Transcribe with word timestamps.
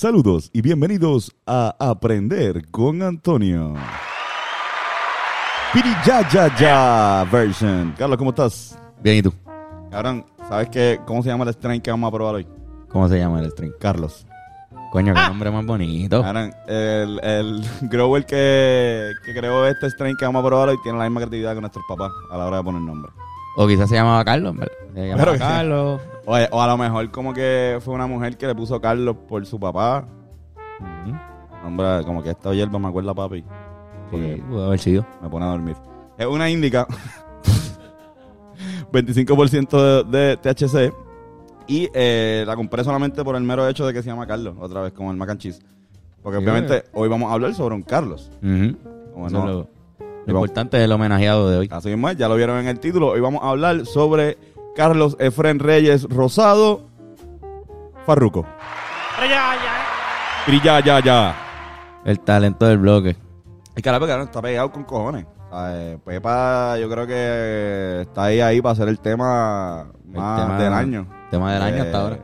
Saludos 0.00 0.48
y 0.54 0.62
bienvenidos 0.62 1.30
a 1.46 1.76
Aprender 1.78 2.70
con 2.70 3.02
Antonio. 3.02 3.74
Piri 5.74 5.90
ya 6.06 6.26
ya 6.26 6.56
ya 6.56 7.28
version. 7.30 7.94
Carlos, 7.98 8.16
¿cómo 8.16 8.30
estás? 8.30 8.78
Bien, 9.02 9.18
¿y 9.18 9.22
tú? 9.22 9.34
Cabrón, 9.90 10.24
¿sabes 10.48 10.70
qué? 10.70 10.98
¿Cómo 11.04 11.22
se 11.22 11.28
llama 11.28 11.44
el 11.44 11.50
strain 11.50 11.82
que 11.82 11.90
vamos 11.90 12.08
a 12.08 12.12
probar 12.12 12.36
hoy? 12.36 12.46
¿Cómo 12.88 13.10
se 13.10 13.18
llama 13.18 13.40
el 13.40 13.50
stream? 13.50 13.74
Carlos. 13.78 14.26
Coño, 14.90 15.12
qué 15.12 15.20
nombre 15.20 15.50
más 15.50 15.66
bonito. 15.66 16.22
Cabrón, 16.22 16.54
el, 16.66 17.20
el 17.22 17.62
grower 17.90 18.24
que, 18.24 19.12
que 19.26 19.34
creó 19.34 19.66
este 19.66 19.90
strain 19.90 20.16
que 20.16 20.24
vamos 20.24 20.42
a 20.42 20.46
probar 20.46 20.70
hoy 20.70 20.78
tiene 20.82 20.96
la 20.96 21.04
misma 21.04 21.20
creatividad 21.20 21.54
que 21.54 21.60
nuestros 21.60 21.84
papás 21.86 22.10
a 22.30 22.38
la 22.38 22.46
hora 22.46 22.56
de 22.56 22.62
poner 22.62 22.80
nombre. 22.80 23.12
O 23.54 23.68
quizás 23.68 23.90
se 23.90 23.96
llamaba 23.96 24.24
Carlos, 24.24 24.56
¿verdad? 24.56 24.72
Se 24.94 25.08
llamaba 25.08 25.16
Claro 25.16 25.32
que 25.32 25.38
sí. 25.38 25.44
Carlos. 25.44 26.00
O, 26.30 26.56
o 26.56 26.62
a 26.62 26.66
lo 26.68 26.76
mejor 26.78 27.10
como 27.10 27.34
que 27.34 27.78
fue 27.80 27.92
una 27.94 28.06
mujer 28.06 28.36
que 28.36 28.46
le 28.46 28.54
puso 28.54 28.80
Carlos 28.80 29.16
por 29.28 29.44
su 29.46 29.58
papá. 29.58 30.06
Hombre, 31.64 32.04
como 32.04 32.22
que 32.22 32.30
esta 32.30 32.54
hierba 32.54 32.78
me 32.78 32.88
acuerda 32.88 33.10
a 33.10 33.14
papi. 33.14 33.44
Porque 34.10 34.36
Sí, 34.36 34.42
pudo 34.48 34.66
haber 34.66 34.78
sido. 34.78 35.04
me 35.20 35.28
pone 35.28 35.44
a 35.44 35.48
dormir. 35.48 35.76
Es 36.16 36.26
una 36.26 36.48
índica. 36.48 36.86
25% 38.92 40.04
de, 40.08 40.18
de 40.18 40.36
THC. 40.36 40.92
Y 41.66 41.88
eh, 41.94 42.44
la 42.46 42.56
compré 42.56 42.82
solamente 42.82 43.22
por 43.22 43.36
el 43.36 43.42
mero 43.42 43.68
hecho 43.68 43.86
de 43.86 43.92
que 43.92 44.02
se 44.02 44.08
llama 44.08 44.26
Carlos, 44.26 44.56
otra 44.60 44.80
vez 44.82 44.92
como 44.92 45.10
el 45.10 45.16
mac 45.16 45.30
and 45.30 45.40
cheese. 45.40 45.60
Porque 46.22 46.38
Sí, 46.38 46.44
obviamente 46.44 46.84
hoy 46.92 47.08
vamos 47.08 47.30
a 47.30 47.34
hablar 47.34 47.54
sobre 47.54 47.74
un 47.76 47.82
Carlos. 47.82 48.30
Lo, 48.42 49.68
lo 50.26 50.28
importante 50.34 50.78
es 50.78 50.84
el 50.84 50.92
homenajeado 50.92 51.48
de 51.48 51.58
hoy. 51.58 51.68
Así 51.70 51.88
mismo 51.88 52.10
ya 52.12 52.28
lo 52.28 52.34
vieron 52.36 52.58
en 52.58 52.66
el 52.68 52.80
título. 52.80 53.08
Hoy 53.08 53.20
vamos 53.20 53.42
a 53.44 53.50
hablar 53.50 53.86
sobre 53.86 54.36
Carlos 54.76 55.16
Efren 55.18 55.58
Reyes 55.58 56.04
Rosado 56.08 56.82
Farruco. 58.06 58.46
Y 60.46 60.60
ya, 60.62 60.80
ya, 60.80 61.00
ya. 61.00 61.36
El 62.04 62.18
talento 62.20 62.66
del 62.66 62.78
bloque. 62.78 63.16
Y 63.76 63.82
carajo, 63.82 64.06
cabrón, 64.06 64.26
está 64.26 64.40
pegado 64.42 64.72
con 64.72 64.84
cojones. 64.84 65.26
O 65.50 65.54
sea, 65.54 65.76
eh, 65.76 65.98
Pepa, 66.04 66.78
yo 66.78 66.88
creo 66.88 67.06
que 67.06 68.00
está 68.02 68.24
ahí, 68.24 68.40
ahí 68.40 68.60
para 68.62 68.72
hacer 68.72 68.88
el 68.88 68.98
tema 69.00 69.86
más 70.06 70.40
tema- 70.42 70.58
del 70.58 70.72
año. 70.72 71.06
Tema 71.30 71.52
del 71.54 71.62
año 71.62 71.76
Eh, 71.76 71.80
hasta 71.80 72.00
ahora. 72.00 72.18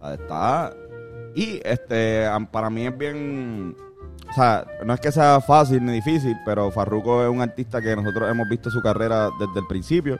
o 0.00 0.04
sea, 0.06 0.14
Está. 0.14 0.72
Y 1.34 1.60
este, 1.64 2.26
para 2.50 2.70
mí 2.70 2.86
es 2.86 2.96
bien. 2.96 3.76
O 4.30 4.32
sea, 4.34 4.64
no 4.84 4.94
es 4.94 5.00
que 5.00 5.12
sea 5.12 5.40
fácil 5.40 5.84
ni 5.84 5.92
difícil, 5.92 6.36
pero 6.44 6.70
Farruko 6.70 7.22
es 7.22 7.28
un 7.28 7.40
artista 7.42 7.80
que 7.82 7.94
nosotros 7.94 8.30
hemos 8.30 8.48
visto 8.48 8.70
su 8.70 8.80
carrera 8.80 9.28
desde 9.38 9.60
el 9.60 9.66
principio. 9.66 10.18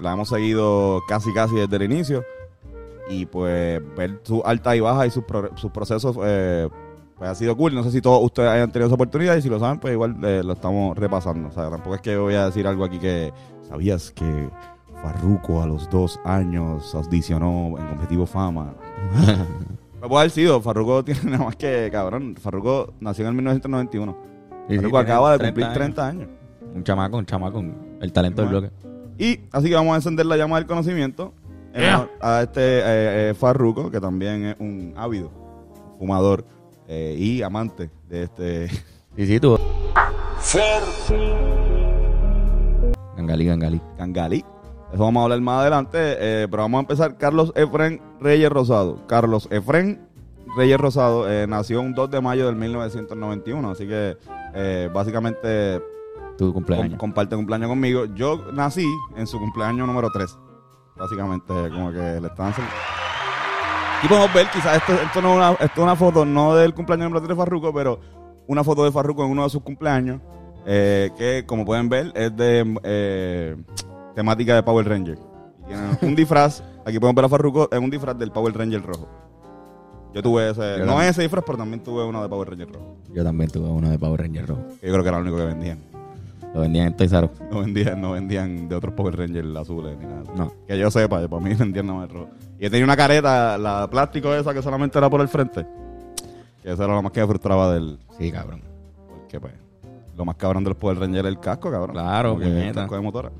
La 0.00 0.12
hemos 0.12 0.28
seguido 0.28 1.00
casi, 1.08 1.32
casi 1.32 1.54
desde 1.56 1.76
el 1.76 1.82
inicio. 1.90 2.24
Y 3.08 3.26
pues 3.26 3.80
ver 3.96 4.20
su 4.24 4.42
alta 4.44 4.74
y 4.74 4.80
baja 4.80 5.06
y 5.06 5.10
sus, 5.10 5.24
pro- 5.24 5.56
sus 5.56 5.70
procesos 5.70 6.16
eh, 6.24 6.68
pues 7.16 7.30
ha 7.30 7.34
sido 7.34 7.56
cool. 7.56 7.74
No 7.74 7.82
sé 7.84 7.90
si 7.92 8.00
todos 8.00 8.22
ustedes 8.22 8.50
hayan 8.50 8.72
tenido 8.72 8.86
esa 8.88 8.94
oportunidad 8.96 9.36
y 9.36 9.42
si 9.42 9.48
lo 9.48 9.58
saben, 9.60 9.78
pues 9.78 9.92
igual 9.94 10.16
eh, 10.24 10.42
lo 10.44 10.52
estamos 10.54 10.96
repasando. 10.98 11.48
O 11.48 11.52
sea, 11.52 11.70
tampoco 11.70 11.94
es 11.94 12.00
que 12.00 12.16
voy 12.16 12.34
a 12.34 12.46
decir 12.46 12.66
algo 12.66 12.84
aquí 12.84 12.98
que 12.98 13.32
sabías 13.68 14.10
que 14.10 14.50
Farruko 15.02 15.62
a 15.62 15.66
los 15.66 15.88
dos 15.88 16.18
años 16.24 16.94
audicionó 16.94 17.74
en 17.78 17.86
Objetivo 17.96 18.26
Fama. 18.26 18.74
Me 20.02 20.08
puede 20.08 20.20
haber 20.22 20.30
sido, 20.30 20.60
Farruko 20.60 21.04
tiene 21.04 21.20
nada 21.30 21.44
más 21.44 21.56
que, 21.56 21.88
cabrón, 21.92 22.34
Farruko 22.40 22.92
nació 23.00 23.22
en 23.24 23.28
el 23.28 23.34
1991. 23.36 24.16
Sí, 24.68 24.76
Farruko 24.76 24.98
acaba 24.98 25.32
de 25.32 25.38
30 25.38 25.48
cumplir 25.54 25.64
años. 25.66 25.76
30 25.94 26.06
años. 26.08 26.28
Un 26.74 26.82
chamaco, 26.84 27.16
un 27.18 27.26
chamaco. 27.26 27.64
El 28.00 28.12
talento 28.12 28.42
del 28.42 28.50
bloque. 28.50 28.70
Y 29.18 29.40
así 29.52 29.68
que 29.68 29.74
vamos 29.74 29.92
a 29.94 29.96
encender 29.96 30.26
la 30.26 30.36
llama 30.36 30.56
del 30.56 30.66
conocimiento 30.66 31.32
en 31.72 31.82
Yeah. 31.82 31.96
honor 31.96 32.10
a 32.20 32.42
este 32.42 32.60
eh, 32.62 33.30
eh, 33.30 33.34
Farruko, 33.34 33.90
que 33.90 34.00
también 34.00 34.44
es 34.46 34.56
un 34.60 34.94
ávido 34.96 35.30
fumador 35.98 36.44
eh, 36.88 37.14
y 37.18 37.42
amante 37.42 37.90
de 38.08 38.22
este 38.24 38.68
Sí, 39.16 39.26
sí, 39.26 39.40
tú. 39.40 39.58
Gangalí, 43.16 43.46
gangalí. 43.46 43.80
Gangalí. 43.98 44.44
Eso 44.92 45.02
vamos 45.02 45.20
a 45.20 45.24
hablar 45.24 45.40
más 45.40 45.60
adelante, 45.62 45.98
eh, 45.98 46.46
pero 46.50 46.62
vamos 46.62 46.78
a 46.78 46.80
empezar. 46.82 47.16
Carlos 47.18 47.52
Efren 47.56 48.00
Reyes 48.20 48.50
Rosado. 48.50 49.06
Carlos 49.06 49.48
Efren 49.50 50.00
Reyes 50.56 50.78
Rosado 50.78 51.30
eh, 51.30 51.46
nació 51.46 51.80
un 51.80 51.94
2 51.94 52.10
de 52.10 52.20
mayo 52.20 52.46
del 52.46 52.56
1991, 52.56 53.70
así 53.70 53.86
que 53.86 54.16
eh, 54.54 54.88
básicamente 54.94 55.82
Tu 56.38 56.44
com- 56.46 56.52
cumpleaños. 56.54 56.98
comparte 56.98 57.34
cumpleaños 57.36 57.68
conmigo. 57.68 58.04
Yo 58.14 58.52
nací 58.52 58.84
en 59.16 59.26
su 59.26 59.38
cumpleaños 59.38 59.86
número 59.86 60.10
3. 60.10 60.36
Básicamente, 60.96 61.52
como 61.70 61.90
que 61.92 62.20
le 62.20 62.26
estaban 62.26 62.54
Y 64.02 64.08
podemos 64.08 64.32
ver, 64.32 64.46
quizás 64.52 64.76
esto, 64.78 64.92
esto, 64.94 65.20
no 65.22 65.30
es 65.32 65.36
una, 65.36 65.50
esto 65.52 65.64
es 65.74 65.78
una 65.78 65.96
foto, 65.96 66.24
no 66.24 66.54
del 66.54 66.72
cumpleaños 66.74 67.04
número 67.10 67.20
3 67.26 67.36
de 67.36 67.42
Farruko, 67.42 67.72
pero 67.72 68.00
una 68.46 68.62
foto 68.64 68.84
de 68.84 68.92
Farruko 68.92 69.24
en 69.24 69.30
uno 69.30 69.44
de 69.44 69.50
sus 69.50 69.62
cumpleaños, 69.62 70.20
eh, 70.66 71.10
que 71.18 71.44
como 71.46 71.64
pueden 71.64 71.88
ver 71.88 72.12
es 72.14 72.34
de 72.36 72.78
eh, 72.82 73.56
temática 74.14 74.54
de 74.54 74.62
Power 74.62 74.88
Ranger. 74.88 75.18
Tiene 75.66 75.82
un 76.02 76.14
disfraz, 76.14 76.62
aquí 76.84 76.98
podemos 76.98 77.16
ver 77.16 77.24
a 77.24 77.28
Farruko 77.28 77.68
en 77.72 77.82
un 77.84 77.90
disfraz 77.90 78.16
del 78.18 78.30
Power 78.32 78.56
Ranger 78.56 78.82
rojo. 78.82 79.08
Yo 80.14 80.22
tuve 80.22 80.50
ese, 80.50 80.78
Yo 80.78 80.84
no 80.86 80.92
también. 80.92 81.10
ese 81.10 81.22
disfraz, 81.22 81.44
pero 81.44 81.58
también 81.58 81.82
tuve 81.82 82.04
uno 82.04 82.22
de 82.22 82.28
Power 82.28 82.48
Ranger 82.50 82.72
rojo. 82.72 82.96
Yo 83.12 83.22
también 83.24 83.50
tuve 83.50 83.68
uno 83.68 83.90
de 83.90 83.98
Power 83.98 84.20
Ranger 84.20 84.46
rojo. 84.46 84.62
Yo 84.82 84.92
creo 84.92 85.02
que 85.02 85.08
era 85.08 85.18
el 85.18 85.24
único 85.24 85.36
que 85.36 85.44
vendían. 85.44 85.78
Lo 86.56 86.62
vendían 86.62 86.86
en 86.86 86.96
Toys. 86.96 87.12
No 87.50 87.60
vendían, 87.60 88.00
no 88.00 88.12
vendían 88.12 88.66
de 88.68 88.74
otros 88.76 88.94
Power 88.94 89.14
Rangers 89.16 89.54
azules 89.56 89.96
ni 89.98 90.06
nada. 90.06 90.22
No. 90.34 90.52
Que 90.66 90.78
yo 90.78 90.90
sepa, 90.90 91.28
para 91.28 91.42
mí 91.42 91.54
vendían 91.58 91.86
nada 91.86 91.98
más 92.00 92.10
rojo. 92.10 92.28
Y 92.58 92.62
yo 92.64 92.70
tenía 92.70 92.84
una 92.84 92.96
careta, 92.96 93.58
la 93.58 93.88
plástico 93.90 94.32
esa 94.34 94.54
que 94.54 94.62
solamente 94.62 94.96
era 94.96 95.10
por 95.10 95.20
el 95.20 95.28
frente. 95.28 95.66
Que 96.62 96.72
eso 96.72 96.82
era 96.82 96.94
lo 96.94 97.02
más 97.02 97.12
que 97.12 97.20
me 97.20 97.26
frustraba 97.26 97.74
del. 97.74 97.98
Sí, 98.18 98.32
cabrón. 98.32 98.62
Porque 99.20 99.38
pues. 99.38 99.52
Lo 100.16 100.24
más 100.24 100.36
cabrón 100.36 100.64
de 100.64 100.70
los 100.70 100.78
Power 100.78 100.98
Rangers 100.98 101.26
es 101.26 101.30
el 101.34 101.40
casco, 101.40 101.70
cabrón. 101.70 101.92
Claro, 101.92 102.38
que 102.38 102.46
el 102.68 102.74
casco 102.74 102.94
de 102.96 103.02
motora. 103.02 103.30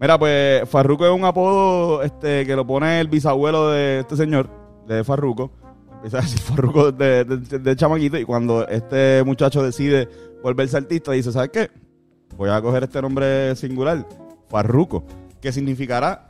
Mira, 0.00 0.18
pues 0.18 0.68
Farruko 0.68 1.06
es 1.06 1.12
un 1.12 1.24
apodo 1.24 2.02
este, 2.02 2.44
que 2.44 2.56
lo 2.56 2.66
pone 2.66 3.00
el 3.00 3.06
bisabuelo 3.08 3.70
de 3.70 4.00
este 4.00 4.16
señor, 4.16 4.50
de 4.88 5.04
Farruko. 5.04 5.52
Empieza 5.94 6.18
a 6.18 6.20
decir 6.22 6.40
Farruko 6.40 6.90
de, 6.92 7.24
de, 7.24 7.36
de- 7.38 7.58
de 7.60 7.76
chamaquito. 7.76 8.18
Y 8.18 8.24
cuando 8.24 8.66
este 8.68 9.22
muchacho 9.24 9.62
decide 9.62 10.08
volverse 10.42 10.76
artista, 10.76 11.12
dice: 11.12 11.30
¿Sabes 11.32 11.50
qué? 11.50 11.70
Voy 12.36 12.50
a 12.50 12.60
coger 12.60 12.84
este 12.84 13.00
nombre 13.00 13.56
singular, 13.56 14.06
Farruko. 14.48 15.04
¿Qué 15.40 15.52
significará? 15.52 16.26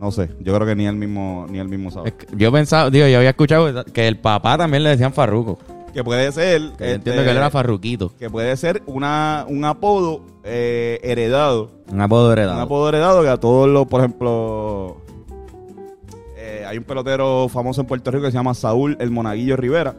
No 0.00 0.10
sé. 0.10 0.30
Yo 0.40 0.54
creo 0.54 0.66
que 0.66 0.74
ni 0.74 0.86
él 0.86 0.96
mismo, 0.96 1.46
ni 1.48 1.58
él 1.58 1.68
mismo 1.68 1.90
sabe. 1.90 2.08
Es 2.08 2.14
que 2.14 2.26
yo 2.36 2.50
pensaba, 2.50 2.90
digo, 2.90 3.06
yo 3.06 3.18
había 3.18 3.30
escuchado 3.30 3.84
que 3.84 4.08
el 4.08 4.18
papá 4.18 4.58
también 4.58 4.82
le 4.82 4.90
decían 4.90 5.12
Farruco. 5.12 5.58
Que 5.92 6.02
puede 6.02 6.32
ser. 6.32 6.60
Que 6.60 6.66
este, 6.70 6.92
entiendo 6.94 7.22
que 7.22 7.30
él 7.30 7.36
era 7.36 7.50
Farruquito. 7.50 8.12
que 8.18 8.28
puede 8.28 8.56
ser 8.56 8.82
una, 8.86 9.46
un 9.48 9.64
apodo 9.64 10.22
eh, 10.42 10.98
heredado. 11.02 11.70
Un 11.90 12.00
apodo 12.00 12.32
heredado. 12.32 12.56
Un 12.56 12.62
apodo 12.62 12.88
heredado 12.88 13.22
que 13.22 13.28
a 13.28 13.36
todos 13.36 13.68
los, 13.68 13.86
por 13.86 14.00
ejemplo, 14.00 14.96
eh, 16.36 16.64
hay 16.66 16.78
un 16.78 16.84
pelotero 16.84 17.48
famoso 17.48 17.80
en 17.80 17.86
Puerto 17.86 18.10
Rico 18.10 18.24
que 18.24 18.32
se 18.32 18.36
llama 18.36 18.54
Saúl 18.54 18.96
el 18.98 19.12
Monaguillo 19.12 19.56
Rivera. 19.56 19.94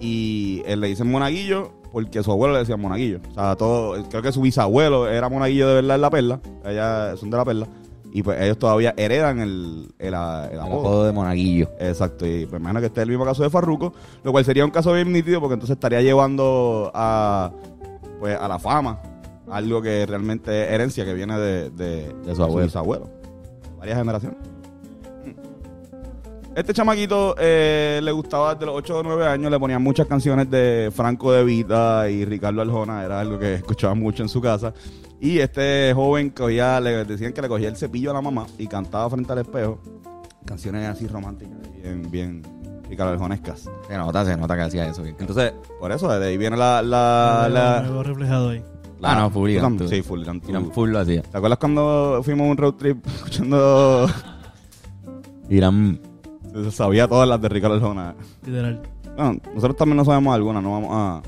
Y 0.00 0.62
él 0.66 0.80
le 0.80 0.88
dicen 0.88 1.08
Monaguillo 1.08 1.79
porque 1.92 2.22
su 2.22 2.30
abuelo 2.32 2.54
le 2.54 2.60
decía 2.60 2.76
Monaguillo. 2.76 3.20
O 3.30 3.34
sea, 3.34 3.56
todo, 3.56 4.02
creo 4.08 4.22
que 4.22 4.32
su 4.32 4.40
bisabuelo 4.42 5.08
era 5.08 5.28
Monaguillo 5.28 5.68
de 5.68 5.74
verdad 5.76 5.96
en 5.96 6.00
la 6.02 6.10
perla. 6.10 6.40
Ellas 6.64 7.18
son 7.18 7.30
de 7.30 7.36
la 7.36 7.44
perla. 7.44 7.68
Y 8.12 8.22
pues 8.24 8.40
ellos 8.40 8.58
todavía 8.58 8.92
heredan 8.96 9.38
el, 9.38 9.88
el, 9.98 10.06
el 10.08 10.08
El 10.08 10.14
apodo. 10.14 10.78
apodo 10.80 11.04
de 11.06 11.12
Monaguillo. 11.12 11.68
Exacto, 11.78 12.26
y 12.26 12.46
me 12.50 12.56
imagino 12.58 12.80
que 12.80 12.86
este 12.86 13.00
es 13.00 13.04
el 13.04 13.08
mismo 13.10 13.24
caso 13.24 13.42
de 13.44 13.50
Farruko, 13.50 13.92
lo 14.24 14.32
cual 14.32 14.44
sería 14.44 14.64
un 14.64 14.70
caso 14.72 14.92
bien 14.92 15.12
nítido 15.12 15.40
porque 15.40 15.54
entonces 15.54 15.76
estaría 15.76 16.00
llevando 16.02 16.90
a 16.94 17.52
pues 18.18 18.36
a 18.38 18.48
la 18.48 18.58
fama 18.58 19.00
algo 19.48 19.80
que 19.80 20.06
realmente 20.06 20.64
es 20.64 20.70
herencia 20.72 21.04
que 21.04 21.14
viene 21.14 21.38
de, 21.38 21.70
de, 21.70 22.12
De 22.24 22.34
su 22.34 22.42
abuelo. 22.42 22.66
bisabuelo. 22.66 23.08
Varias 23.78 23.98
generaciones. 23.98 24.38
Este 26.54 26.74
chamaquito 26.74 27.36
eh, 27.38 28.00
le 28.02 28.10
gustaba 28.10 28.54
desde 28.54 28.66
los 28.66 28.74
8 28.76 28.98
o 28.98 29.02
9 29.04 29.26
años, 29.26 29.50
le 29.50 29.58
ponían 29.58 29.82
muchas 29.82 30.06
canciones 30.06 30.50
de 30.50 30.90
Franco 30.94 31.30
de 31.32 31.44
Vita 31.44 32.10
y 32.10 32.24
Ricardo 32.24 32.60
Arjona, 32.60 33.04
era 33.04 33.20
algo 33.20 33.38
que 33.38 33.54
escuchaba 33.54 33.94
mucho 33.94 34.22
en 34.22 34.28
su 34.28 34.40
casa. 34.40 34.74
Y 35.20 35.38
este 35.38 35.92
joven 35.94 36.30
cogía, 36.30 36.80
le 36.80 37.04
decían 37.04 37.32
que 37.32 37.40
le 37.42 37.48
cogía 37.48 37.68
el 37.68 37.76
cepillo 37.76 38.10
a 38.10 38.14
la 38.14 38.20
mamá 38.22 38.46
y 38.58 38.66
cantaba 38.66 39.08
frente 39.10 39.32
al 39.32 39.38
espejo 39.38 39.78
canciones 40.44 40.88
así 40.88 41.06
románticas, 41.06 41.56
bien, 41.80 42.10
bien, 42.10 42.42
Ricardo 42.88 43.12
Arjonescas. 43.12 43.68
Se 43.86 43.96
nota, 43.96 44.24
se 44.24 44.36
nota 44.36 44.56
que 44.56 44.62
hacía 44.62 44.88
eso. 44.88 45.02
bien. 45.02 45.14
Entonces, 45.20 45.52
por 45.78 45.92
eso, 45.92 46.08
de 46.08 46.26
ahí 46.26 46.36
viene 46.36 46.56
la... 46.56 46.82
la, 46.82 47.48
la- 47.48 48.02
reflejado 48.02 48.50
ahí. 48.50 48.64
Ah, 49.02 49.14
no, 49.14 49.30
full 49.30 49.50
¿Tú. 49.78 49.88
Sí, 49.88 50.02
full. 50.02 50.22
Irán 50.48 50.72
full 50.72 50.90
lo 50.90 50.98
hacía. 50.98 51.22
¿Te 51.22 51.36
acuerdas 51.38 51.58
cuando 51.58 52.20
fuimos 52.24 52.48
a 52.48 52.50
un 52.50 52.56
road 52.56 52.74
trip 52.74 53.06
escuchando... 53.16 54.08
Irán. 55.48 56.00
Sabía 56.72 57.06
todas 57.08 57.28
las 57.28 57.40
de 57.40 57.48
Ricardo 57.48 57.76
Arjona. 57.76 58.14
Literal. 58.46 58.80
Bueno, 59.16 59.36
nosotros 59.54 59.76
también 59.76 59.96
no 59.96 60.04
sabemos 60.04 60.34
algunas, 60.34 60.62
no 60.62 60.72
vamos 60.72 60.90
a, 60.92 61.22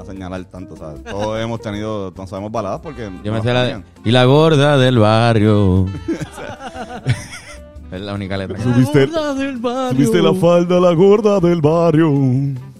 a 0.00 0.04
señalar 0.04 0.44
tanto, 0.46 0.76
¿sabes? 0.76 1.02
Todos 1.04 1.40
hemos 1.40 1.60
tenido, 1.60 2.12
no 2.16 2.26
sabemos 2.26 2.50
baladas 2.52 2.80
porque... 2.80 3.10
Yo 3.24 3.32
me 3.32 3.40
sé 3.42 3.52
la 3.52 3.62
de. 3.64 3.82
Y 4.04 4.10
la 4.10 4.24
gorda 4.24 4.76
del 4.78 4.98
barrio. 4.98 5.86
es 7.92 8.00
la 8.00 8.14
única 8.14 8.36
letra. 8.36 8.56
que- 8.58 8.64
Subiste- 8.64 9.08
La 9.10 9.18
gorda 9.20 9.34
del 9.34 9.56
barrio. 9.58 9.92
Subiste 10.06 10.22
la 10.22 10.34
falda 10.34 10.80
la 10.80 10.92
gorda 10.92 11.40
del 11.40 11.60
barrio. 11.60 12.12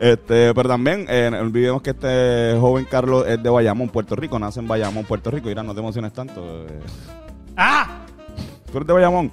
Este, 0.00 0.52
pero 0.52 0.68
también 0.68 1.06
eh, 1.08 1.30
olvidemos 1.40 1.80
que 1.80 1.90
este 1.90 2.58
joven 2.60 2.84
Carlos 2.90 3.24
es 3.26 3.42
de 3.42 3.48
Bayamón, 3.48 3.88
Puerto 3.88 4.14
Rico, 4.16 4.38
nace 4.38 4.60
en 4.60 4.68
Bayamón, 4.68 5.04
Puerto 5.04 5.30
Rico. 5.30 5.48
Irán, 5.48 5.66
no 5.66 5.72
te 5.72 5.80
emociones 5.80 6.12
tanto. 6.12 6.42
eh. 6.44 6.80
¡Ah! 7.56 8.03
¿Tú 8.74 8.78
eres 8.78 8.88
de 8.88 8.92
Bayamón? 8.92 9.30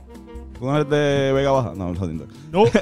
¿Tú 0.60 0.66
no 0.68 0.76
eres 0.76 0.88
de 0.88 1.32
Vega 1.34 1.50
Baja? 1.50 1.74
No, 1.76 1.92
lo 1.92 2.06
siento. 2.06 2.28
No. 2.52 2.64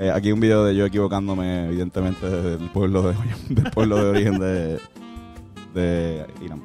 Eh, 0.00 0.10
aquí 0.10 0.32
un 0.32 0.40
video 0.40 0.64
de 0.64 0.74
yo 0.74 0.84
equivocándome, 0.84 1.66
evidentemente, 1.66 2.28
del 2.28 2.70
pueblo 2.70 3.02
de 3.02 3.14
del 3.50 3.70
pueblo 3.70 4.02
de 4.02 4.10
origen 4.10 4.38
de, 4.40 4.80
de 5.74 6.26
Irán. 6.40 6.60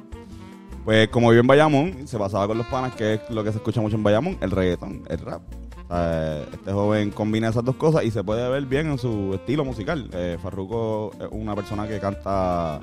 Pues 0.84 1.08
como 1.10 1.28
vive 1.28 1.42
en 1.42 1.46
Bayamón, 1.46 2.08
se 2.08 2.18
pasaba 2.18 2.48
con 2.48 2.58
los 2.58 2.66
panas, 2.66 2.96
que 2.96 3.14
es 3.14 3.20
lo 3.30 3.44
que 3.44 3.52
se 3.52 3.58
escucha 3.58 3.80
mucho 3.80 3.94
en 3.94 4.02
Bayamón, 4.02 4.38
el 4.40 4.50
reggaetón, 4.50 5.04
el 5.08 5.18
rap. 5.20 5.42
Este 6.52 6.72
joven 6.72 7.12
combina 7.12 7.50
esas 7.50 7.64
dos 7.64 7.76
cosas 7.76 8.02
y 8.04 8.10
se 8.10 8.24
puede 8.24 8.48
ver 8.48 8.66
bien 8.66 8.90
en 8.90 8.98
su 8.98 9.34
estilo 9.34 9.64
musical. 9.64 10.10
Eh, 10.14 10.36
Farruko 10.42 11.12
es 11.20 11.28
una 11.30 11.54
persona 11.54 11.86
que 11.86 12.00
canta 12.00 12.80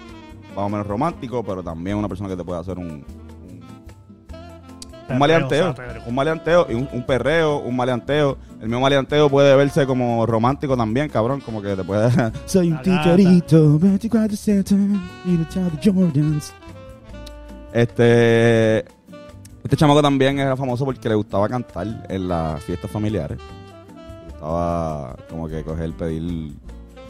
más 0.55 0.65
o 0.65 0.69
menos 0.69 0.87
romántico, 0.87 1.43
pero 1.43 1.61
también 1.61 1.97
una 1.97 2.07
persona 2.07 2.29
que 2.29 2.37
te 2.37 2.45
puede 2.45 2.61
hacer 2.61 2.77
un, 2.77 3.03
un, 5.07 5.13
un 5.13 5.19
maleanteo, 5.19 5.75
un 6.05 6.15
maleanteo 6.15 6.67
y 6.69 6.73
un, 6.73 6.89
un 6.91 7.05
perreo, 7.05 7.59
un 7.59 7.75
maleanteo. 7.75 8.37
El 8.59 8.67
mismo 8.67 8.81
maleanteo 8.81 9.29
puede 9.29 9.55
verse 9.55 9.85
como 9.85 10.25
romántico 10.25 10.75
también, 10.75 11.09
cabrón, 11.09 11.41
como 11.41 11.61
que 11.61 11.75
te 11.75 11.83
puede... 11.83 12.09
Soy 12.45 12.71
un 12.71 12.81
ticherito, 12.81 13.79
24-7, 13.79 14.99
y 15.25 15.37
de 15.37 15.91
Jordans. 15.91 16.53
Este... 17.73 18.85
Este 19.65 19.77
chamaco 19.77 19.99
también 20.03 20.37
era 20.37 20.55
famoso 20.55 20.85
porque 20.85 21.09
le 21.09 21.15
gustaba 21.15 21.49
cantar 21.49 21.87
en 22.07 22.27
las 22.27 22.63
fiestas 22.63 22.91
familiares. 22.91 23.39
Le 23.39 24.31
gustaba 24.31 25.15
como 25.27 25.47
que 25.47 25.63
coger, 25.63 25.91
pedir 25.93 26.53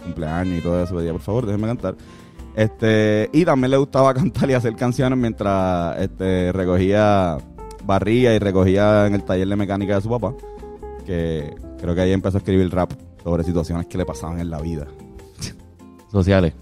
cumpleaños 0.01 0.59
y 0.59 0.61
todo 0.61 0.81
eso. 0.81 0.95
Pedía, 0.95 1.11
por 1.11 1.19
favor, 1.19 1.45
déjenme 1.45 1.67
cantar. 1.67 1.95
Este, 2.55 3.29
y 3.33 3.43
también 3.43 3.71
le 3.71 3.77
gustaba 3.77 4.13
cantar 4.15 4.49
y 4.49 4.53
hacer 4.53 4.73
canciones 4.75 5.19
mientras 5.19 5.99
este, 5.99 6.53
recogía, 6.53 7.37
barría 7.85 8.35
y 8.35 8.39
recogía 8.39 9.07
en 9.07 9.15
el 9.15 9.23
taller 9.23 9.47
de 9.47 9.55
mecánica 9.55 9.95
de 9.95 10.01
su 10.01 10.09
papá. 10.09 10.33
Que 11.05 11.55
creo 11.79 11.93
que 11.93 12.01
ahí 12.01 12.11
empezó 12.11 12.37
a 12.37 12.39
escribir 12.39 12.73
rap 12.73 12.91
sobre 13.23 13.43
situaciones 13.43 13.87
que 13.87 13.97
le 13.97 14.05
pasaban 14.05 14.39
en 14.39 14.49
la 14.49 14.59
vida. 14.59 14.87
Sociales. 16.11 16.53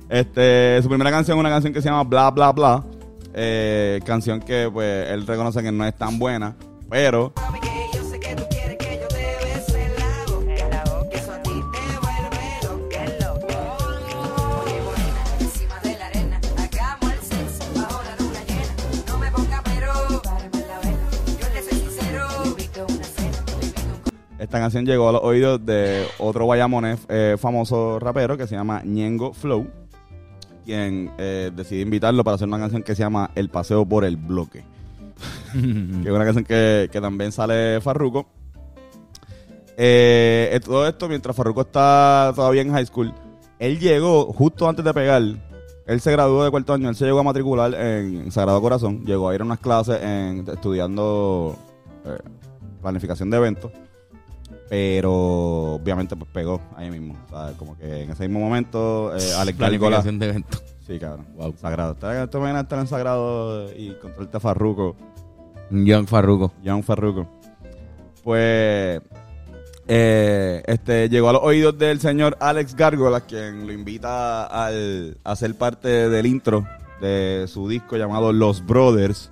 Este, 0.10 0.82
su 0.84 0.90
primera 0.90 1.12
canción 1.12 1.38
es 1.38 1.40
una 1.40 1.50
canción 1.50 1.72
que 1.74 1.82
se 1.82 1.88
llama 1.88 2.04
Bla 2.04 2.30
Bla 2.32 2.52
Bla. 2.52 2.84
Eh, 3.40 4.00
canción 4.04 4.40
que 4.40 4.68
pues 4.74 5.10
él 5.12 5.28
reconoce 5.28 5.62
que 5.62 5.72
no 5.72 5.86
es 5.86 5.94
tan 5.94 6.18
buena, 6.18 6.56
pero 6.90 7.34
esta 24.40 24.60
canción 24.60 24.84
llegó 24.84 25.10
a 25.10 25.12
los 25.12 25.22
oídos 25.24 25.64
de 25.64 26.08
otro 26.18 26.46
guayamonés 26.46 27.06
eh, 27.08 27.36
famoso 27.38 28.00
rapero 28.00 28.36
que 28.36 28.48
se 28.48 28.56
llama 28.56 28.82
Ñengo 28.84 29.34
Flow, 29.34 29.68
quien 30.68 31.12
eh, 31.18 31.50
decide 31.56 31.82
invitarlo 31.82 32.26
para 32.26 32.36
hacer 32.36 32.48
una 32.48 32.60
canción 32.60 32.84
que 32.84 32.94
se 32.94 33.02
llama 33.02 33.32
El 33.36 33.50
Paseo 33.50 33.86
por 33.86 34.04
el 34.04 34.18
Bloque. 34.18 34.66
que 35.54 36.10
es 36.10 36.14
una 36.14 36.26
canción 36.26 36.44
que, 36.44 36.90
que 36.92 37.00
también 37.00 37.32
sale 37.32 37.80
Farruko. 37.80 38.28
Eh, 39.78 40.50
eh, 40.52 40.60
todo 40.60 40.86
esto 40.86 41.08
mientras 41.08 41.36
Farruko 41.36 41.62
está 41.62 42.34
todavía 42.36 42.62
en 42.64 42.72
high 42.74 42.86
school. 42.86 43.14
Él 43.60 43.80
llegó 43.80 44.34
justo 44.34 44.68
antes 44.68 44.84
de 44.84 44.94
pegar. 44.94 45.22
Él 45.22 46.02
se 46.02 46.12
graduó 46.12 46.44
de 46.44 46.52
cuarto 46.52 46.74
año. 46.74 46.90
Él 46.90 46.96
se 46.96 47.06
llegó 47.06 47.20
a 47.20 47.24
matricular 47.24 47.74
en 47.74 48.30
Sagrado 48.32 48.62
Corazón. 48.62 49.06
Llegó 49.06 49.30
a 49.30 49.36
ir 49.36 49.42
a 49.42 49.46
unas 49.46 49.60
clases 49.60 50.02
en, 50.04 50.46
estudiando 50.50 51.56
eh, 52.04 52.18
planificación 52.82 53.30
de 53.30 53.38
eventos. 53.38 53.72
Pero 54.70 55.76
obviamente 55.76 56.16
pues 56.16 56.30
pegó 56.32 56.62
ahí 56.76 56.90
mismo. 56.92 57.16
O 57.28 57.30
sea, 57.30 57.54
como 57.58 57.78
que 57.78 58.04
en 58.04 58.12
ese 58.12 58.28
mismo 58.28 58.40
momento 58.44 59.16
eh, 59.16 59.34
Alex 59.38 59.58
Gárgola- 59.58 60.02
de 60.02 60.26
evento. 60.30 60.58
Sí, 60.86 61.00
cabrón. 61.00 61.26
Wow. 61.36 61.56
Sagrado. 61.58 61.96
¿Te 61.96 62.28
te 62.28 62.38
imaginas 62.38 62.64
estar 62.64 62.80
en 62.80 62.88
Sagrado 62.88 63.72
y 63.74 63.94
controlarte 63.96 64.38
a 64.38 64.40
Farruko? 64.40 64.96
Young 65.70 66.08
Farruko. 66.08 66.54
John 66.66 66.82
Farruko. 66.84 67.28
Pues 68.24 69.02
eh, 69.90 70.64
este 70.66 71.08
llegó 71.10 71.30
a 71.30 71.34
los 71.34 71.44
oídos 71.44 71.78
del 71.78 72.00
señor 72.00 72.38
Alex 72.42 72.76
Gárgola, 72.76 73.22
quien 73.22 73.68
lo 73.68 73.74
invita 73.74 74.46
al, 74.46 75.18
a 75.24 75.36
ser 75.36 75.56
parte 75.56 76.10
del 76.10 76.26
intro 76.26 76.66
de 77.02 77.46
su 77.48 77.68
disco 77.70 77.96
llamado 77.98 78.32
Los 78.34 78.66
Brothers. 78.66 79.30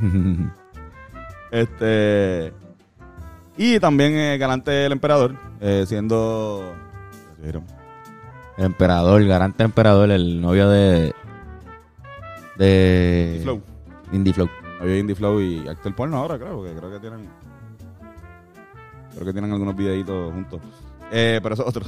este 1.50 2.52
y 3.62 3.78
también 3.78 4.14
eh, 4.14 4.38
Galante 4.38 4.70
del 4.70 4.92
Emperador, 4.92 5.36
eh, 5.60 5.84
siendo 5.86 6.74
El 7.44 8.64
emperador, 8.64 9.22
garante 9.26 9.64
emperador, 9.64 10.10
el 10.10 10.40
novio 10.40 10.70
de. 10.70 11.14
De. 12.56 13.26
Indie 13.26 13.42
Flow. 13.42 13.62
Indie 14.12 14.32
Flow. 14.32 14.48
Había 14.80 14.98
Indie 14.98 15.14
Flow 15.14 15.40
y 15.42 15.68
actor 15.68 15.94
porno 15.94 16.16
ahora, 16.16 16.38
creo, 16.38 16.56
porque 16.56 16.72
creo 16.74 16.90
que 16.90 17.00
tienen. 17.00 17.28
Creo 19.12 19.26
que 19.26 19.32
tienen 19.32 19.52
algunos 19.52 19.76
videitos 19.76 20.32
juntos. 20.32 20.62
Eh, 21.12 21.38
pero 21.42 21.52
eso 21.52 21.64
es 21.64 21.68
otro. 21.68 21.84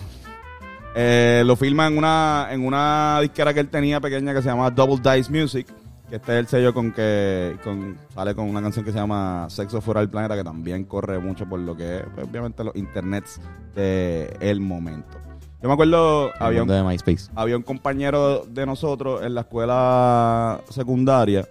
Eh, 0.94 1.42
lo 1.46 1.56
filma 1.56 1.86
en 1.86 1.96
una, 1.96 2.48
en 2.50 2.66
una 2.66 3.18
disquera 3.22 3.54
que 3.54 3.60
él 3.60 3.68
tenía 3.70 3.98
pequeña 3.98 4.34
que 4.34 4.42
se 4.42 4.48
llama 4.50 4.70
Double 4.70 4.96
Dice 4.96 5.32
Music. 5.32 5.66
Que 6.12 6.16
este 6.16 6.32
es 6.34 6.38
el 6.40 6.46
sello 6.46 6.74
con 6.74 6.92
que 6.92 7.56
con, 7.64 7.96
sale 8.14 8.34
con 8.34 8.46
una 8.46 8.60
canción 8.60 8.84
que 8.84 8.92
se 8.92 8.98
llama 8.98 9.46
Sexo 9.48 9.80
Fuera 9.80 10.00
del 10.00 10.10
Planeta, 10.10 10.36
que 10.36 10.44
también 10.44 10.84
corre 10.84 11.18
mucho 11.18 11.48
por 11.48 11.58
lo 11.58 11.74
que 11.74 12.00
es, 12.00 12.02
pues, 12.14 12.28
obviamente, 12.28 12.62
los 12.62 12.76
internets 12.76 13.40
de 13.74 14.36
el 14.40 14.60
momento. 14.60 15.16
Yo 15.62 15.68
me 15.68 15.72
acuerdo, 15.72 16.26
El 16.26 16.32
había 16.38 16.60
un, 16.64 16.68
mundo 16.68 16.74
de 16.74 16.82
MySpace. 16.82 17.30
había 17.34 17.56
un 17.56 17.62
compañero 17.62 18.44
de 18.46 18.66
nosotros 18.66 19.22
en 19.22 19.34
la 19.34 19.40
escuela 19.40 20.60
secundaria. 20.68 21.48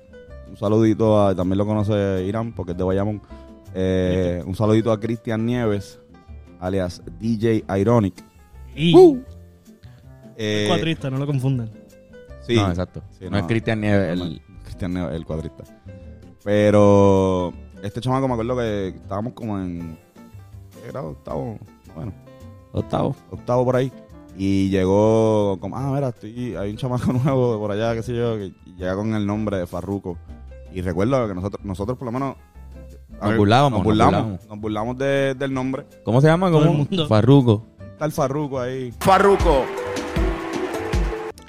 Un 0.47 0.55
saludito 0.55 1.19
a, 1.19 1.33
también 1.33 1.57
lo 1.57 1.65
conoce 1.65 2.23
Irán 2.27 2.53
porque 2.53 2.73
es 2.73 2.77
de 2.77 2.83
Bayamón. 2.83 3.19
Eh, 3.73 4.43
un 4.45 4.53
saludito 4.53 4.91
a 4.91 4.99
Cristian 4.99 5.43
Nieves, 5.43 5.99
alias 6.59 7.01
DJ 7.19 7.63
Ironic. 7.79 8.13
Y 8.75 8.93
Eh, 10.37 10.65
cuatrista, 10.67 11.09
no 11.09 11.17
lo 11.17 11.25
confundan. 11.25 11.71
sí, 12.41 12.53
no, 12.57 12.69
exacto. 12.69 13.01
Sí, 13.17 13.23
no, 13.25 13.31
no. 13.31 13.37
es 13.39 13.43
Cristian 13.45 13.81
Nieves. 13.81 14.21
El- 14.21 14.41
Cristian 14.89 14.97
el 15.13 15.25
cuadrista. 15.25 15.63
Pero 16.43 17.53
este 17.83 18.01
chamaco 18.01 18.27
me 18.27 18.33
acuerdo 18.33 18.57
que 18.57 18.87
estábamos 18.89 19.33
como 19.33 19.59
en. 19.59 19.97
¿Qué 20.81 20.87
grado? 20.91 21.09
Octavo. 21.09 21.59
Bueno, 21.95 22.13
Octavo. 22.71 23.15
octavo 23.29 23.65
por 23.65 23.75
ahí. 23.75 23.91
Y 24.37 24.69
llegó 24.69 25.57
como, 25.59 25.77
ah, 25.77 25.91
mira, 25.93 26.09
estoy, 26.09 26.55
hay 26.55 26.71
un 26.71 26.77
chamaco 26.77 27.11
nuevo 27.25 27.53
de 27.53 27.59
por 27.59 27.71
allá, 27.71 27.93
qué 27.93 28.01
sé 28.01 28.15
yo, 28.15 28.35
que 28.37 28.53
llega 28.77 28.95
con 28.95 29.13
el 29.13 29.27
nombre 29.27 29.57
de 29.57 29.67
Farruko. 29.67 30.17
Y 30.73 30.81
recuerdo 30.81 31.27
que 31.27 31.35
nosotros, 31.35 31.63
nosotros 31.65 31.97
por 31.97 32.05
lo 32.05 32.11
menos... 32.13 32.35
Nos 33.19 33.29
ver, 33.29 33.37
burlábamos, 33.37 33.71
Nos 33.71 33.79
nos 33.79 33.83
burlamos. 33.85 34.11
burlábamos. 34.13 34.47
Nos 34.47 34.59
burlamos 34.59 34.97
de- 34.97 35.35
del 35.35 35.53
nombre. 35.53 35.85
¿Cómo 36.03 36.21
se 36.21 36.27
llama? 36.27 36.49
¿Cómo? 36.49 36.87
Farruco. 37.07 37.67
Está 37.91 38.05
el 38.05 38.11
Farruko 38.13 38.59
ahí. 38.59 38.91
Farruko. 38.99 39.63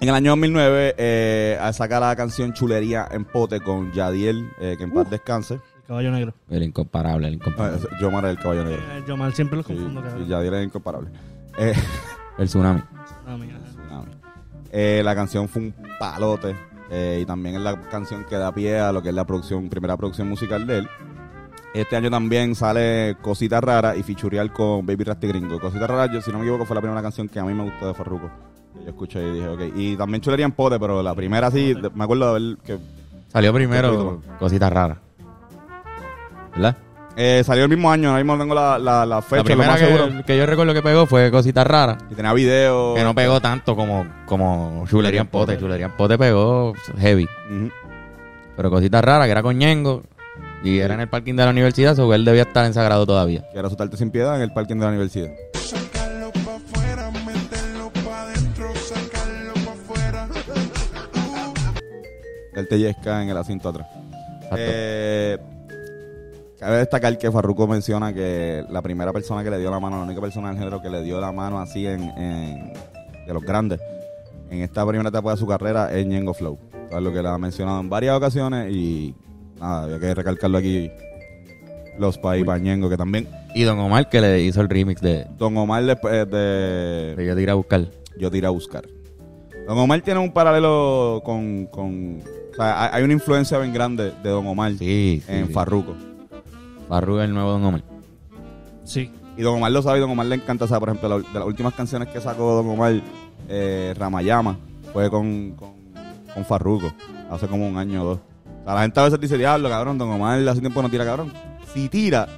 En 0.03 0.09
el 0.09 0.15
año 0.17 0.33
2009 0.33 0.95
eh, 0.99 1.59
saca 1.73 2.01
la 2.01 2.17
canción 2.17 2.53
Chulería 2.53 3.07
en 3.13 3.25
Pote 3.25 3.61
con 3.61 3.93
Yadiel, 3.93 4.51
eh, 4.61 4.75
que 4.77 4.83
en 4.85 4.91
paz 4.93 5.09
descanse. 5.09 5.55
El 5.55 5.83
caballo 5.87 6.11
negro. 6.11 6.35
El 6.51 6.63
incomparable, 6.65 7.29
el 7.29 7.35
Ah, 7.35 7.37
incomparable. 7.37 7.79
ese- 7.79 7.89
Yo 8.01 8.11
Mara 8.11 8.31
el 8.31 8.39
caballo 8.39 8.65
negro. 8.65 8.83
Eh, 8.83 9.05
yo 9.07 9.17
mal 9.17 9.33
siempre 9.33 9.57
los 9.59 9.67
Sí, 9.67 9.75
confundo, 9.75 10.01
sí, 10.03 10.09
cabrón. 10.09 10.29
Yadiel 10.29 10.55
es 10.55 10.65
incomparable. 10.67 11.11
Eh, 11.59 11.73
El 12.39 12.47
tsunami. 12.49 12.83
Mira. 13.39 13.59
Tsunami. 13.61 14.11
Eh, 14.73 15.03
la 15.05 15.15
canción 15.15 15.49
fue 15.49 15.63
un 15.63 15.75
palote. 16.01 16.57
eh, 16.95 17.21
y 17.23 17.25
también 17.25 17.55
es 17.55 17.63
la 17.63 17.81
canción 17.89 18.25
que 18.25 18.37
da 18.37 18.53
pie 18.53 18.79
a 18.79 18.93
lo 18.93 19.03
que 19.03 19.09
es 19.11 19.15
la 19.15 19.25
producción, 19.25 19.71
primera 19.71 19.97
producción 19.97 20.29
musical 20.29 20.67
de 20.67 20.79
él. 20.79 20.89
Este 21.73 21.97
año 21.97 22.11
también 22.11 22.55
sale 22.55 23.17
Cosita 23.23 23.63
Rara 23.63 23.97
y 23.97 24.03
Fichurial 24.03 24.53
con 24.53 24.85
Baby 24.85 25.05
Rasty 25.05 25.27
Gringo. 25.29 25.59
Cosita 25.59 25.87
Rara, 25.87 26.13
yo, 26.13 26.21
si 26.21 26.31
no 26.31 26.37
me 26.39 26.45
equivoco, 26.45 26.67
fue 26.67 26.75
la 26.75 26.83
primera 26.83 27.01
canción 27.01 27.29
que 27.31 27.39
a 27.41 27.45
mí 27.45 27.55
me 27.55 27.63
gustó 27.63 27.87
de 27.87 27.95
Farruko. 27.95 28.29
Que 28.75 28.85
yo 28.85 28.91
escuché 28.91 29.23
y 29.27 29.33
dije, 29.33 29.49
ok. 29.49 29.61
Y 29.77 29.97
también 29.97 30.21
Chulería 30.21 30.47
en 30.47 30.53
Pote, 30.53 30.79
pero 30.79 31.03
la 31.03 31.15
primera 31.15 31.51
sí, 31.51 31.75
me 31.95 32.05
acuerdo 32.05 32.35
de 32.35 32.41
ver 32.41 32.57
que 32.65 32.79
Salió 33.33 33.53
primero 33.53 34.21
Cositas 34.39 34.71
Raras. 34.73 34.99
¿Verdad? 36.55 36.77
eh, 37.17 37.43
salió 37.45 37.65
el 37.65 37.69
mismo 37.71 37.91
año. 37.91 38.11
Ahora 38.11 38.23
mismo 38.23 38.39
tengo 38.39 38.55
la, 38.55 38.79
la, 38.79 39.07
la 39.07 39.23
fecha, 39.23 39.37
la 39.37 39.43
lo 39.43 39.45
primera 39.45 39.71
más 39.71 39.81
seguro. 39.81 40.09
que, 40.19 40.25
que 40.25 40.37
yo 40.39 40.47
recuerdo 40.47 40.75
que 40.75 40.83
pegó 40.83 41.07
fue 41.07 41.31
Cositas 41.31 41.67
Raras. 41.67 41.99
Y 42.11 42.15
tenía 42.15 42.33
video. 42.33 42.95
Que 42.95 43.03
no 43.03 43.15
pegó 43.15 43.41
tanto 43.41 43.75
como, 43.77 44.07
como 44.27 44.85
Chulería 44.89 45.23
en 45.23 45.27
Pote. 45.29 45.59
Chulería 45.59 45.87
en 45.87 45.93
Pote 45.93 46.19
pegó 46.19 46.75
heavy. 46.99 47.27
Pero 48.57 48.71
Cositas 48.71 49.03
Raras, 49.05 49.27
que 49.27 49.33
era 49.33 49.43
con 49.43 49.57
Ñengo. 49.59 50.03
Y 50.65 50.79
era 50.79 50.95
en 50.95 51.01
el 51.01 51.09
parking 51.09 51.35
de 51.35 51.45
la 51.45 51.51
universidad, 51.51 51.97
so 51.97 52.13
él 52.15 52.25
debía 52.25 52.43
estar 52.43 52.65
en 52.67 52.73
sagrado 52.75 53.05
todavía. 53.05 53.43
Que 53.53 53.59
era 53.59 53.69
soltarte 53.69 53.97
sin 53.97 54.11
piedad 54.11 54.37
en 54.37 54.43
el 54.43 54.53
parking 54.53 54.77
de 54.77 54.83
la 54.83 54.89
universidad. 54.89 55.29
Él 62.63 62.69
te 62.69 62.79
yesca 62.79 63.23
en 63.23 63.29
el 63.29 63.37
asiento 63.37 63.69
atrás. 63.69 63.87
Eh, 64.57 65.39
cabe 66.59 66.77
destacar 66.79 67.17
que 67.19 67.31
Farruko 67.31 67.67
menciona 67.67 68.13
que 68.13 68.65
la 68.71 68.83
primera 68.83 69.13
persona 69.13 69.43
que 69.43 69.51
le 69.51 69.59
dio 69.59 69.71
la 69.71 69.81
mano, 69.81 69.97
la 69.99 70.05
única 70.05 70.21
persona 70.21 70.49
del 70.49 70.59
género 70.59 70.81
que 70.83 70.91
le 70.91 71.03
dio 71.03 71.21
la 71.21 71.33
mano 71.33 71.59
así 71.59 71.87
en, 71.87 72.03
en- 72.17 72.73
de 73.27 73.33
los 73.35 73.43
grandes, 73.43 73.81
en 74.51 74.61
esta 74.63 74.87
primera 74.87 75.09
etapa 75.09 75.31
de 75.33 75.37
su 75.37 75.47
carrera 75.47 75.93
es 75.93 76.07
Ñengo 76.07 76.35
Flow. 76.35 76.59
Es 76.91 77.01
lo 77.01 77.13
que 77.13 77.23
le 77.23 77.29
ha 77.29 77.39
mencionado 77.39 77.81
en 77.81 77.89
varias 77.89 78.17
ocasiones 78.17 78.71
y 78.75 79.15
nada, 79.61 79.85
había 79.85 79.99
que 79.99 80.15
recalcarlo 80.15 80.59
aquí. 80.59 80.91
Los 81.99 82.17
país 82.19 82.45
Ñengo, 82.61 82.89
que 82.89 82.97
también 82.97 83.29
Y 83.55 83.65
Don 83.65 83.79
Omar 83.79 84.09
que 84.09 84.21
le 84.21 84.41
hizo 84.41 84.61
el 84.63 84.69
remix 84.71 85.01
de, 85.03 85.27
Don 85.37 85.57
Omar 85.59 85.85
después 85.85 86.29
de, 86.31 87.15
de 87.17 87.27
Yo 87.27 87.35
te 87.35 87.43
iré 87.43 87.51
a 87.51 87.55
buscar. 87.55 87.87
Yo 88.19 88.31
te 88.31 88.39
iré 88.39 88.47
a 88.47 88.51
buscar. 88.51 88.85
Don 89.69 89.79
Omar 89.79 90.01
tiene 90.01 90.19
un 90.21 90.33
paralelo 90.33 91.21
con, 91.25 91.67
con 91.67 92.21
o 92.53 92.55
sea, 92.57 92.85
hay- 92.85 92.91
hay 92.95 93.03
una 93.05 93.13
influencia 93.15 93.59
bien 93.59 93.73
grande 93.73 94.13
de 94.23 94.31
Don 94.31 94.47
Omar 94.47 94.73
Sí, 94.73 95.23
sí. 95.25 95.33
en 95.33 95.47
sí. 95.49 95.53
Farruko. 95.53 95.95
Farruko 96.89 97.21
es 97.21 97.25
el 97.29 97.35
nuevo 97.35 97.51
Don 97.53 97.65
Omar. 97.65 97.83
Sí. 98.85 99.11
Y 99.37 99.43
Don 99.43 99.57
Omar 99.57 99.73
lo 99.73 99.81
sabe 99.83 99.99
y 99.99 100.01
Don 100.01 100.11
Omar 100.11 100.27
le 100.27 100.35
encanta. 100.37 100.65
O 100.67 100.69
sea, 100.69 100.79
por 100.79 100.89
ejemplo, 100.91 101.09
la- 101.09 101.17
de 101.33 101.39
las 101.39 101.47
últimas 101.49 101.73
canciones 101.75 102.09
que 102.09 102.21
sacó 102.21 102.55
Don 102.63 102.69
Omar, 102.69 103.01
eh, 103.49 103.95
Ramayama, 103.99 104.57
fue 104.93 105.09
con, 105.11 105.53
con, 105.53 105.73
con 106.35 106.45
Farruko, 106.45 106.93
hace 107.31 107.47
como 107.49 107.67
un 107.67 107.77
año 107.79 108.03
o 108.03 108.05
dos. 108.07 108.19
O 108.61 108.65
sea, 108.65 108.75
la 108.75 108.83
gente 108.83 109.01
a 109.01 109.05
veces 109.05 109.19
dice, 109.21 109.39
diablo, 109.39 109.69
cabrón, 109.69 109.97
Don 109.99 110.11
Omar 110.11 110.39
hace 110.49 110.61
tiempo 110.61 110.83
no 110.83 110.89
tira, 110.91 111.05
cabrón. 111.05 111.33
Si 111.73 111.89
tira, 111.89 112.29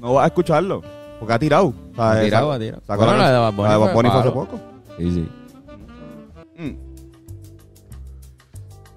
no 0.00 0.14
vas 0.14 0.24
a 0.24 0.26
escucharlo, 0.26 0.82
porque 1.20 1.32
ha 1.34 1.38
tirado. 1.38 1.66
O 1.68 1.94
sea, 1.94 2.10
Ha 2.12 2.20
tirado, 2.20 2.52
ha 2.52 2.58
tirado. 2.58 2.82
sacó 2.86 3.04
Bueno, 3.04 3.18
la, 3.18 3.24
la 3.24 3.32
de 3.32 3.38
Bad 3.38 3.52
Bunny 3.54 3.68
la 3.68 3.72
de 3.74 3.78
Bad 3.78 3.86
fue 3.86 3.94
Bunny 3.94 4.10
fue 4.10 4.20
hace 4.20 4.30
poco. 4.30 4.60
Sí, 4.98 5.10
sí. 5.12 5.28
Mm. 6.58 6.93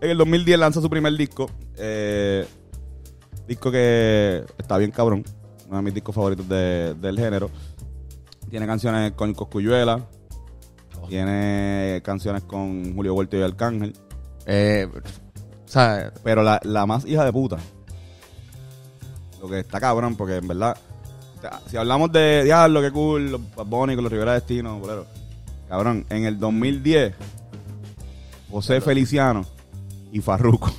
En 0.02 0.12
el 0.12 0.18
2010 0.18 0.60
lanza 0.60 0.82
su 0.82 0.90
primer 0.90 1.14
disco. 1.16 1.50
eh, 1.80 2.46
disco 3.48 3.72
que 3.72 4.44
está 4.58 4.78
bien 4.78 4.92
cabrón. 4.92 5.24
Uno 5.68 5.78
de 5.78 5.84
mis 5.84 5.94
discos 5.94 6.14
favoritos 6.16 6.48
de- 6.50 6.96
del 6.96 7.18
género. 7.20 7.50
Tiene 8.50 8.66
canciones 8.66 9.12
con 9.14 9.34
Coscuyuela. 9.34 10.02
Tiene 11.10 12.02
canciones 12.04 12.44
con 12.44 12.94
Julio 12.96 13.14
Vuelto 13.14 13.38
y 13.38 13.42
Arcángel. 13.42 13.94
Eh, 14.46 14.88
o 14.94 15.68
sea, 15.70 16.12
Pero 16.24 16.44
la, 16.44 16.60
la 16.64 16.86
más 16.86 17.06
hija 17.06 17.24
de 17.24 17.32
puta. 17.32 17.58
Lo 19.42 19.48
que 19.48 19.60
está 19.60 19.80
cabrón, 19.80 20.16
porque 20.16 20.36
en 20.38 20.48
verdad. 20.48 20.76
Si 21.68 21.78
hablamos 21.78 22.12
de 22.12 22.44
Diablo, 22.44 22.82
qué 22.82 22.92
cool, 22.92 23.32
los 23.32 23.42
Bunny 23.70 23.94
con 23.96 24.04
los 24.04 24.12
Rivera 24.12 24.34
Destino, 24.34 24.80
bolero. 24.80 25.06
Cabrón, 25.70 26.06
en 26.10 26.26
el 26.26 26.40
2010, 26.40 27.14
José 28.50 28.82
Feliciano 28.82 29.46
y 30.12 30.22
Farruko 30.22 30.72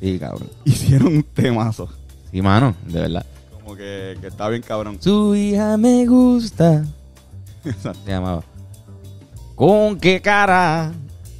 sí, 0.00 0.18
cabrón. 0.18 0.48
hicieron 0.64 1.16
un 1.16 1.22
temazo. 1.22 1.88
Sí, 2.30 2.40
mano, 2.42 2.74
de 2.86 3.00
verdad. 3.00 3.26
Como 3.62 3.76
que, 3.76 4.16
que 4.20 4.26
está 4.28 4.48
bien 4.48 4.62
cabrón. 4.62 4.98
Su 5.00 5.34
hija 5.34 5.76
me 5.76 6.06
gusta. 6.06 6.84
Se 7.62 7.92
llamaba. 8.10 8.42
¿Con 9.54 9.98
qué 9.98 10.20
cara? 10.20 10.92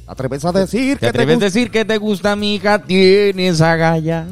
Atreves 0.05 0.43
a 0.45 0.51
decir 0.51 0.97
¿Te 0.99 1.07
atreves 1.07 1.37
a 1.37 1.45
decir 1.45 1.71
que 1.71 1.85
te 1.85 1.97
gusta 1.97 2.35
mi 2.35 2.55
hija? 2.55 2.79
Tienes 2.83 3.61
agallas. 3.61 4.27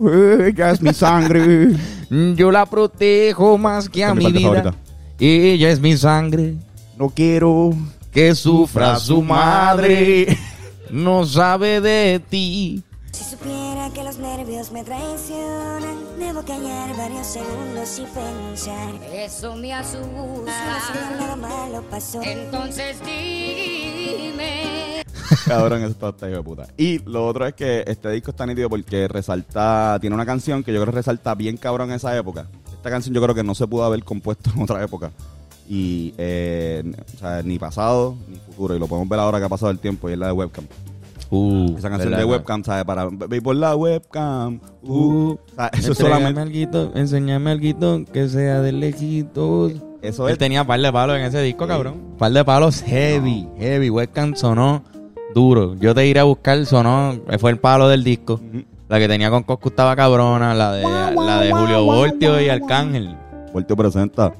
Ella 0.00 0.70
es 0.70 0.80
mi 0.80 0.94
sangre. 0.94 1.72
Yo 2.36 2.50
la 2.50 2.64
protejo 2.66 3.58
más 3.58 3.88
que 3.88 4.04
a 4.04 4.08
Esa 4.08 4.14
mi 4.14 4.26
vida. 4.32 4.40
favorita. 4.40 4.74
Ella 5.18 5.70
es 5.70 5.80
mi 5.80 5.96
sangre. 5.96 6.54
No 6.96 7.10
quiero 7.10 7.70
Que 8.12 8.34
sufra 8.34 8.96
su 8.98 9.20
madre. 9.22 10.38
No 10.90 11.24
sabe 11.26 11.80
de 11.80 12.20
ti. 12.28 12.82
Si 13.12 13.24
supiera 13.24 13.90
que 13.92 14.04
los 14.04 14.18
nervios 14.18 14.70
me 14.70 14.84
traicionan, 14.84 15.96
debo 16.18 16.42
callar 16.42 16.96
varios 16.96 17.26
segundos 17.26 17.98
y 17.98 18.02
pensar. 18.02 18.94
Eso 19.12 19.56
me 19.56 19.70
Solo 19.82 20.44
si 20.44 20.50
asusta. 20.50 21.16
nada 21.18 21.36
malo 21.36 21.82
pasó. 21.90 22.22
Entonces 22.22 22.98
dime. 23.04 25.02
Cabrón, 25.46 25.80
eso 25.82 25.90
está, 25.92 26.08
está 26.10 26.28
hijo 26.28 26.36
de 26.38 26.42
puta. 26.42 26.68
Y 26.76 26.98
lo 27.00 27.26
otro 27.26 27.46
es 27.46 27.54
que 27.54 27.84
este 27.86 28.10
disco 28.10 28.30
está 28.30 28.46
nítido 28.46 28.70
porque 28.70 29.08
resalta, 29.08 29.98
tiene 30.00 30.14
una 30.14 30.24
canción 30.26 30.62
que 30.62 30.72
yo 30.72 30.80
creo 30.80 30.92
que 30.92 30.98
resalta 30.98 31.34
bien 31.34 31.56
cabrón 31.56 31.90
en 31.90 31.96
esa 31.96 32.16
época. 32.16 32.46
Esta 32.72 32.90
canción 32.90 33.14
yo 33.14 33.22
creo 33.22 33.34
que 33.34 33.42
no 33.42 33.54
se 33.54 33.66
pudo 33.66 33.84
haber 33.84 34.04
compuesto 34.04 34.50
en 34.54 34.62
otra 34.62 34.82
época. 34.82 35.10
Y, 35.68 36.14
eh, 36.16 36.82
o 37.14 37.18
sea, 37.18 37.42
ni 37.42 37.58
pasado 37.58 38.14
ni 38.28 38.36
futuro. 38.36 38.74
Y 38.74 38.78
lo 38.78 38.86
podemos 38.86 39.08
ver 39.08 39.20
ahora 39.20 39.38
que 39.38 39.44
ha 39.44 39.48
pasado 39.48 39.70
el 39.70 39.78
tiempo 39.78 40.08
y 40.08 40.12
es 40.14 40.18
la 40.18 40.26
de 40.28 40.32
webcam. 40.32 40.64
Uh, 41.30 41.76
Esa 41.76 41.90
canción 41.90 42.10
¿verdad? 42.10 42.18
de 42.18 42.24
webcam, 42.24 42.64
¿sabes? 42.64 42.84
Para 42.84 43.06
ve 43.10 43.42
por 43.42 43.54
la 43.54 43.76
webcam. 43.76 44.60
Uh, 44.82 44.88
Uh, 44.94 45.32
o 45.32 45.38
sea, 45.54 45.66
eso 45.74 45.94
solamente. 45.94 46.40
alguito, 46.40 46.90
enséñame 46.94 47.50
algo 47.50 48.04
que 48.10 48.28
sea 48.30 48.62
de 48.62 48.72
lejitos. 48.72 49.72
Eso 50.00 50.26
Él 50.28 50.32
es. 50.34 50.38
tenía 50.38 50.64
par 50.64 50.80
de 50.80 50.90
palos 50.90 51.16
en 51.18 51.24
ese 51.24 51.42
disco, 51.42 51.64
Sí. 51.64 51.68
cabrón. 51.68 51.94
Par 52.18 52.32
de 52.32 52.44
palos 52.44 52.82
heavy, 52.82 53.46
heavy. 53.58 53.90
Webcam 53.90 54.34
sonó 54.36 54.82
duro. 55.34 55.74
Yo 55.74 55.94
te 55.94 56.06
iré 56.06 56.20
a 56.20 56.24
buscar, 56.24 56.64
sonó, 56.64 57.14
fue 57.38 57.50
el 57.50 57.58
palo 57.58 57.88
del 57.88 58.04
disco. 58.04 58.40
La 58.88 58.98
que 58.98 59.06
tenía 59.06 59.28
con 59.28 59.42
Coscu 59.42 59.68
estaba 59.68 59.94
cabrona, 59.96 60.54
la 60.54 60.72
de, 60.72 60.82
la 60.82 61.40
de 61.42 61.52
Julio 61.52 61.84
Voltio 61.84 62.40
y 62.40 62.48
Arcángel. 62.48 63.14
Volteo 63.52 63.76
presenta. 63.76 64.32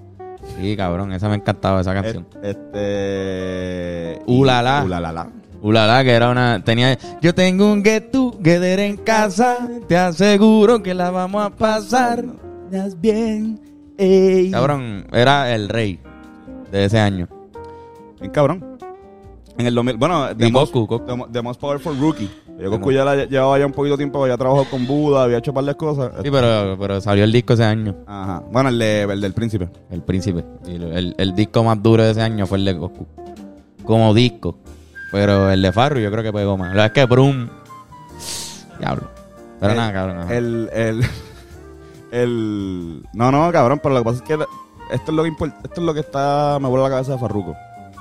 Sí, 0.56 0.76
cabrón, 0.76 1.12
esa 1.12 1.28
me 1.28 1.36
encantaba, 1.36 1.80
esa 1.80 1.94
canción. 1.94 2.26
Este. 2.42 4.20
Uh, 4.26 4.44
la, 4.44 4.62
la. 4.62 4.84
Uh, 4.84 4.88
la, 4.88 5.00
la, 5.00 5.12
la. 5.12 5.30
Ulala, 5.60 6.04
que 6.04 6.12
era 6.12 6.30
una. 6.30 6.62
Tenía. 6.62 6.96
Yo 7.20 7.34
tengo 7.34 7.72
un 7.72 7.82
get 7.82 8.10
together 8.10 8.78
en 8.80 8.96
casa. 8.96 9.68
Te 9.88 9.96
aseguro 9.96 10.82
que 10.82 10.94
la 10.94 11.10
vamos 11.10 11.44
a 11.44 11.50
pasar. 11.50 12.24
Estás 12.70 13.00
bien. 13.00 13.60
Ey. 13.96 14.50
Cabrón, 14.50 15.06
era 15.12 15.52
el 15.52 15.68
rey 15.68 15.98
de 16.70 16.84
ese 16.84 17.00
año. 17.00 17.28
Bien 18.20 18.30
cabrón. 18.30 18.77
En 19.58 19.66
el 19.66 19.74
2000, 19.74 19.96
bueno, 19.96 20.36
The 20.36 20.50
Most, 20.52 20.72
Goku. 20.72 21.00
The 21.04 21.14
Mo- 21.16 21.26
The 21.30 21.42
Most 21.42 21.60
Powerful 21.60 21.98
Rookie. 21.98 22.30
Yo 22.60 22.70
Goku 22.70 22.92
ya 22.92 23.04
la- 23.04 23.24
llevaba 23.24 23.58
ya 23.58 23.66
un 23.66 23.72
poquito 23.72 23.94
de 23.96 23.98
tiempo, 23.98 24.22
había 24.22 24.36
trabajado 24.36 24.66
con 24.70 24.86
Buda, 24.86 25.24
había 25.24 25.38
hecho 25.38 25.50
un 25.50 25.56
par 25.56 25.64
de 25.64 25.74
cosas. 25.74 26.12
Sí, 26.22 26.30
pero, 26.30 26.76
pero 26.78 27.00
salió 27.00 27.24
el 27.24 27.32
disco 27.32 27.54
ese 27.54 27.64
año. 27.64 27.94
Ajá. 28.06 28.42
Bueno, 28.52 28.68
el, 28.68 28.78
de- 28.78 29.02
el 29.02 29.20
del 29.20 29.32
príncipe. 29.34 29.68
El 29.90 30.02
príncipe. 30.02 30.44
El, 30.66 31.14
el 31.18 31.34
disco 31.34 31.64
más 31.64 31.82
duro 31.82 32.04
de 32.04 32.12
ese 32.12 32.22
año 32.22 32.46
fue 32.46 32.58
el 32.58 32.64
de 32.64 32.72
Goku. 32.74 33.06
Como 33.84 34.14
disco. 34.14 34.58
Pero 35.10 35.50
el 35.50 35.60
de 35.62 35.72
Farru 35.72 35.98
yo 36.00 36.10
creo 36.10 36.22
que 36.22 36.32
pegó 36.32 36.56
más. 36.56 36.68
La 36.68 36.82
verdad 36.82 36.86
es 36.86 36.92
que 36.92 37.04
Brum. 37.06 37.48
Diablo. 38.78 39.08
Pero 39.58 39.72
El- 39.72 39.76
nada, 39.78 39.92
cabrón. 39.92 40.18
ajá. 40.18 40.36
El, 40.36 40.70
el, 40.72 41.02
el, 42.12 43.02
no, 43.12 43.30
no, 43.32 43.50
cabrón, 43.52 43.80
pero 43.82 43.94
lo 43.94 44.00
que 44.00 44.04
pasa 44.04 44.16
es 44.18 44.22
que 44.22 44.34
esto 44.34 45.10
es 45.10 45.16
lo 45.16 45.22
que 45.24 45.30
import- 45.30 45.56
esto 45.64 45.80
es 45.80 45.86
lo 45.86 45.94
que 45.94 46.00
está, 46.00 46.58
me 46.60 46.68
vuelve 46.68 46.84
la 46.84 46.90
cabeza 46.94 47.12
de 47.12 47.18
Farruko. 47.18 47.54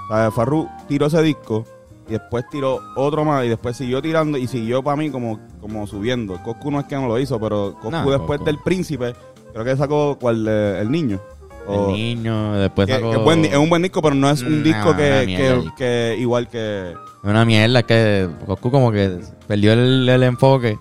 O 0.09 0.15
sea, 0.15 0.31
Farru 0.31 0.67
tiró 0.87 1.07
ese 1.07 1.21
disco 1.21 1.65
y 2.07 2.13
después 2.13 2.45
tiró 2.49 2.79
otro 2.95 3.25
más 3.25 3.43
y 3.45 3.49
después 3.49 3.75
siguió 3.75 4.01
tirando 4.01 4.37
y 4.37 4.47
siguió 4.47 4.81
para 4.81 4.95
mí 4.97 5.09
como, 5.09 5.39
como 5.59 5.85
subiendo. 5.87 6.41
Coscu 6.43 6.71
no 6.71 6.79
es 6.79 6.85
que 6.85 6.95
no 6.95 7.07
lo 7.07 7.19
hizo, 7.19 7.39
pero 7.39 7.73
Coscu 7.81 8.09
después 8.11 8.39
Coscu. 8.39 8.45
del 8.45 8.57
Príncipe, 8.59 9.13
creo 9.51 9.65
que 9.65 9.75
sacó 9.75 10.17
cuál, 10.19 10.45
eh, 10.47 10.79
el 10.81 10.89
niño. 10.91 11.19
O- 11.67 11.87
el 11.89 11.93
niño, 11.97 12.53
después 12.53 12.87
que- 12.87 12.93
sacó... 12.93 13.11
que 13.11 13.17
es, 13.17 13.23
buen 13.23 13.43
es 13.45 13.57
un 13.57 13.69
buen 13.69 13.81
disco, 13.81 14.01
pero 14.01 14.15
no 14.15 14.29
es 14.29 14.41
un 14.41 14.59
Nah, 14.59 14.63
disco 14.63 14.95
que, 14.95 15.23
mierda. 15.25 15.61
que, 15.63 15.71
que 15.75 16.15
igual 16.19 16.47
que... 16.47 16.93
Una 17.23 17.43
mierda, 17.43 17.79
es 17.79 17.85
que 17.85 18.29
Goku 18.45 18.71
como 18.71 18.89
que 18.91 19.19
perdió 19.47 19.73
el, 19.73 20.07
el 20.07 20.23
enfoque 20.23 20.79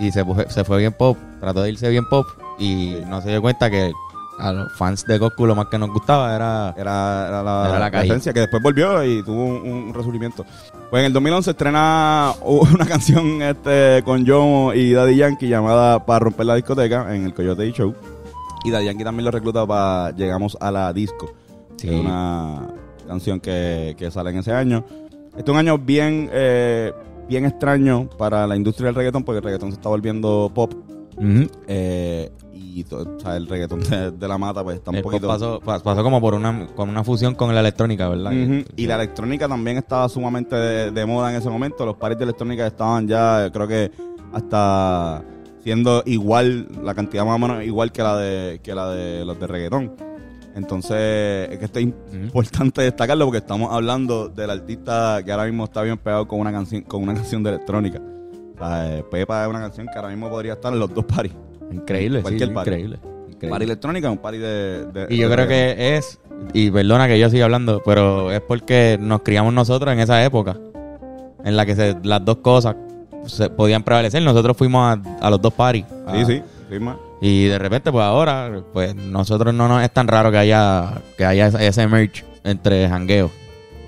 y 0.00 0.10
se, 0.10 0.24
se 0.48 0.64
fue 0.64 0.78
bien 0.78 0.92
pop, 0.92 1.16
trató 1.38 1.62
de 1.62 1.70
irse 1.70 1.88
bien 1.88 2.08
pop 2.08 2.26
y 2.58 2.96
no 3.06 3.20
se 3.22 3.28
dio 3.30 3.40
cuenta 3.40 3.70
que 3.70 3.92
a 4.38 4.52
los 4.52 4.72
fans 4.72 5.04
de 5.04 5.18
Goku 5.18 5.46
lo 5.46 5.54
más 5.54 5.66
que 5.66 5.78
nos 5.78 5.90
gustaba 5.90 6.34
era... 6.34 6.74
Era, 6.76 7.28
era 7.28 7.42
la, 7.42 7.64
Era 7.64 7.72
la 7.72 7.78
la 7.78 7.90
calle. 7.90 8.06
esencia, 8.08 8.32
que 8.32 8.40
después 8.40 8.62
volvió 8.62 9.04
y 9.04 9.22
tuvo 9.22 9.44
un, 9.44 9.70
un 9.88 9.94
resurgimiento. 9.94 10.44
Pues 10.90 11.00
en 11.00 11.06
el 11.06 11.12
2011 11.12 11.50
estrena 11.52 12.32
una 12.44 12.86
canción 12.86 13.42
este 13.42 14.02
con 14.04 14.24
Yomo 14.24 14.72
y 14.74 14.92
Daddy 14.92 15.16
Yankee 15.16 15.48
llamada 15.48 16.04
Para 16.04 16.20
romper 16.20 16.46
la 16.46 16.54
discoteca 16.56 17.14
en 17.14 17.24
el 17.24 17.34
Coyote 17.34 17.70
Show. 17.72 17.94
Y 18.64 18.70
Daddy 18.70 18.86
Yankee 18.86 19.04
también 19.04 19.24
lo 19.26 19.30
recluta 19.30 19.66
para 19.66 20.10
Llegamos 20.16 20.56
a 20.60 20.70
la 20.70 20.92
Disco. 20.92 21.32
Sí. 21.76 21.88
que 21.88 21.94
es 21.94 22.00
una 22.00 22.62
canción 23.06 23.40
que, 23.40 23.94
que 23.98 24.10
sale 24.10 24.30
en 24.30 24.38
ese 24.38 24.52
año. 24.52 24.84
Este 25.36 25.42
es 25.42 25.48
un 25.48 25.56
año 25.56 25.76
bien, 25.78 26.30
eh, 26.32 26.92
bien 27.28 27.44
extraño 27.44 28.08
para 28.16 28.46
la 28.46 28.56
industria 28.56 28.86
del 28.86 28.94
reggaetón 28.94 29.24
porque 29.24 29.38
el 29.38 29.44
reggaetón 29.44 29.70
se 29.70 29.76
está 29.76 29.88
volviendo 29.88 30.50
pop. 30.54 30.72
Ujú. 31.16 31.48
eh, 31.68 32.30
y 32.74 32.84
to- 32.84 33.14
o 33.16 33.20
sea, 33.20 33.36
el 33.36 33.46
reggaetón 33.46 33.80
de, 33.80 34.10
de 34.10 34.28
la 34.28 34.36
mata 34.38 34.62
pues 34.64 34.76
está 34.76 34.90
un 34.90 34.96
El 34.96 35.02
poquito... 35.02 35.28
pasó, 35.28 35.60
pa- 35.60 35.78
pasó 35.80 36.02
como 36.02 36.20
por 36.20 36.34
una, 36.34 36.66
con 36.74 36.88
una 36.88 37.04
fusión 37.04 37.34
con 37.34 37.54
la 37.54 37.60
electrónica, 37.60 38.08
¿verdad? 38.08 38.32
Y 38.76 38.86
la 38.86 38.96
electrónica 38.96 39.46
también 39.48 39.76
estaba 39.78 40.08
sumamente 40.08 40.56
de, 40.56 40.90
de 40.90 41.06
moda 41.06 41.30
en 41.30 41.36
ese 41.36 41.48
momento. 41.50 41.86
Los 41.86 41.96
pares 41.96 42.18
de 42.18 42.24
electrónica 42.24 42.66
estaban 42.66 43.06
ya, 43.08 43.50
creo 43.52 43.68
que 43.68 43.90
hasta 44.32 45.22
siendo 45.62 46.02
igual, 46.06 46.68
la 46.82 46.94
cantidad 46.94 47.24
más 47.24 47.36
o 47.36 47.38
menos 47.38 47.64
igual 47.64 47.90
que 47.92 48.02
la 48.02 48.16
de, 48.18 48.60
que 48.62 48.74
la 48.74 48.90
de 48.90 49.24
los 49.24 49.38
de 49.38 49.46
reggaetón. 49.46 49.92
Entonces, 50.56 51.48
es 51.50 51.58
que 51.58 51.64
esto 51.64 51.78
es 51.80 51.86
importante 52.12 52.82
destacarlo 52.82 53.24
porque 53.24 53.38
estamos 53.38 53.72
hablando 53.72 54.28
del 54.28 54.50
artista 54.50 55.20
que 55.24 55.32
ahora 55.32 55.46
mismo 55.46 55.64
está 55.64 55.82
bien 55.82 55.98
pegado 55.98 56.28
con 56.28 56.38
una 56.38 56.52
canción, 56.52 56.82
con 56.82 57.02
una 57.02 57.14
canción 57.14 57.42
de 57.42 57.50
electrónica. 57.50 58.00
O 58.54 58.58
sea, 58.58 58.98
eh, 58.98 59.04
Pepa 59.10 59.42
es 59.44 59.50
una 59.50 59.58
canción 59.60 59.88
que 59.92 59.96
ahora 59.98 60.10
mismo 60.10 60.28
podría 60.30 60.52
estar 60.52 60.72
en 60.72 60.78
los 60.78 60.94
dos 60.94 61.04
paris. 61.06 61.32
Increíble, 61.72 62.18
sí, 62.18 62.22
Cualquier 62.22 62.52
party. 62.52 62.70
increíble. 62.70 62.98
increíble. 63.28 63.50
Party 63.50 63.64
electrónica, 63.64 64.10
un 64.10 64.18
party 64.18 64.38
de, 64.38 64.84
de- 64.92 65.06
Y 65.10 65.16
yo 65.18 65.28
de 65.28 65.34
creo 65.34 65.48
que 65.48 65.96
es, 65.96 66.18
y 66.52 66.70
perdona 66.70 67.06
que 67.08 67.18
yo 67.18 67.28
siga 67.30 67.44
hablando, 67.46 67.82
pero 67.84 68.30
es 68.32 68.40
porque 68.40 68.96
nos 69.00 69.22
criamos 69.22 69.52
nosotros 69.52 69.92
en 69.92 70.00
esa 70.00 70.24
época, 70.24 70.56
en 71.44 71.56
la 71.56 71.66
que 71.66 71.74
se- 71.74 71.96
las 72.02 72.24
dos 72.24 72.38
cosas 72.38 72.76
se 73.26 73.48
podían 73.50 73.82
prevalecer. 73.82 74.22
Nosotros 74.22 74.56
fuimos 74.56 74.82
a, 74.98 75.26
a 75.26 75.30
los 75.30 75.40
dos 75.40 75.52
parties. 75.54 75.86
Sí, 76.12 76.24
sí, 76.26 76.42
sí, 76.70 76.78
más. 76.78 76.96
Y 77.20 77.46
de 77.46 77.58
repente, 77.58 77.90
pues 77.90 78.04
ahora, 78.04 78.62
pues 78.72 78.94
nosotros 78.94 79.54
no 79.54 79.66
nos 79.66 79.82
es 79.82 79.90
tan 79.90 80.06
raro 80.08 80.30
que 80.30 80.36
haya, 80.38 81.00
que 81.16 81.24
haya 81.24 81.46
ese- 81.48 81.66
ese 81.66 81.86
merch 81.86 82.24
entre 82.44 82.86
jangueo, 82.88 83.30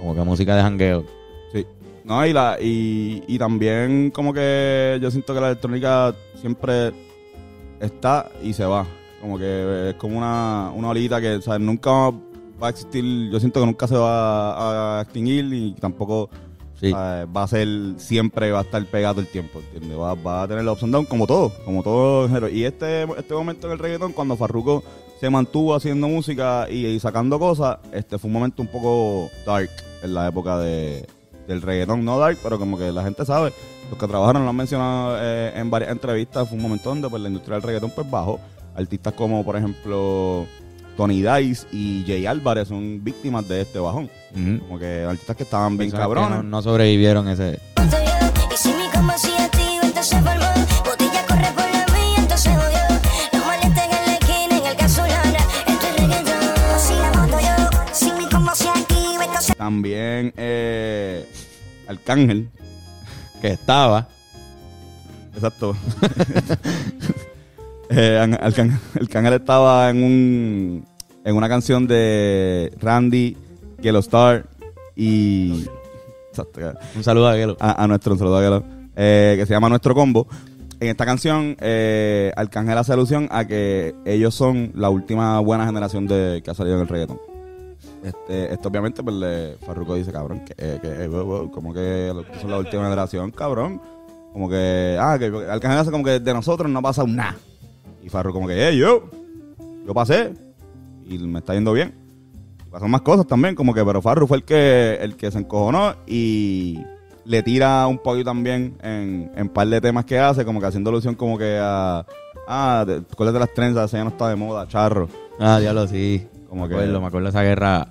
como 0.01 0.15
que 0.15 0.23
música 0.23 0.57
de 0.57 0.63
jangueo. 0.63 1.05
Sí. 1.53 1.67
No, 2.05 2.25
y, 2.25 2.33
la, 2.33 2.57
y, 2.61 3.23
y 3.29 3.39
también 3.39 4.11
como 4.11 4.33
que 4.33 4.99
yo 5.03 5.11
siento 5.11 5.35
que 5.35 5.41
la 5.41 5.49
electrónica 5.49 6.15
siempre 6.41 6.93
está 7.81 8.29
y 8.43 8.53
se 8.53 8.65
va. 8.65 8.87
Como 9.21 9.39
que 9.39 9.91
es 9.91 9.95
como 9.97 10.19
una, 10.19 10.71
una 10.75 10.91
olita 10.91 11.21
que 11.21 11.37
o 11.37 11.43
sea, 11.43 11.59
nunca 11.59 12.11
va 12.63 12.69
a 12.69 12.71
existir, 12.71 13.31
yo 13.31 13.41
siento 13.41 13.61
que 13.61 13.67
nunca 13.67 13.87
se 13.89 13.97
va 13.97 14.99
a 14.99 15.03
extinguir 15.03 15.53
y 15.53 15.73
tampoco 15.73 16.31
Sí. 16.79 16.89
eh, 16.95 17.27
va 17.35 17.43
a 17.45 17.49
ser 17.49 17.67
siempre, 17.97 18.53
va 18.53 18.59
a 18.59 18.63
estar 18.63 18.85
pegado 18.85 19.23
el 19.23 19.27
tiempo, 19.29 19.61
¿entiendes? 19.61 19.99
Va, 19.99 20.13
va 20.15 20.43
a 20.43 20.49
tener 20.49 20.63
la 20.63 20.73
opción 20.73 20.91
down 20.91 21.07
como 21.07 21.27
todo, 21.27 21.51
como 21.65 21.83
todo 21.83 22.29
género. 22.29 22.51
Y 22.51 22.65
este, 22.65 23.05
este 23.17 23.33
momento 23.33 23.67
en 23.67 23.73
el 23.73 23.79
reggaetón, 23.79 24.13
cuando 24.13 24.37
Farruko 24.37 24.85
se 25.19 25.31
mantuvo 25.31 25.75
haciendo 25.75 26.07
música 26.07 26.67
y, 26.71 26.85
y 26.85 27.01
sacando 27.01 27.39
cosas, 27.39 27.79
este 27.93 28.19
fue 28.19 28.29
un 28.29 28.35
momento 28.35 28.61
un 28.61 28.69
poco 28.69 29.31
dark 29.47 29.71
en 30.03 30.13
la 30.13 30.29
época 30.29 30.59
de, 30.59 31.07
del 31.49 31.63
reggaetón. 31.63 32.05
No 32.05 32.19
dark, 32.19 32.37
pero 32.43 32.59
como 32.59 32.77
que 32.77 32.93
la 32.93 33.03
gente 33.05 33.25
sabe, 33.25 33.55
los 33.91 33.99
que 33.99 34.07
trabajaron 34.07 34.45
lo 34.45 34.51
han 34.51 34.57
mencionado 34.57 35.17
eh, 35.21 35.53
en 35.55 35.71
varias 35.71 35.91
entrevistas, 35.93 36.49
fue 36.49 36.57
un 36.57 36.63
momento 36.63 36.89
donde 36.89 37.09
pues, 37.09 37.23
la 37.23 37.29
industria 37.29 37.55
del 37.55 37.63
reggaetón 37.63 37.91
pues 37.91 38.11
bajó. 38.11 38.41
Artistas 38.75 39.15
como, 39.15 39.45
por 39.45 39.57
ejemplo, 39.57 40.47
Tony 40.97 41.23
Dice 41.23 41.67
y 41.73 42.05
Jay 42.07 42.27
Álvarez 42.27 42.69
son 42.69 43.03
víctimas 43.03 43.47
de 43.49 43.63
este 43.63 43.79
bajón. 43.79 44.11
Como 44.35 44.79
que 44.79 45.05
artistas 45.05 45.37
que 45.37 45.43
estaban 45.45 45.79
bien 45.79 45.91
Personas 45.91 46.09
cabrones. 46.09 46.45
No, 46.45 46.51
no 46.51 46.63
sobrevivieron 46.63 47.29
ese. 47.29 47.59
También 59.57 60.33
eh, 60.37 61.27
Arcángel. 61.89 62.49
Que 63.41 63.49
estaba. 63.49 64.09
Exacto. 65.35 65.77
eh, 67.91 68.19
An- 68.21 68.39
Arcángel, 68.41 68.79
Arcángel 69.01 69.35
estaba 69.35 69.91
en 69.91 70.03
un 70.03 70.85
en 71.25 71.35
una 71.37 71.49
canción 71.49 71.87
de 71.87 72.73
Randy, 72.81 73.37
Yellow 73.83 74.01
Star 74.01 74.47
y 74.95 75.67
exacto, 76.31 76.61
Un 76.95 77.03
saludo 77.05 77.29
a 77.29 77.35
Gelo. 77.35 77.57
a, 77.61 77.83
a 77.83 77.87
nuestro 77.89 78.13
un 78.13 78.19
saludo 78.19 78.39
a 78.39 78.43
Gelo, 78.43 78.65
eh, 78.95 79.35
que 79.39 79.45
se 79.47 79.53
llama 79.53 79.69
Nuestro 79.69 79.95
Combo. 79.95 80.27
En 80.79 80.89
esta 80.89 81.05
canción, 81.07 81.57
eh, 81.61 82.33
Arcángel 82.37 82.77
hace 82.79 82.93
alusión 82.93 83.29
a 83.33 83.47
que 83.47 83.95
ellos 84.05 84.35
son 84.35 84.73
la 84.75 84.89
última 84.91 85.41
buena 85.41 85.67
generación 85.67 86.07
de 86.07 86.43
que 86.45 86.51
ha 86.51 86.55
salido 86.55 86.77
en 86.77 86.83
el 86.83 86.89
reggaetón. 86.89 87.19
Este, 88.07 88.53
esto 88.55 88.69
obviamente, 88.69 89.03
pues 89.03 89.17
le, 89.17 89.57
Farruko 89.67 89.95
dice, 89.97 90.13
cabrón, 90.13 90.45
que, 90.45 90.55
eh, 90.57 90.79
que 90.81 91.05
eh, 91.05 91.09
como 91.53 91.73
que 91.75 92.13
son 92.41 92.51
la 92.51 92.59
última 92.59 92.85
generación, 92.85 93.33
cabrón. 93.33 93.81
Como 94.33 94.49
que, 94.49 94.97
ah, 95.01 95.17
que 95.19 95.27
Arcángel 95.27 95.79
hace 95.81 95.91
como 95.91 96.05
que 96.05 96.21
de 96.21 96.33
nosotros 96.35 96.71
no 96.71 96.81
pasa 96.83 97.05
nada. 97.05 97.35
Y 98.05 98.09
Farruko 98.09 98.35
como 98.39 98.47
que, 98.47 98.69
eh, 98.69 98.77
yo, 98.77 99.11
yo 99.85 99.93
pasé 99.95 100.33
y 101.09 101.19
me 101.19 101.41
está 101.41 101.55
yendo 101.55 101.73
bien. 101.73 101.95
Y 102.65 102.71
pasan 102.71 102.91
más 102.91 103.01
cosas 103.01 103.27
también, 103.27 103.55
como 103.57 103.75
que, 103.75 103.85
pero 103.85 104.01
Farru 104.01 104.27
fue 104.29 104.37
el 104.37 104.45
que, 104.45 104.99
el 105.01 105.17
que 105.17 105.31
se 105.33 105.39
encojonó 105.39 105.95
y 106.07 106.79
le 107.25 107.43
tira 107.43 107.87
un 107.89 107.99
poquito 107.99 108.27
también 108.27 108.77
en, 108.83 109.33
en 109.35 109.49
par 109.49 109.67
de 109.67 109.81
temas 109.81 110.05
que 110.05 110.19
hace, 110.21 110.45
como 110.45 110.61
que 110.61 110.67
haciendo 110.67 110.91
alusión 110.91 111.17
como 111.17 111.37
que 111.39 111.59
a, 111.61 112.07
ah, 112.47 112.85
de- 112.87 113.03
¿cuál 113.17 113.31
es 113.31 113.33
de 113.33 113.41
las 113.41 113.53
trenzas? 113.53 113.87
Esa 113.87 113.97
ya 113.99 114.05
no 114.05 114.11
está 114.11 114.29
de 114.29 114.37
moda, 114.37 114.69
charro. 114.69 115.09
Ah, 115.41 115.59
diablo, 115.59 115.89
sí. 115.89 116.25
Como 116.49 116.63
me 116.63 116.69
que- 116.69 116.75
acuerdo, 116.77 117.01
me 117.01 117.07
acuerdo 117.09 117.29
esa 117.31 117.43
guerra 117.43 117.89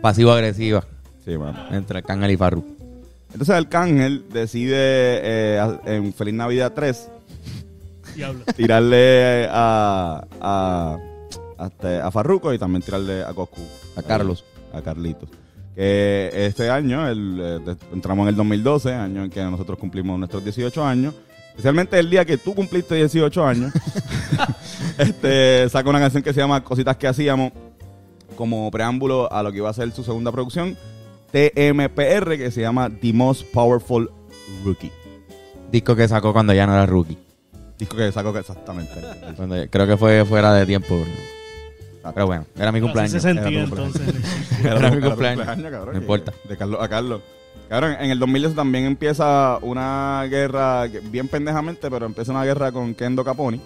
pasivo-agresiva 0.00 0.84
Sí, 1.24 1.36
mano. 1.36 1.58
entre 1.70 1.98
Arcángel 1.98 2.30
y 2.30 2.36
Farru. 2.36 2.64
Entonces 3.32 3.54
Arcángel 3.54 4.24
decide 4.32 4.76
eh, 4.76 5.78
en 5.84 6.12
Feliz 6.14 6.34
Navidad 6.34 6.72
3 6.74 7.08
Diablo. 8.16 8.44
tirarle 8.56 9.46
a, 9.50 10.24
a, 10.40 10.98
a, 11.58 11.66
este, 11.66 12.00
a 12.00 12.10
Farruko 12.10 12.52
y 12.54 12.58
también 12.58 12.82
tirarle 12.82 13.22
a 13.22 13.34
Coscu. 13.34 13.60
A 13.96 14.02
Carlos. 14.02 14.44
A 14.72 14.80
Carlitos. 14.80 15.28
Que 15.76 16.30
este 16.32 16.70
año, 16.70 17.06
el, 17.08 17.38
eh, 17.40 17.76
entramos 17.92 18.24
en 18.24 18.28
el 18.30 18.36
2012, 18.36 18.94
año 18.94 19.24
en 19.24 19.30
que 19.30 19.42
nosotros 19.42 19.78
cumplimos 19.78 20.18
nuestros 20.18 20.42
18 20.42 20.84
años. 20.84 21.14
Especialmente 21.50 21.98
el 21.98 22.08
día 22.10 22.24
que 22.24 22.38
tú 22.38 22.54
cumpliste 22.54 22.94
18 22.96 23.46
años. 23.46 23.72
este 24.98 25.68
saca 25.68 25.88
una 25.90 26.00
canción 26.00 26.22
que 26.22 26.32
se 26.32 26.40
llama 26.40 26.64
Cositas 26.64 26.96
que 26.96 27.06
hacíamos 27.08 27.52
como 28.36 28.70
preámbulo 28.70 29.32
a 29.32 29.42
lo 29.42 29.50
que 29.52 29.58
iba 29.58 29.70
a 29.70 29.72
ser 29.74 29.90
su 29.92 30.04
segunda 30.04 30.30
producción. 30.32 30.76
TMPR, 31.32 32.36
que 32.38 32.50
se 32.50 32.60
llama 32.62 32.90
The 32.90 33.12
Most 33.12 33.46
Powerful 33.52 34.10
Rookie. 34.64 34.90
Disco 35.70 35.94
que 35.94 36.08
sacó 36.08 36.32
cuando 36.32 36.54
ya 36.54 36.66
no 36.66 36.72
era 36.72 36.86
rookie. 36.86 37.18
Disco 37.78 37.96
que 37.96 38.10
sacó 38.12 38.32
que 38.32 38.40
exactamente. 38.40 38.94
Cuando- 39.36 39.56
creo 39.70 39.86
que 39.86 39.96
fue 39.96 40.24
fuera 40.24 40.52
de 40.54 40.66
tiempo. 40.66 40.98
Pero 42.14 42.26
bueno, 42.26 42.46
era 42.58 42.72
mi 42.72 42.80
cumpleaños. 42.80 43.14
Así 43.14 43.20
se 43.22 43.34
sentía 43.34 43.60
Era 43.60 43.68
cumpleaños. 43.68 43.96
entonces. 44.00 44.64
Era 44.64 44.90
mi 44.90 45.00
tu 45.00 45.06
cumpleaños. 45.08 45.46
cabrón, 45.46 45.94
No 45.94 46.00
importa. 46.00 46.32
De 46.48 46.56
Carlos 46.56 46.80
a 46.82 46.88
Carlos. 46.88 47.20
Cabrón, 47.68 47.96
en 48.00 48.10
el 48.10 48.18
2010 48.18 48.54
también 48.54 48.86
empieza 48.86 49.58
una 49.60 50.24
guerra, 50.30 50.86
bien 50.86 51.28
pendejamente, 51.28 51.90
pero 51.90 52.06
empieza 52.06 52.32
una 52.32 52.44
guerra 52.46 52.72
con 52.72 52.94
Kendo 52.94 53.22
Caponi. 53.24 53.60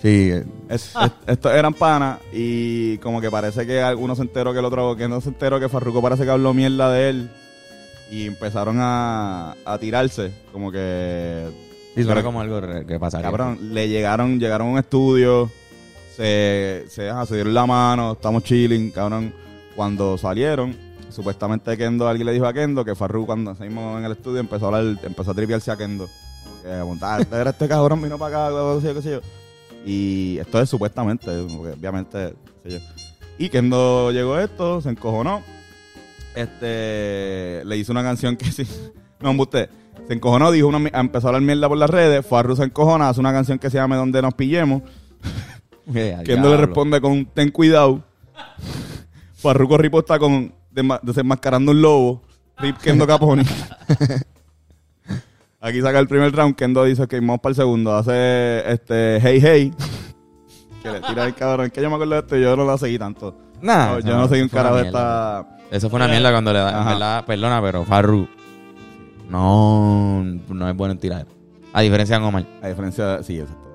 Sí, 0.00 0.30
Es- 0.68 0.94
es- 0.94 1.12
estos 1.26 1.52
eran 1.52 1.74
panas 1.74 2.18
y 2.32 2.98
como 2.98 3.20
que 3.20 3.30
parece 3.30 3.66
que 3.66 3.80
alguno 3.82 4.14
se 4.14 4.22
enteró 4.22 4.52
que 4.52 4.60
el 4.60 4.64
otro, 4.64 4.96
que 4.96 5.08
no 5.08 5.20
se 5.20 5.30
enteró 5.30 5.58
que 5.58 5.68
Farruko 5.68 6.00
parece 6.00 6.24
que 6.24 6.30
habló 6.30 6.54
mierda 6.54 6.92
de 6.92 7.10
él 7.10 7.30
y 8.10 8.26
empezaron 8.26 8.76
a, 8.80 9.54
a 9.64 9.78
tirarse, 9.78 10.30
como 10.52 10.70
que... 10.70 11.48
sí, 11.96 12.04
suena 12.04 12.22
como 12.22 12.40
algo 12.40 12.60
que 12.86 12.98
pasaría. 13.00 13.26
Cabrón, 13.26 13.74
le 13.74 13.88
llegaron, 13.88 14.38
llegaron 14.38 14.68
a 14.68 14.70
un 14.72 14.78
estudio, 14.78 15.50
se, 16.16 16.84
se, 16.88 17.10
se 17.26 17.34
dieron 17.34 17.54
la 17.54 17.66
mano, 17.66 18.12
estamos 18.12 18.44
chilling, 18.44 18.90
cabrón. 18.92 19.32
Cuando 19.74 20.16
salieron, 20.18 20.76
supuestamente 21.10 21.76
Kendo, 21.76 22.08
alguien 22.08 22.26
le 22.26 22.32
dijo 22.32 22.46
a 22.46 22.52
Kendo 22.52 22.84
que 22.84 22.94
Farru 22.94 23.26
cuando 23.26 23.54
salimos 23.54 23.98
en 23.98 24.04
el 24.04 24.12
estudio 24.12 24.40
empezó 24.40 24.66
a 24.66 24.78
hablar, 24.78 24.98
empezó 25.04 25.30
a 25.30 25.34
triviarse 25.34 25.70
a 25.70 25.76
Kendo. 25.76 26.08
Que 26.62 26.68
montar, 26.84 27.26
era 27.32 27.50
este 27.50 27.68
cabrón, 27.68 28.02
vino 28.02 28.16
para 28.18 28.46
acá, 28.48 28.80
qué 28.94 29.02
sé 29.02 29.10
yo. 29.12 29.20
Y 29.90 30.36
esto 30.38 30.60
es 30.60 30.68
supuestamente, 30.68 31.30
obviamente, 31.30 32.34
qué 32.62 32.70
sé 32.70 32.78
yo. 32.78 32.84
Y 33.38 33.48
Kendo 33.48 34.10
llegó 34.12 34.34
a 34.34 34.44
esto, 34.44 34.82
se 34.82 34.90
encojonó. 34.90 35.42
Este, 36.34 37.62
le 37.64 37.76
hizo 37.78 37.92
una 37.92 38.02
canción 38.02 38.36
que 38.36 38.44
sí. 38.52 38.68
No, 39.20 39.30
usted. 39.32 39.70
Se 40.06 40.12
encojonó, 40.12 40.50
dijo 40.50 40.68
una, 40.68 40.88
empezó 41.00 41.26
a 41.26 41.30
hablar 41.30 41.40
mierda 41.42 41.68
por 41.70 41.78
las 41.78 41.88
redes. 41.88 42.26
Farru 42.26 42.54
se 42.54 42.64
encojona, 42.64 43.08
hace 43.08 43.20
una 43.20 43.32
canción 43.32 43.58
que 43.58 43.70
se 43.70 43.78
llama 43.78 43.96
Donde 43.96 44.20
nos 44.20 44.34
pillemos. 44.34 44.82
Al 45.88 46.22
Kendo 46.24 46.50
le 46.50 46.58
responde 46.58 47.00
con 47.00 47.24
Ten 47.24 47.50
cuidado. 47.50 48.04
Farruko 49.36 49.78
riposta 49.78 50.18
con 50.18 50.52
desma- 50.70 51.00
Desenmascarando 51.02 51.72
un 51.72 51.80
lobo. 51.80 52.22
Rip 52.58 52.76
Kendo 52.76 53.06
Caponi. 53.06 53.44
Aquí 55.60 55.80
saca 55.80 55.98
el 55.98 56.08
primer 56.08 56.32
round. 56.34 56.54
Kendo 56.54 56.84
dice 56.84 57.06
que 57.08 57.20
vamos 57.20 57.40
para 57.40 57.50
el 57.50 57.56
segundo. 57.56 57.94
Hace 57.96 58.70
este 58.70 59.20
Hey 59.20 59.40
Hey. 59.42 59.74
Que 60.82 60.90
le 60.92 61.00
tira 61.00 61.24
el 61.24 61.34
cabrón. 61.34 61.70
Que 61.70 61.82
yo 61.82 61.88
me 61.88 61.96
acuerdo 61.96 62.14
de 62.14 62.20
esto 62.20 62.36
y 62.36 62.42
yo 62.42 62.56
no 62.56 62.64
la 62.64 62.78
seguí 62.78 62.98
tanto. 62.98 63.36
Nah, 63.60 63.94
No, 63.94 63.98
yo 64.00 64.16
no 64.16 64.28
soy 64.28 64.40
un 64.42 64.48
fue 64.48 64.60
una 64.60 64.68
carajo 64.70 64.76
de 64.76 64.86
esta. 64.86 65.58
Eso 65.72 65.90
fue 65.90 65.96
una 65.96 66.06
mierda 66.06 66.30
cuando 66.30 66.52
le 66.52 66.60
da, 66.60 66.80
en 66.80 66.86
verdad, 66.86 67.24
perdona, 67.26 67.60
pero 67.60 67.84
Farru 67.84 68.28
no, 69.28 70.24
no 70.24 70.68
es 70.68 70.76
bueno 70.76 70.92
en 70.92 70.98
tirar. 70.98 71.26
A 71.72 71.82
diferencia 71.82 72.18
de 72.18 72.24
Omar. 72.24 72.46
A 72.62 72.68
diferencia, 72.68 73.22
sí, 73.22 73.40
exacto. 73.40 73.67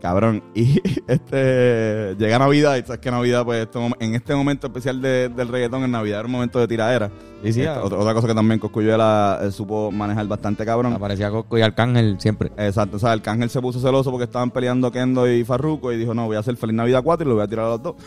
Cabrón, 0.00 0.42
y 0.54 0.80
este 1.08 2.14
llega 2.18 2.38
Navidad, 2.38 2.76
y 2.76 2.82
sabes 2.82 3.00
que 3.00 3.10
Navidad, 3.10 3.44
pues 3.44 3.62
este 3.62 3.78
en 4.00 4.14
este 4.14 4.34
momento 4.34 4.68
especial 4.68 5.00
de- 5.02 5.28
del 5.28 5.48
reggaetón, 5.48 5.82
en 5.84 5.90
Navidad 5.90 6.20
era 6.20 6.26
un 6.26 6.32
momento 6.32 6.58
de 6.60 6.68
tiradera. 6.68 7.10
Sí, 7.42 7.52
sí, 7.52 7.60
Este, 7.62 7.68
ah. 7.68 7.80
otra, 7.82 7.98
otra 7.98 8.14
cosa 8.14 8.28
que 8.28 8.34
también 8.34 8.60
Coscuyuela 8.60 9.40
eh, 9.42 9.50
supo 9.50 9.90
manejar 9.90 10.26
bastante 10.26 10.64
cabrón. 10.64 10.92
Aparecía 10.92 11.30
Coco 11.30 11.58
y 11.58 11.62
Arcángel 11.62 12.16
siempre. 12.20 12.50
Exacto, 12.56 12.96
o 12.96 13.00
sea, 13.00 13.12
el 13.12 13.22
cángel 13.22 13.50
se 13.50 13.60
puso 13.60 13.80
celoso 13.80 14.10
porque 14.10 14.24
estaban 14.24 14.50
peleando 14.50 14.90
Kendo 14.92 15.30
y 15.30 15.44
Farruko 15.44 15.92
y 15.92 15.96
dijo, 15.96 16.14
no, 16.14 16.26
voy 16.26 16.36
a 16.36 16.40
hacer 16.40 16.56
Feliz 16.56 16.74
Navidad 16.76 17.02
4 17.02 17.26
y 17.26 17.28
lo 17.28 17.34
voy 17.36 17.44
a 17.44 17.48
tirar 17.48 17.66
a 17.66 17.68
los 17.70 17.82
dos. 17.82 17.94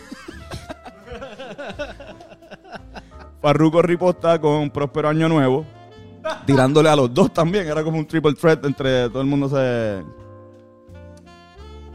Farruko 3.41 3.81
riposta 3.81 4.39
con 4.39 4.69
Próspero 4.69 5.09
Año 5.09 5.27
Nuevo, 5.27 5.65
tirándole 6.45 6.89
a 6.89 6.95
los 6.95 7.13
dos 7.13 7.33
también, 7.33 7.67
era 7.67 7.83
como 7.83 7.97
un 7.97 8.05
triple 8.05 8.33
threat 8.33 8.63
entre 8.65 9.09
todo 9.09 9.21
el 9.21 9.27
mundo 9.27 9.49
se... 9.49 10.03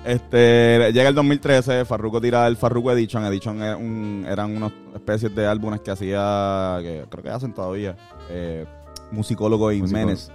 Este, 0.06 0.92
llega 0.92 1.08
el 1.08 1.14
2013, 1.16 1.84
Farruko 1.84 2.20
tira 2.20 2.46
el 2.46 2.56
Farruko 2.56 2.92
Edition. 2.92 3.24
Edition 3.24 3.60
era 3.60 3.76
un- 3.76 4.24
eran 4.28 4.56
unas 4.56 4.72
especies 4.94 5.34
de 5.34 5.46
álbumes 5.46 5.80
que 5.80 5.90
hacía, 5.90 6.78
que 6.80 7.04
creo 7.10 7.24
que 7.24 7.30
hacen 7.30 7.52
todavía, 7.52 7.96
eh, 8.30 8.64
Musicólogo. 9.10 9.68
Menes. 9.70 10.30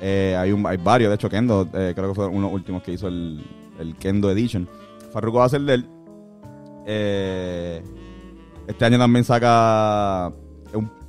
Eh, 0.00 0.34
hay, 0.38 0.52
un, 0.52 0.66
hay 0.66 0.78
varios, 0.78 1.10
de 1.10 1.16
hecho 1.16 1.28
Kendo, 1.28 1.68
eh, 1.74 1.92
creo 1.94 2.08
que 2.08 2.14
fue 2.14 2.26
uno 2.26 2.36
de 2.38 2.42
los 2.44 2.52
últimos 2.54 2.82
que 2.82 2.92
hizo 2.92 3.08
el, 3.08 3.44
el 3.78 3.94
Kendo 3.96 4.30
Edition. 4.30 4.66
Farruko 5.12 5.38
va 5.38 5.44
a 5.44 5.46
hacer 5.48 5.60
de 5.62 5.74
él. 5.74 5.86
Eh, 6.86 7.82
este 8.66 8.84
año 8.86 8.98
también 8.98 9.24
saca 9.24 10.32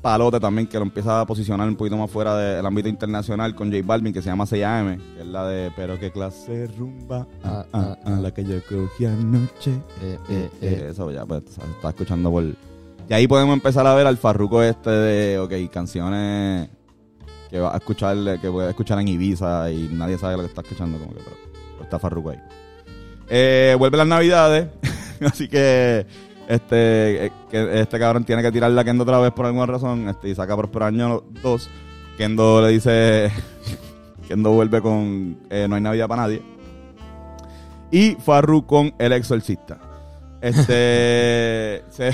palote 0.01 0.39
también 0.39 0.67
que 0.67 0.77
lo 0.77 0.83
empieza 0.83 1.21
a 1.21 1.25
posicionar 1.25 1.67
un 1.67 1.75
poquito 1.75 1.95
más 1.97 2.09
fuera 2.09 2.35
del 2.35 2.65
ámbito 2.65 2.89
internacional 2.89 3.55
con 3.55 3.71
J 3.71 3.83
Balvin 3.85 4.13
que 4.13 4.21
se 4.21 4.29
llama 4.29 4.45
6am, 4.45 4.97
que 5.15 5.21
es 5.21 5.27
la 5.27 5.47
de 5.47 5.71
Pero 5.75 5.99
qué 5.99 6.11
clase 6.11 6.67
rumba, 6.77 7.27
ah, 7.43 7.65
ah, 7.73 7.97
ah, 8.03 8.09
la 8.11 8.33
que 8.33 8.43
yo 8.43 8.55
cogí 8.67 9.05
anoche. 9.05 9.71
Eh, 10.01 10.17
Eh, 10.29 10.49
eh, 10.61 10.87
eso 10.91 11.11
ya, 11.11 11.25
pues, 11.25 11.43
está 11.75 11.89
escuchando 11.89 12.31
por... 12.31 12.43
Y 12.43 13.13
ahí 13.13 13.27
podemos 13.27 13.53
empezar 13.53 13.85
a 13.85 13.93
ver 13.93 14.07
al 14.07 14.17
farruco 14.17 14.63
este 14.63 14.89
de, 14.89 15.39
ok, 15.39 15.53
canciones 15.71 16.69
que 17.49 17.59
va 17.59 17.73
a 17.73 17.77
escuchar, 17.77 18.39
que 18.39 18.49
puede 18.49 18.69
escuchar 18.69 18.99
en 18.99 19.09
Ibiza 19.09 19.69
y 19.71 19.89
nadie 19.91 20.17
sabe 20.17 20.37
lo 20.37 20.43
que 20.43 20.47
está 20.47 20.61
escuchando, 20.61 20.97
como 20.97 21.11
que, 21.11 21.19
pero, 21.19 21.35
pero 21.73 21.83
está 21.83 21.99
farruco 21.99 22.29
ahí. 22.29 22.39
Eh, 23.29 23.75
vuelve 23.77 23.97
las 23.97 24.07
navidades, 24.07 24.67
así 25.25 25.47
que 25.49 26.05
este 26.47 27.25
eh, 27.27 27.31
que 27.49 27.81
este 27.81 27.99
cabrón 27.99 28.23
tiene 28.25 28.41
que 28.41 28.51
tirarla 28.51 28.81
a 28.81 28.83
Kendo 28.83 29.03
otra 29.03 29.19
vez 29.19 29.31
por 29.31 29.45
alguna 29.45 29.65
razón, 29.65 30.07
este, 30.09 30.29
y 30.29 30.35
saca 30.35 30.55
Próspero 30.57 30.85
Año 30.85 31.23
2. 31.41 31.69
Kendo 32.17 32.61
le 32.61 32.69
dice, 32.69 33.31
Kendo 34.27 34.51
vuelve 34.51 34.81
con 34.81 35.37
eh, 35.49 35.67
No 35.69 35.75
hay 35.75 35.81
Navidad 35.81 36.07
para 36.07 36.23
nadie. 36.23 36.41
Y 37.91 38.15
Farru 38.15 38.65
con 38.65 38.93
El 38.99 39.13
Exorcista. 39.13 39.79
Este. 40.41 41.83
se- 41.89 42.11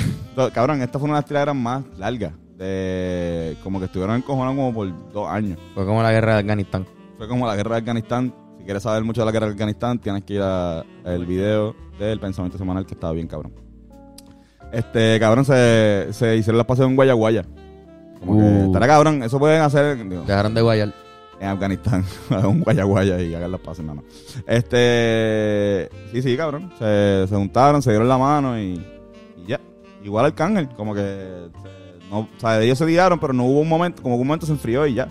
cabrón, 0.54 0.82
esta 0.82 1.00
fue 1.00 1.08
una 1.08 1.18
de 1.18 1.22
las 1.22 1.26
tiraderas 1.28 1.56
más 1.56 1.84
largas. 1.98 2.34
De, 2.58 3.56
como 3.64 3.78
que 3.80 3.86
estuvieron 3.86 4.16
encojonados 4.16 4.56
como 4.56 4.74
por 4.74 5.12
dos 5.14 5.30
años. 5.30 5.60
Fue 5.76 5.86
como 5.86 6.02
la 6.02 6.12
guerra 6.12 6.34
de 6.34 6.40
Afganistán. 6.40 6.88
Fue 7.18 7.28
como 7.28 7.46
la 7.46 7.56
guerra 7.56 7.76
de 7.76 7.82
Afganistán. 7.82 8.34
Si 8.58 8.64
quieres 8.64 8.82
saber 8.82 9.04
mucho 9.04 9.22
de 9.22 9.26
la 9.26 9.32
guerra 9.32 9.46
de 9.46 9.52
Afganistán, 9.54 10.00
tienes 10.00 10.24
que 10.24 10.34
ir 10.34 10.42
al 10.42 11.26
video 11.28 11.76
del 12.00 12.20
pensamiento 12.20 12.58
semanal 12.58 12.86
que 12.86 12.96
estaba 12.96 13.14
bien, 13.14 13.28
cabrón. 13.28 13.54
Este, 14.72 15.20
cabrón, 15.20 15.46
se, 15.46 16.08
se 16.12 16.36
hicieron 16.38 16.58
las 16.58 16.66
pases 16.68 16.86
en 16.86 16.96
Guayaguaya. 16.96 17.44
Como 18.20 18.38
que, 18.38 18.44
Uh. 18.44 18.66
estará 18.68 18.88
cabrón, 18.88 19.24
eso 19.24 19.38
pueden 19.40 19.62
hacer 19.62 19.98
digo, 20.10 20.24
Dejaron 20.26 20.54
de 20.54 20.62
guayar. 20.62 20.94
en 21.40 21.48
Afganistán, 21.50 22.04
un 22.46 22.62
guayaguaya 22.62 23.20
y 23.22 23.34
hagan 23.36 23.52
las 23.52 23.62
pases, 23.62 23.86
nada 23.86 24.02
más. 24.02 24.06
Este, 24.48 25.90
sí, 26.12 26.22
sí, 26.22 26.36
cabrón. 26.36 26.72
Se, 26.80 27.26
se 27.28 27.36
juntaron, 27.36 27.82
se 27.82 27.92
dieron 27.92 28.08
la 28.10 28.18
mano 28.18 28.60
y, 28.60 28.84
y 29.38 29.46
ya. 29.48 29.60
Igual 30.04 30.26
Arcángel, 30.26 30.70
como 30.70 30.94
que, 30.94 31.02
se- 31.02 32.10
no, 32.10 32.20
o 32.22 32.28
sea, 32.38 32.62
ellos 32.62 32.78
se 32.78 32.86
liaron, 32.86 33.20
pero 33.20 33.34
no 33.34 33.44
hubo 33.46 33.60
un 33.62 33.70
momento, 33.70 34.02
como 34.02 34.16
que 34.16 34.22
un 34.22 34.28
momento 34.28 34.46
se 34.46 34.52
enfrió 34.54 34.86
y 34.88 34.96
ya. 34.96 35.10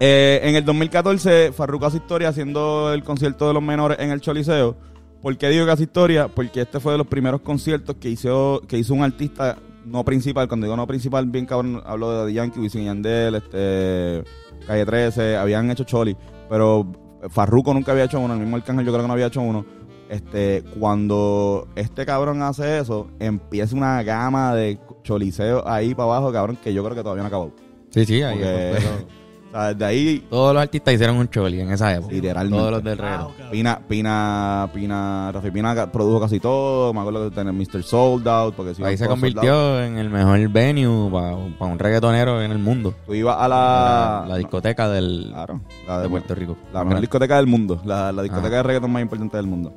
Eh, 0.00 0.40
en 0.42 0.54
el 0.56 0.64
2014, 0.64 1.52
Farruko 1.52 1.86
hace 1.86 1.98
historia 1.98 2.28
haciendo 2.28 2.92
el 2.92 3.02
concierto 3.04 3.46
de 3.48 3.54
los 3.54 3.62
menores 3.62 3.98
en 4.00 4.10
el 4.10 4.20
Choliseo. 4.20 4.76
¿Por 5.24 5.38
qué 5.38 5.48
digo 5.48 5.64
que 5.64 5.72
hace 5.72 5.84
historia? 5.84 6.28
Porque 6.28 6.60
este 6.60 6.80
fue 6.80 6.92
de 6.92 6.98
los 6.98 7.06
primeros 7.06 7.40
conciertos 7.40 7.96
que 7.96 8.10
hizo, 8.10 8.60
que 8.68 8.76
hizo 8.76 8.92
un 8.92 9.02
artista 9.02 9.56
no 9.86 10.04
principal. 10.04 10.48
Cuando 10.48 10.66
digo 10.66 10.76
no 10.76 10.86
principal, 10.86 11.24
bien 11.24 11.46
cabrón, 11.46 11.82
hablo 11.86 12.10
de 12.10 12.18
Daddy 12.18 12.32
Yankee, 12.34 12.60
Wisin 12.60 12.84
Yandel, 12.84 13.36
este, 13.36 14.22
Calle 14.66 14.84
13, 14.84 15.36
habían 15.38 15.70
hecho 15.70 15.84
Choli. 15.84 16.14
Pero 16.50 16.92
Farruko 17.30 17.72
nunca 17.72 17.92
había 17.92 18.04
hecho 18.04 18.20
uno, 18.20 18.34
el 18.34 18.40
mismo 18.40 18.56
Arcángel 18.56 18.84
yo 18.84 18.92
creo 18.92 19.02
que 19.02 19.08
no 19.08 19.14
había 19.14 19.28
hecho 19.28 19.40
uno. 19.40 19.64
Este, 20.10 20.62
cuando 20.78 21.68
este 21.74 22.04
cabrón 22.04 22.42
hace 22.42 22.78
eso, 22.80 23.08
empieza 23.18 23.74
una 23.74 24.02
gama 24.02 24.54
de 24.54 24.78
choliseo 25.04 25.66
ahí 25.66 25.94
para 25.94 26.04
abajo, 26.04 26.32
cabrón, 26.34 26.58
que 26.62 26.74
yo 26.74 26.84
creo 26.84 26.94
que 26.94 27.02
todavía 27.02 27.22
no 27.22 27.28
acabó. 27.28 27.50
Sí, 27.88 28.04
sí, 28.04 28.22
ahí 28.22 28.34
Porque- 28.34 29.23
sea, 29.54 29.72
desde 29.74 29.84
ahí 29.84 30.26
Todos 30.30 30.52
los 30.54 30.62
artistas 30.62 30.94
hicieron 30.94 31.16
un 31.16 31.28
choli 31.28 31.60
en 31.60 31.70
esa 31.72 31.94
época. 31.94 32.12
Literalmente. 32.12 32.58
Todos 32.58 32.70
los 32.72 32.84
del 32.84 32.96
Wow, 32.98 33.04
reggaetón. 33.04 33.32
cabrón. 33.32 33.50
Pina, 33.52 33.80
Pina, 33.88 34.68
Pina, 34.74 35.32
Rafi 35.32 35.50
Pina 35.50 35.92
produjo 35.92 36.20
casi 36.20 36.40
todo. 36.40 36.92
Me 36.92 37.00
acuerdo 37.00 37.30
que 37.30 37.34
tenía 37.36 37.52
Mr. 37.52 37.82
Sold 37.82 38.26
Out. 38.28 38.54
Porque 38.54 38.74
si 38.74 38.82
Ahí 38.84 38.96
se 38.96 39.06
convirtió 39.06 39.82
en 39.82 39.98
el 39.98 40.10
mejor 40.10 40.48
venue 40.48 41.10
para 41.10 41.34
un 41.72 41.78
reggaetonero 41.78 42.42
en 42.42 42.50
el 42.52 42.58
mundo. 42.58 42.94
Tú 43.06 43.14
ibas 43.14 43.36
a 43.38 43.48
La, 43.48 44.20
la. 44.22 44.26
la 44.30 44.36
discoteca 44.36 44.88
del, 44.88 45.28
Claro, 45.30 45.60
la 45.86 46.00
de 46.00 46.08
Puerto 46.08 46.34
Rico. 46.34 46.56
La 46.72 46.84
mejor 46.84 47.00
discoteca 47.00 47.36
del 47.36 47.46
mundo. 47.46 47.80
La, 47.84 48.12
la 48.12 48.22
discoteca 48.22 48.56
de 48.56 48.62
reggaeton 48.62 48.90
más 48.90 49.02
importante 49.02 49.36
del 49.36 49.46
mundo. 49.46 49.72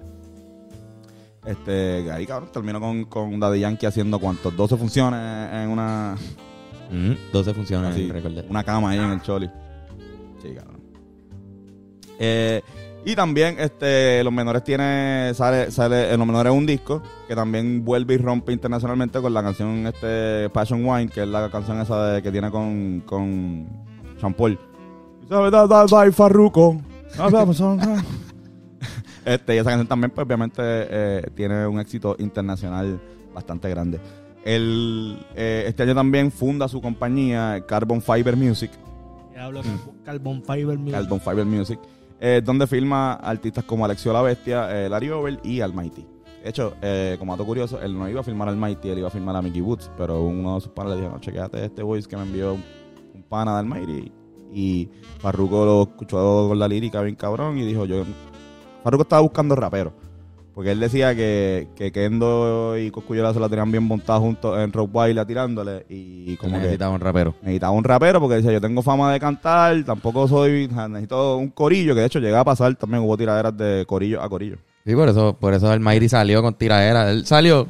Este, 1.46 2.12
ahí 2.12 2.26
cabrón, 2.26 2.50
terminó 2.52 2.80
con, 2.82 3.06
con 3.06 3.40
Daddy 3.40 3.62
Yankee 3.62 3.86
haciendo 3.86 4.20
cuantos 4.20 4.56
12 4.56 4.76
funciones 4.78 5.20
en 5.54 5.70
una, 5.70 6.16
Mm, 6.92 7.32
12 7.34 7.54
funciones, 7.54 7.92
así, 7.92 8.10
recordé. 8.10 8.46
una 8.50 8.64
cama 8.64 8.92
ahí 8.92 8.98
en 8.98 9.12
el 9.12 9.22
Choli. 9.22 9.50
Sí, 10.48 10.56
cabrón. 10.56 10.82
Eh, 12.20 12.62
y 13.06 13.16
también 13.16 13.58
este 13.60 14.24
Los 14.24 14.34
Menores 14.34 14.64
tiene 14.64 15.32
sale 15.34 15.72
sale 15.72 16.12
en 16.12 16.18
Los 16.20 16.28
Menores 16.28 16.52
un 16.52 16.66
disco 16.66 17.02
que 17.28 17.36
también 17.36 17.86
vuelve 17.86 18.16
y 18.16 18.18
rompe 18.18 18.52
internacionalmente 18.54 19.22
con 19.22 19.34
la 19.34 19.44
canción 19.44 19.86
este 19.88 20.50
Passion 20.50 20.84
Wine, 20.86 21.10
que 21.10 21.22
es 21.24 21.28
la 21.28 21.50
canción 21.50 21.80
esa 21.80 22.08
de- 22.14 22.22
que 22.22 22.32
tiene 22.32 22.50
con 22.52 23.02
con 23.06 23.68
Champol. 24.20 24.60
Farruko. 26.28 26.82
Este, 29.26 29.56
y 29.56 29.58
esa 29.58 29.72
canción 29.72 29.88
también, 29.88 30.12
pues, 30.12 30.26
obviamente, 30.26 30.62
eh, 30.64 31.22
tiene 31.36 31.68
un 31.68 31.82
éxito 31.82 32.16
internacional 32.18 32.98
bastante 33.34 33.70
grande. 33.70 34.00
Eh, 34.46 35.66
este 35.68 35.84
año 35.84 35.94
también 35.94 36.32
funda 36.32 36.70
su 36.70 36.82
compañía, 36.82 37.62
Carbon 37.68 38.02
Fiber 38.02 38.38
Music, 38.38 38.72
Diablo, 39.38 39.62
Carbon 40.04 40.42
Fiber 40.42 40.80
Music. 40.80 40.94
Carbon 40.94 41.22
Fiber 41.22 41.46
Music, 41.46 41.80
eh, 42.20 42.42
donde 42.44 42.66
firma 42.66 43.14
artistas 43.14 43.64
como 43.66 43.86
Alexio 43.86 44.12
La 44.12 44.24
Bestia, 44.24 44.68
eh, 44.86 44.90
Larry 44.90 45.12
Over 45.12 45.40
y 45.44 45.62
Almighty. 45.62 46.08
De 46.44 46.50
hecho, 46.50 46.74
eh, 46.82 47.18
como 47.20 47.34
dato 47.34 47.46
curioso, 47.46 47.80
él 47.80 47.96
no 47.96 48.10
iba 48.10 48.22
a 48.22 48.24
firmar 48.24 48.48
a 48.48 48.52
Almighty, 48.52 48.90
él 48.90 48.98
iba 48.98 49.10
a 49.10 49.12
firmar 49.12 49.36
a 49.36 49.42
Mickey 49.44 49.62
Woods, 49.62 49.92
pero 49.96 50.24
uno 50.24 50.56
de 50.56 50.62
sus 50.62 50.72
panas 50.72 50.94
le 50.94 51.02
dijo, 51.02 51.14
no, 51.14 51.20
chequéate 51.20 51.64
este 51.64 51.84
voice 51.84 52.08
que 52.08 52.18
me 52.18 52.24
envió 52.24 52.56
un, 52.56 52.64
un 53.14 53.22
pana 53.24 53.54
de 53.54 53.60
Almighty. 53.60 54.12
Y 54.52 54.90
Farruko 55.20 55.66
lo 55.66 55.84
escuchó 55.84 56.48
con 56.48 56.58
la 56.58 56.68
lírica 56.68 57.02
bien 57.04 57.16
cabrón 57.16 57.60
y 57.60 57.66
dijo, 57.66 57.86
yo... 57.86 58.06
Farruko 58.84 59.04
estaba 59.04 59.22
buscando 59.22 59.56
rapero. 59.56 59.94
Porque 60.58 60.72
él 60.72 60.80
decía 60.80 61.14
que, 61.14 61.68
que 61.76 61.92
Kendo 61.92 62.76
y 62.80 62.90
Coscuyola 62.90 63.32
se 63.32 63.40
la 63.40 63.48
tenían 63.48 63.70
bien 63.72 63.84
montada 63.84 64.18
juntos 64.18 64.58
en 64.58 64.74
Rock 64.74 64.90
Wild 64.92 65.28
tirándole. 65.28 65.86
Y 65.88 66.36
Como 66.38 66.54
que 66.54 66.58
necesitaba 66.62 66.96
un 66.96 67.00
rapero. 67.00 67.36
necesitaba 67.44 67.74
un 67.74 67.84
rapero 67.84 68.20
porque 68.20 68.38
decía, 68.38 68.54
yo 68.54 68.60
tengo 68.60 68.82
fama 68.82 69.14
de 69.14 69.20
cantar, 69.20 69.84
tampoco 69.84 70.28
soy, 70.28 70.68
necesito 70.90 71.38
un 71.38 71.50
corillo, 71.50 71.94
que 71.94 72.00
de 72.02 72.08
hecho 72.08 72.18
llegaba 72.18 72.42
a 72.42 72.46
pasar 72.46 72.74
también, 72.74 73.04
hubo 73.04 73.16
tiraderas 73.16 73.56
de 73.56 73.86
corillo 73.88 74.20
a 74.20 74.28
corillo. 74.28 74.58
Sí, 74.84 74.96
por 74.96 75.08
eso, 75.10 75.38
por 75.40 75.54
eso 75.54 75.72
el 75.72 75.80
Mayri 75.80 76.10
salió 76.10 76.42
con 76.42 76.56
tiradera. 76.56 77.12
Él 77.12 77.24
salió, 77.28 77.68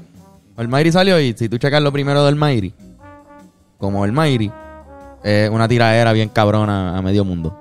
el 0.57 0.69
Mayri 0.69 0.93
salió 0.93 1.19
y 1.19 1.33
si 1.33 1.49
tú 1.49 1.57
checas 1.57 1.81
lo 1.83 1.91
primero 1.91 2.23
del 2.23 2.37
Mayri, 2.37 2.73
como 3.77 4.05
el 4.05 4.13
Mayri, 4.13 4.49
es 5.25 5.49
una 5.49 5.67
tiradera 5.67 6.13
bien 6.13 6.29
cabrona 6.29 6.97
a 6.97 7.01
medio 7.01 7.25
mundo. 7.25 7.53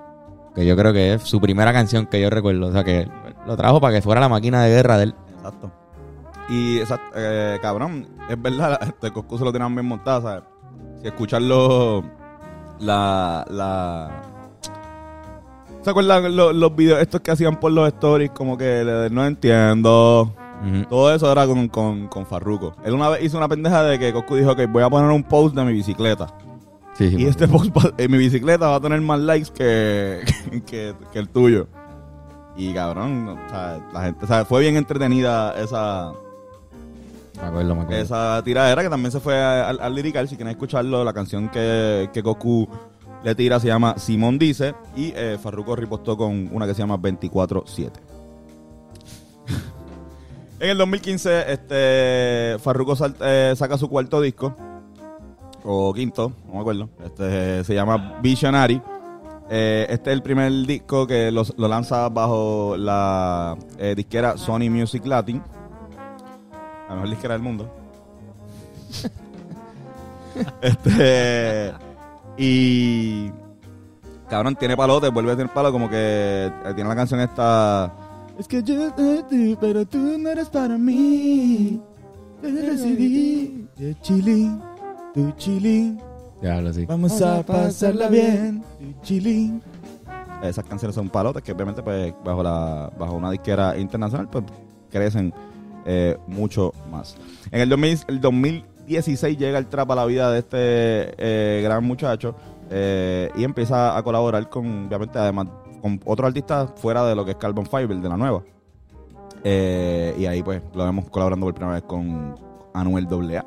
Que 0.55 0.65
yo 0.65 0.77
creo 0.77 0.93
que 0.93 1.15
es 1.15 1.23
su 1.25 1.41
primera 1.41 1.73
canción 1.73 2.07
que 2.07 2.21
yo 2.21 2.31
recuerdo. 2.31 2.69
O 2.69 2.73
sea, 2.73 2.85
que 2.85 3.09
lo 3.47 3.57
trajo 3.57 3.81
para 3.81 3.95
que 3.95 4.03
fuera 4.03 4.21
la 4.21 4.29
máquina 4.29 4.63
de 4.63 4.71
guerra 4.71 4.99
de 4.99 5.05
él. 5.05 5.15
Exacto. 5.37 5.73
Y, 6.49 6.79
exacto, 6.79 7.13
eh, 7.17 7.59
cabrón, 7.61 8.09
es 8.29 8.41
verdad, 8.41 8.79
este 8.83 9.13
Coscu 9.13 9.39
se 9.39 9.45
lo 9.45 9.53
tenían 9.53 9.75
bien 9.75 9.87
montado, 9.87 10.23
¿sabes? 10.23 10.45
Si 11.01 11.09
escucharlo, 11.09 12.05
la, 12.81 13.45
la... 13.51 14.11
¿Se 15.83 15.91
acuerdan 15.91 16.35
los, 16.35 16.55
los 16.55 16.75
videos 16.75 17.01
estos 17.01 17.21
que 17.21 17.31
hacían 17.31 17.59
por 17.59 17.73
los 17.73 17.89
stories? 17.89 18.31
Como 18.31 18.57
que 18.57 19.09
no 19.11 19.25
entiendo. 19.25 20.35
Todo 20.89 21.15
eso 21.15 21.31
era 21.31 21.47
con, 21.47 21.69
con, 21.69 22.09
con 22.09 22.27
Farruko. 22.27 22.75
Él 22.85 22.95
una 22.95 23.09
vez 23.11 23.23
hizo 23.23 23.37
una 23.37 23.49
pendeja 23.49 23.83
de 23.85 23.99
que 23.99 24.13
Coscu 24.13 24.37
dijo 24.37 24.57
que 24.57 24.67
voy 24.67 24.83
a 24.83 24.91
poner 24.91 25.11
un 25.11 25.23
post 25.23 25.55
de 25.55 25.65
mi 25.65 25.73
bicicleta. 25.73 26.27
Sí, 26.95 27.11
sí, 27.11 27.17
Y 27.19 27.27
este 27.27 27.47
post 27.47 27.71
en 27.99 28.11
mi 28.11 28.19
bicicleta 28.19 28.69
va 28.69 28.77
a 28.77 28.81
tener 28.81 29.01
más 29.01 29.21
likes 29.21 29.51
que, 29.53 30.23
que, 30.67 30.95
que 31.13 31.19
el 31.19 31.29
tuyo. 31.29 31.69
Y 32.57 32.73
cabrón, 32.73 33.29
o 33.29 33.49
sea, 33.51 33.79
la 33.93 34.03
gente, 34.05 34.25
o 34.25 34.29
sea, 34.29 34.45
fue 34.45 34.61
bien 34.63 34.77
entretenida 34.77 35.55
esa, 35.61 36.13
Me 37.41 37.43
acuerdo, 37.49 37.75
me 37.75 37.83
acuerdo. 37.83 38.03
esa 38.03 38.41
tiradera 38.45 38.83
que 38.83 38.89
también 38.89 39.13
se 39.13 39.21
fue 39.21 39.39
al, 39.39 39.79
al 39.81 39.95
Lyrical. 39.95 40.27
Si 40.29 40.37
quieren 40.37 40.53
escucharlo, 40.53 41.05
la 41.05 41.13
canción 41.13 41.49
que, 41.51 42.09
que 42.15 42.23
Goku 42.23 42.67
le 43.23 43.35
tira 43.35 43.61
se 43.61 43.67
llama 43.67 43.99
Simón 43.99 44.39
Dice. 44.39 44.75
Y 44.97 45.13
eh, 45.15 45.37
Farruko 45.43 45.77
ripostó 45.77 46.17
con 46.17 46.49
una 46.51 46.67
que 46.67 46.73
se 46.75 46.81
llama 46.81 46.97
24-7. 46.97 47.91
en 50.61 50.71
el 50.71 50.79
2015, 50.79 51.53
este, 51.53 52.57
Farruko 52.61 52.97
sal- 52.97 53.17
eh, 53.21 53.53
saca 53.57 53.77
su 53.77 53.89
cuarto 53.89 54.21
disco. 54.21 54.55
O 55.65 55.93
quinto, 55.93 56.33
no 56.47 56.55
me 56.55 56.61
acuerdo. 56.61 56.89
Este 57.05 57.65
se 57.65 57.75
llama 57.75 58.19
Visionary. 58.23 58.81
Eh, 59.49 59.87
este 59.89 60.11
es 60.11 60.15
el 60.15 60.23
primer 60.23 60.53
disco 60.67 61.07
que 61.07 61.31
lo 61.31 61.69
lanza 61.69 62.09
bajo 62.09 62.77
la 62.77 63.57
eh, 63.79 63.95
disquera 63.95 64.37
Sony 64.37 64.69
Music 64.71 65.07
Latin. 65.07 65.43
La 66.89 66.95
mejor 66.95 67.11
disquera 67.11 67.35
del 67.35 67.43
mundo. 67.43 67.71
este. 70.61 71.73
Y. 72.37 73.31
Cabrón, 74.29 74.57
tiene 74.57 74.77
palote, 74.77 75.09
vuelve 75.09 75.33
a 75.33 75.37
tener 75.37 75.53
palo, 75.53 75.71
como 75.71 75.89
que 75.89 76.47
eh, 76.47 76.73
tiene 76.75 76.89
la 76.89 76.97
canción 76.97 77.21
esta. 77.21 77.93
Es 78.39 78.49
que 78.49 78.63
yo 78.63 78.93
te 78.93 79.57
pero 79.61 79.87
tú 79.87 80.19
no 80.19 80.31
eres 80.31 80.49
para 80.49 80.77
mí. 80.77 81.81
Yo 82.43 82.51
decidí. 82.51 83.69
Yo 83.77 83.93
chilling, 84.03 84.61
tú 85.15 85.33
chilling. 85.37 86.06
Ya 86.43 86.57
hablo 86.57 86.71
así. 86.71 86.87
Vamos 86.87 87.21
a 87.23 87.43
pasarla 87.43 88.09
bien, 88.09 88.63
tú 88.79 89.01
chilling. 89.03 89.63
Esas 90.43 90.65
canciones 90.65 90.95
son 90.95 91.09
palotes 91.09 91.43
que 91.43 91.53
obviamente 91.53 91.83
pues 91.83 92.15
bajo 92.25 92.43
la 92.43 92.93
bajo 92.99 93.15
una 93.15 93.31
disquera 93.31 93.77
internacional 93.79 94.29
pues 94.29 94.45
crecen 94.91 95.33
eh, 95.87 96.17
mucho 96.27 96.73
más. 96.91 97.17
En 97.51 97.61
el, 97.61 97.69
2000 97.69 97.99
el 98.09 98.21
2016 98.21 99.39
llega 99.39 99.59
el 99.59 99.67
trap 99.67 99.91
a 99.91 99.95
la 99.95 100.05
vida 100.05 100.31
de 100.31 100.41
este 100.41 100.57
eh, 100.59 101.63
gran 101.63 101.85
muchacho 101.85 102.35
eh, 102.71 103.31
y 103.37 103.45
empieza 103.45 103.97
a 103.97 104.03
colaborar 104.03 104.49
con, 104.49 104.87
obviamente, 104.87 105.19
además, 105.19 105.47
con 105.81 106.01
otros 106.05 106.29
artistas 106.29 106.71
fuera 106.77 107.05
de 107.05 107.15
lo 107.15 107.25
que 107.25 107.33
es 107.33 107.37
Carbon 107.37 107.67
Fiber, 107.67 107.97
de 107.97 108.09
la 108.09 108.17
nueva. 108.17 108.43
Eh, 109.45 110.15
y 110.19 110.27
ahí 110.27 110.43
pues 110.43 110.63
lo 110.75 110.85
vemos 110.85 111.09
colaborando 111.09 111.47
por 111.47 111.55
primera 111.55 111.75
vez 111.75 111.85
con 111.85 112.35
Anuel 112.75 113.07
AA 113.07 113.47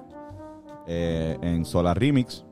eh, 0.87 1.37
en 1.41 1.65
Solar 1.65 1.99
Remix. 1.99 2.45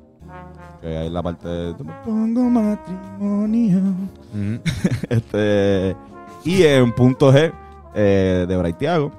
Que 0.81 1.05
es 1.07 1.11
la 1.11 1.23
parte 1.23 1.47
de 1.47 1.73
"Te 1.73 1.83
pongo 2.05 2.41
matrimonio. 2.49 3.81
Este, 5.09 5.95
y 6.45 6.63
en 6.63 6.93
punto 6.93 7.31
G 7.33 7.51
eh, 7.95 8.45
de 8.47 8.57
Braithiago. 8.57 9.11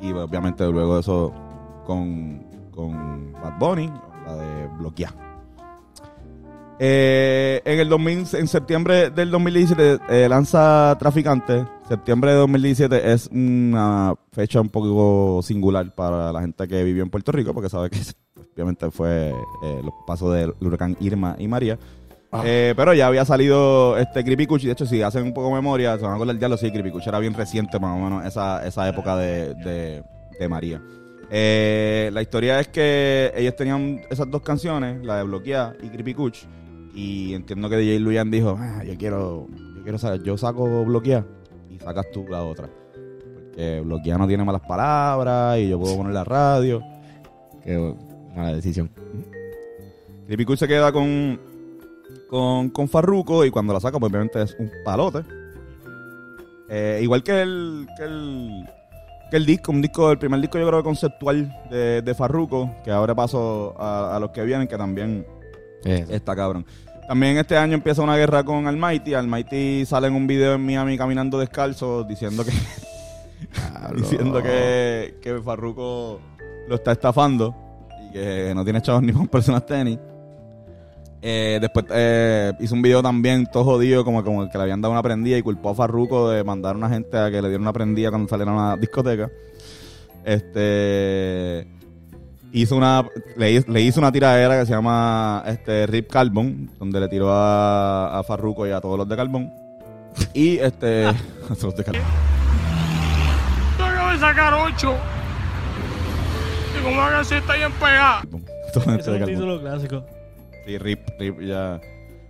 Y 0.00 0.12
pues, 0.12 0.24
obviamente 0.24 0.66
luego 0.70 0.94
de 0.94 1.00
eso 1.00 1.32
con, 1.86 2.42
con 2.70 3.32
Bad 3.32 3.58
Bunny, 3.58 3.90
la 4.26 4.34
de 4.36 4.68
Bloquear. 4.78 5.14
Eh, 6.84 7.62
en 7.64 7.78
el 7.78 7.88
2000, 7.88 8.26
en 8.34 8.48
septiembre 8.48 9.10
del 9.10 9.30
2017 9.30 10.00
eh, 10.08 10.28
lanza 10.28 10.96
Traficante. 10.98 11.64
Septiembre 11.88 12.32
de 12.32 12.38
2017 12.38 13.12
es 13.12 13.28
una 13.32 14.14
fecha 14.32 14.60
un 14.60 14.68
poco 14.68 15.40
singular 15.42 15.94
para 15.94 16.32
la 16.32 16.40
gente 16.40 16.66
que 16.66 16.82
vivió 16.82 17.04
en 17.04 17.10
Puerto 17.10 17.30
Rico, 17.30 17.54
porque 17.54 17.68
sabe 17.68 17.88
que 17.90 17.98
obviamente 18.54 18.90
fue 18.90 19.32
eh, 19.62 19.80
los 19.82 19.92
pasos 20.06 20.34
del 20.34 20.54
huracán 20.60 20.96
Irma 21.00 21.36
y 21.38 21.48
María. 21.48 21.78
Eh, 22.44 22.72
pero 22.76 22.94
ya 22.94 23.08
había 23.08 23.26
salido 23.26 23.98
este 23.98 24.24
Creepy 24.24 24.46
Kuch, 24.46 24.62
y 24.64 24.66
de 24.66 24.72
hecho 24.72 24.86
si 24.86 25.02
hacen 25.02 25.22
un 25.24 25.34
poco 25.34 25.48
de 25.48 25.54
memoria, 25.54 25.96
se 25.98 26.02
van 26.02 26.12
a 26.12 26.14
acordar 26.14 26.38
ya 26.38 26.48
lo 26.48 26.56
sí, 26.56 26.70
Creepy 26.72 26.90
Kuch 26.90 27.06
era 27.06 27.18
bien 27.18 27.34
reciente 27.34 27.78
más 27.78 27.94
o 27.94 28.02
menos 28.02 28.24
esa, 28.24 28.66
esa 28.66 28.88
época 28.88 29.16
de, 29.16 29.54
de- 29.56 30.02
de 30.40 30.48
María. 30.48 30.80
Eh, 31.30 32.10
la 32.12 32.22
historia 32.22 32.58
es 32.58 32.68
que 32.68 33.32
ellos 33.36 33.54
tenían 33.54 34.00
esas 34.10 34.30
dos 34.30 34.40
canciones, 34.42 35.04
la 35.04 35.18
de 35.18 35.24
Bloquear 35.24 35.76
y 35.82 35.88
Creepy 35.88 36.14
Kuch, 36.14 36.44
y 36.94 37.34
entiendo 37.34 37.68
que 37.68 37.76
DJ 37.76 38.00
Luyan 38.00 38.30
dijo, 38.30 38.56
ah, 38.58 38.82
yo 38.84 38.96
quiero, 38.96 39.46
yo 39.76 39.82
quiero 39.82 39.98
saber, 39.98 40.22
yo 40.22 40.36
saco 40.38 40.84
Bloquear 40.86 41.24
y 41.70 41.78
sacas 41.78 42.06
tú 42.12 42.26
la 42.28 42.42
otra. 42.44 42.68
Porque 43.34 43.80
Bloquear 43.84 44.18
no 44.18 44.26
tiene 44.26 44.42
malas 44.44 44.62
palabras 44.62 45.58
y 45.58 45.68
yo 45.68 45.78
puedo 45.78 45.96
poner 45.98 46.14
la 46.14 46.24
radio. 46.24 46.82
Qué 47.62 47.94
mala 48.34 48.54
decisión. 48.54 48.90
Creepy 50.26 50.56
se 50.56 50.66
queda 50.66 50.92
con, 50.92 51.38
con, 52.28 52.70
con 52.70 52.88
Farruko 52.88 53.44
y 53.44 53.50
cuando 53.50 53.72
la 53.72 53.80
saca, 53.80 53.98
pues 53.98 54.10
obviamente 54.10 54.42
es 54.42 54.56
un 54.58 54.70
palote. 54.84 55.22
Eh, 56.68 57.00
igual 57.02 57.22
que 57.22 57.42
el, 57.42 57.86
que 57.98 58.04
el 58.04 58.66
que 59.30 59.36
el 59.38 59.46
disco, 59.46 59.72
un 59.72 59.80
disco, 59.80 60.10
el 60.10 60.18
primer 60.18 60.40
disco 60.42 60.58
yo 60.58 60.66
creo 60.66 60.80
que 60.80 60.84
conceptual 60.84 61.50
de, 61.70 62.02
de 62.02 62.14
Farruko, 62.14 62.70
que 62.84 62.90
ahora 62.90 63.14
paso 63.14 63.74
a, 63.78 64.14
a 64.14 64.20
los 64.20 64.30
que 64.30 64.42
vienen, 64.42 64.68
que 64.68 64.76
también 64.76 65.26
está 65.84 66.36
cabrón. 66.36 66.66
También 67.08 67.38
este 67.38 67.56
año 67.56 67.74
empieza 67.74 68.02
una 68.02 68.16
guerra 68.16 68.44
con 68.44 68.66
Almighty. 68.66 69.14
Almighty 69.14 69.86
sale 69.86 70.08
en 70.08 70.14
un 70.14 70.26
video 70.26 70.54
en 70.54 70.66
Miami 70.66 70.98
caminando 70.98 71.38
descalzo 71.38 72.04
diciendo 72.04 72.44
que 72.44 72.52
diciendo 73.96 74.42
que, 74.42 75.18
que 75.22 75.40
Farruko 75.40 76.20
lo 76.68 76.74
está 76.74 76.92
estafando 76.92 77.54
que 78.12 78.52
no 78.54 78.64
tiene 78.64 78.80
chavos 78.82 79.02
ni 79.02 79.12
con 79.12 79.28
personas 79.28 79.66
tenis. 79.66 79.98
Eh, 81.24 81.58
después 81.60 81.86
eh, 81.90 82.52
hizo 82.58 82.74
un 82.74 82.82
video 82.82 83.00
también 83.00 83.46
todo 83.46 83.64
jodido, 83.64 84.04
como, 84.04 84.24
como 84.24 84.50
que 84.50 84.58
le 84.58 84.64
habían 84.64 84.80
dado 84.80 84.92
una 84.92 85.02
prendida 85.02 85.38
y 85.38 85.42
culpó 85.42 85.70
a 85.70 85.74
Farruko 85.74 86.30
de 86.30 86.42
mandar 86.42 86.74
a 86.74 86.78
una 86.78 86.88
gente 86.88 87.16
a 87.16 87.30
que 87.30 87.40
le 87.40 87.48
dieran 87.48 87.62
una 87.62 87.72
prendida 87.72 88.10
cuando 88.10 88.28
saliera 88.28 88.50
a 88.50 88.54
una 88.54 88.76
discoteca. 88.76 89.30
Este 90.24 91.66
hizo 92.52 92.76
una 92.76 93.08
le, 93.36 93.64
le 93.66 93.80
hizo 93.80 94.00
una 94.00 94.12
tiradera 94.12 94.60
que 94.60 94.66
se 94.66 94.72
llama 94.72 95.42
este 95.46 95.86
Rip 95.86 96.10
Carbon, 96.10 96.70
donde 96.78 97.00
le 97.00 97.08
tiró 97.08 97.30
a, 97.32 98.18
a 98.18 98.22
Farruko 98.24 98.66
y 98.66 98.70
a 98.70 98.80
todos 98.80 98.98
los 98.98 99.08
de 99.08 99.16
Carbon. 99.16 99.52
Y 100.34 100.58
este 100.58 101.06
a 101.06 101.12
de 104.12 104.18
sacar 104.18 104.54
8. 104.54 105.21
Y 106.78 106.82
como 106.84 107.00
hagan 107.00 107.24
si 107.24 107.34
está 107.34 107.54
bien 107.56 107.72
pegada. 107.72 108.22
Es 108.68 108.76
un 109.06 109.24
título 109.26 109.60
clásico. 109.60 110.04
Sí, 110.66 110.78
Rip, 110.78 111.00
Rip, 111.18 111.40
ya. 111.40 111.80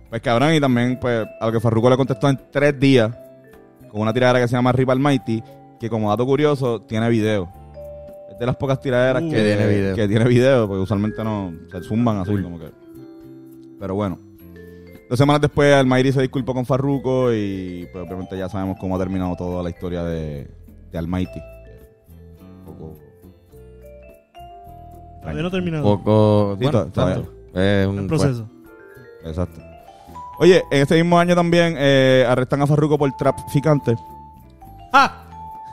Pues 0.09 0.21
cabrón, 0.21 0.53
y 0.53 0.59
también, 0.59 0.99
pues, 0.99 1.25
a 1.39 1.45
lo 1.45 1.51
que 1.51 1.59
Farruko 1.59 1.89
le 1.89 1.97
contestó 1.97 2.29
en 2.29 2.39
tres 2.51 2.79
días, 2.79 3.11
con 3.91 4.01
una 4.01 4.13
tiradera 4.13 4.39
que 4.39 4.47
se 4.47 4.55
llama 4.55 4.71
Rip 4.71 4.89
Almighty, 4.89 5.41
que 5.79 5.89
como 5.89 6.09
dato 6.09 6.25
curioso, 6.25 6.81
tiene 6.81 7.09
video. 7.09 7.49
Es 8.31 8.37
de 8.39 8.45
las 8.45 8.55
pocas 8.55 8.79
tiraderas 8.79 9.23
Uh. 9.23 9.29
que, 9.29 9.35
Que 9.35 9.43
tiene 9.43 9.67
video. 9.67 9.95
que 9.95 10.07
tiene 10.07 10.25
video, 10.25 10.67
porque 10.67 10.81
usualmente 10.81 11.23
no 11.23 11.53
se 11.71 11.81
zumban 11.81 12.17
así, 12.17 12.35
como 12.41 12.59
que. 12.59 12.71
Pero 13.79 13.95
bueno. 13.95 14.19
Dos 15.09 15.17
semanas 15.19 15.41
después, 15.41 15.73
Almighty 15.75 16.11
se 16.11 16.21
disculpó 16.21 16.53
con 16.53 16.65
Farruko 16.65 17.31
y, 17.33 17.87
pues, 17.91 18.05
obviamente 18.05 18.37
ya 18.37 18.49
sabemos 18.49 18.77
cómo 18.79 18.95
ha 18.95 18.99
terminado 18.99 19.35
toda 19.35 19.61
la 19.63 19.69
historia 19.69 20.03
de, 20.03 20.47
de 20.91 20.97
Almighty. 20.97 21.39
Un 22.39 22.65
poco. 22.65 22.97
Todavía 25.23 25.43
no 25.43 25.51
terminado. 25.51 25.83
poco. 25.83 26.55
Sí, 26.59 26.63
bueno, 26.65 26.85
to- 26.85 26.91
todavía. 26.91 27.15
tanto. 27.15 27.31
Es 27.59 27.87
un 27.87 27.99
el 27.99 28.07
proceso. 28.07 28.47
Exacto. 29.25 29.61
Oye, 30.39 30.63
en 30.71 30.81
ese 30.81 30.95
mismo 30.95 31.17
año 31.19 31.35
también 31.35 31.75
eh, 31.77 32.25
arrestan 32.27 32.61
a 32.61 32.67
Farruko 32.67 32.97
por 32.97 33.11
traficante. 33.17 33.95
¡Ah! 34.91 35.19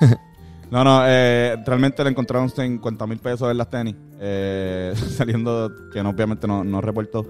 No, 0.70 0.84
no, 0.84 1.00
eh, 1.04 1.56
realmente 1.66 2.04
le 2.04 2.10
encontraron 2.10 2.48
50 2.48 3.04
mil 3.08 3.18
pesos 3.18 3.50
en 3.50 3.58
las 3.58 3.68
tenis. 3.68 3.96
eh, 4.20 4.94
saliendo, 5.16 5.68
que 5.92 6.00
no, 6.00 6.10
obviamente 6.10 6.46
no, 6.46 6.62
no 6.62 6.80
reportó. 6.80 7.26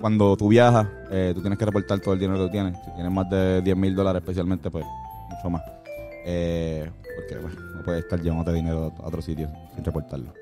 Cuando 0.00 0.34
tú 0.38 0.48
viajas, 0.48 0.86
eh, 1.10 1.32
tú 1.34 1.42
tienes 1.42 1.58
que 1.58 1.66
reportar 1.66 2.00
todo 2.00 2.14
el 2.14 2.20
dinero 2.20 2.38
que 2.38 2.44
tú 2.46 2.50
tienes. 2.52 2.78
Si 2.86 2.90
tienes 2.94 3.12
más 3.12 3.28
de 3.28 3.60
10 3.60 3.76
mil 3.76 3.94
dólares 3.94 4.22
especialmente, 4.22 4.70
pues 4.70 4.86
mucho 5.28 5.50
más. 5.50 5.60
Eh, 6.24 6.90
porque 7.14 7.36
bueno, 7.42 7.60
no 7.76 7.82
puedes 7.82 8.04
estar 8.04 8.18
llevándote 8.22 8.54
dinero 8.54 8.90
a 9.02 9.06
otro 9.06 9.20
sitio 9.20 9.50
sin 9.74 9.84
reportarlo. 9.84 10.32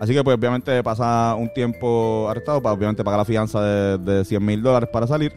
Así 0.00 0.14
que 0.14 0.22
pues 0.22 0.36
obviamente 0.36 0.82
pasa 0.82 1.34
un 1.34 1.52
tiempo 1.52 2.28
arrestado 2.30 2.62
para 2.62 2.72
obviamente 2.72 3.02
pagar 3.02 3.18
la 3.18 3.24
fianza 3.24 3.60
de, 3.62 3.98
de 3.98 4.24
100 4.24 4.44
mil 4.44 4.62
dólares 4.62 4.88
para 4.92 5.06
salir. 5.06 5.32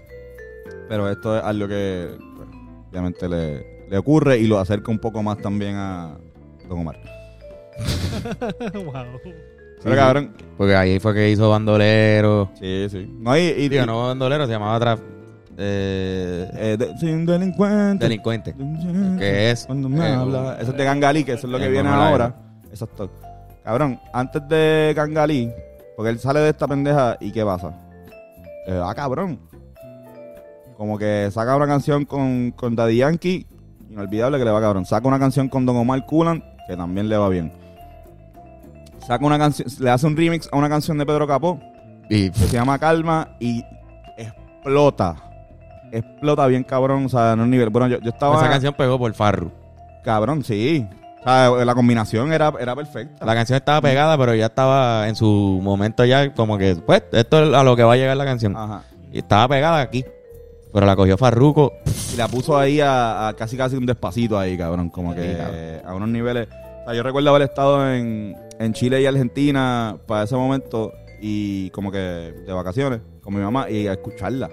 Pero 0.87 1.09
esto 1.09 1.37
es 1.37 1.43
algo 1.43 1.67
que 1.67 2.09
pues, 2.35 2.47
obviamente 2.91 3.27
le, 3.27 3.85
le 3.89 3.97
ocurre 3.97 4.37
y 4.37 4.47
lo 4.47 4.59
acerca 4.59 4.91
un 4.91 4.99
poco 4.99 5.23
más 5.23 5.37
también 5.39 5.75
a 5.77 6.15
Don 6.69 6.79
Omar. 6.79 6.97
wow. 8.73 8.93
Pero 9.83 9.95
cabrón, 9.95 10.33
Porque 10.57 10.75
ahí 10.75 10.99
fue 10.99 11.13
que 11.15 11.31
hizo 11.31 11.49
Bandolero. 11.49 12.51
sí, 12.59 12.87
sí. 12.89 13.09
No, 13.19 13.35
y, 13.35 13.41
y- 13.41 13.69
Digo, 13.69 13.85
no 13.87 14.07
Bandolero, 14.07 14.45
se 14.45 14.51
llamaba 14.51 14.79
Traf. 14.79 14.99
Eh, 15.57 16.49
eh, 16.55 16.77
de- 16.77 16.97
sin 16.97 17.25
delincuente. 17.25 18.05
delincuente. 18.05 18.53
Que 19.17 19.51
es. 19.51 19.65
Cuando 19.65 19.89
me 19.89 20.07
eh, 20.07 20.13
habla. 20.13 20.57
Eso 20.61 20.71
es 20.71 20.77
de 20.77 20.83
Gangalí, 20.83 21.23
que 21.23 21.33
eso 21.33 21.47
es 21.47 21.51
lo 21.51 21.57
que 21.57 21.65
eh, 21.65 21.69
viene 21.69 21.89
ahora. 21.89 22.35
Exacto. 22.69 23.09
Cabrón, 23.63 23.99
antes 24.13 24.47
de 24.47 24.93
Gangalí, 24.95 25.51
porque 25.95 26.09
él 26.09 26.19
sale 26.19 26.39
de 26.39 26.49
esta 26.49 26.67
pendeja 26.67 27.17
y 27.19 27.31
¿qué 27.31 27.45
pasa? 27.45 27.73
Eh, 28.67 28.81
ah, 28.83 28.93
cabrón. 28.95 29.39
Como 30.77 30.97
que 30.97 31.29
saca 31.31 31.55
una 31.55 31.67
canción 31.67 32.05
con, 32.05 32.51
con 32.51 32.75
Daddy 32.75 32.97
Yankee, 32.97 33.45
inolvidable 33.89 34.39
que 34.39 34.45
le 34.45 34.51
va 34.51 34.61
cabrón. 34.61 34.85
Saca 34.85 35.07
una 35.07 35.19
canción 35.19 35.47
con 35.47 35.65
Don 35.65 35.77
Omar 35.77 36.05
Kulan, 36.05 36.43
que 36.67 36.75
también 36.75 37.07
le 37.07 37.17
va 37.17 37.29
bien. 37.29 37.51
Saca 39.05 39.23
una 39.23 39.37
canción, 39.37 39.67
le 39.79 39.89
hace 39.89 40.07
un 40.07 40.17
remix 40.17 40.49
a 40.51 40.57
una 40.57 40.69
canción 40.69 40.97
de 40.97 41.05
Pedro 41.05 41.27
Capó, 41.27 41.59
Y 42.09 42.31
que 42.31 42.39
se 42.39 42.55
llama 42.57 42.79
Calma 42.79 43.35
y 43.39 43.63
explota. 44.17 45.15
Explota 45.91 46.47
bien 46.47 46.63
cabrón, 46.63 47.05
o 47.05 47.09
sea, 47.09 47.33
en 47.33 47.41
un 47.41 47.49
nivel. 47.49 47.69
Bueno, 47.69 47.87
yo, 47.87 47.99
yo 47.99 48.09
estaba. 48.09 48.37
esa 48.37 48.49
canción 48.49 48.73
pegó 48.73 48.97
por 48.97 49.13
Farru. 49.13 49.51
Cabrón, 50.03 50.43
sí. 50.43 50.87
O 51.21 51.23
sea, 51.23 51.65
la 51.65 51.75
combinación 51.75 52.33
era, 52.33 52.51
era 52.59 52.75
perfecta. 52.75 53.25
La 53.25 53.35
canción 53.35 53.57
estaba 53.57 53.81
pegada, 53.81 54.17
pero 54.17 54.33
ya 54.33 54.47
estaba 54.47 55.07
en 55.07 55.15
su 55.15 55.59
momento 55.61 56.03
ya 56.03 56.33
como 56.33 56.57
que, 56.57 56.75
pues, 56.75 57.03
esto 57.11 57.43
es 57.43 57.53
a 57.53 57.63
lo 57.63 57.75
que 57.75 57.83
va 57.83 57.93
a 57.93 57.97
llegar 57.97 58.17
la 58.17 58.25
canción. 58.25 58.55
Ajá. 58.57 58.83
Y 59.11 59.19
estaba 59.19 59.47
pegada 59.47 59.81
aquí. 59.81 60.03
Pero 60.73 60.85
la 60.85 60.95
cogió 60.95 61.17
Farruko. 61.17 61.73
Y 62.13 62.17
la 62.17 62.27
puso 62.27 62.57
ahí 62.57 62.79
a, 62.79 63.27
a 63.27 63.33
casi 63.35 63.57
casi 63.57 63.75
un 63.75 63.85
despacito 63.85 64.39
ahí, 64.39 64.57
cabrón. 64.57 64.89
Como 64.89 65.13
que 65.13 65.35
cabrón. 65.37 65.81
a 65.85 65.95
unos 65.95 66.09
niveles. 66.09 66.47
O 66.81 66.85
sea, 66.85 66.93
yo 66.95 67.03
recuerdo 67.03 67.29
haber 67.29 67.43
estado 67.43 67.93
en, 67.93 68.35
en 68.57 68.73
Chile 68.73 69.01
y 69.01 69.05
Argentina 69.05 69.97
para 70.07 70.23
ese 70.23 70.35
momento 70.35 70.91
y 71.21 71.69
como 71.69 71.91
que 71.91 71.99
de 71.99 72.53
vacaciones 72.53 73.01
con 73.21 73.35
mi 73.35 73.41
mamá 73.41 73.69
y 73.69 73.87
a 73.87 73.93
escucharla. 73.93 74.49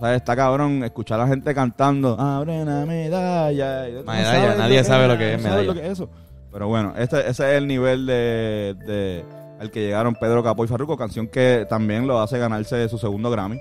Sabes, 0.00 0.16
está 0.16 0.34
cabrón 0.34 0.82
escuchar 0.82 1.20
a 1.20 1.24
la 1.24 1.28
gente 1.28 1.54
cantando, 1.54 2.18
abre 2.18 2.62
una 2.62 2.86
medalla. 2.86 3.86
No 3.88 4.02
Medalla, 4.04 4.24
sabes 4.42 4.58
nadie 4.58 4.84
sabe 4.84 5.08
lo 5.08 5.18
que 5.18 5.24
no 5.32 5.36
es 5.36 5.42
medalla. 5.42 5.62
lo 5.62 5.74
que 5.74 5.80
es 5.86 5.92
eso. 5.92 6.08
Pero 6.50 6.68
bueno, 6.68 6.94
este, 6.96 7.20
ese 7.28 7.50
es 7.52 7.58
el 7.58 7.66
nivel 7.66 8.06
de, 8.06 8.74
de 8.86 9.24
al 9.60 9.70
que 9.70 9.80
llegaron 9.80 10.14
Pedro 10.14 10.42
Capó 10.42 10.64
y 10.64 10.68
Farruko, 10.68 10.96
canción 10.96 11.28
que 11.28 11.66
también 11.68 12.06
lo 12.06 12.18
hace 12.20 12.38
ganarse 12.38 12.88
su 12.88 12.96
segundo 12.96 13.30
Grammy. 13.30 13.58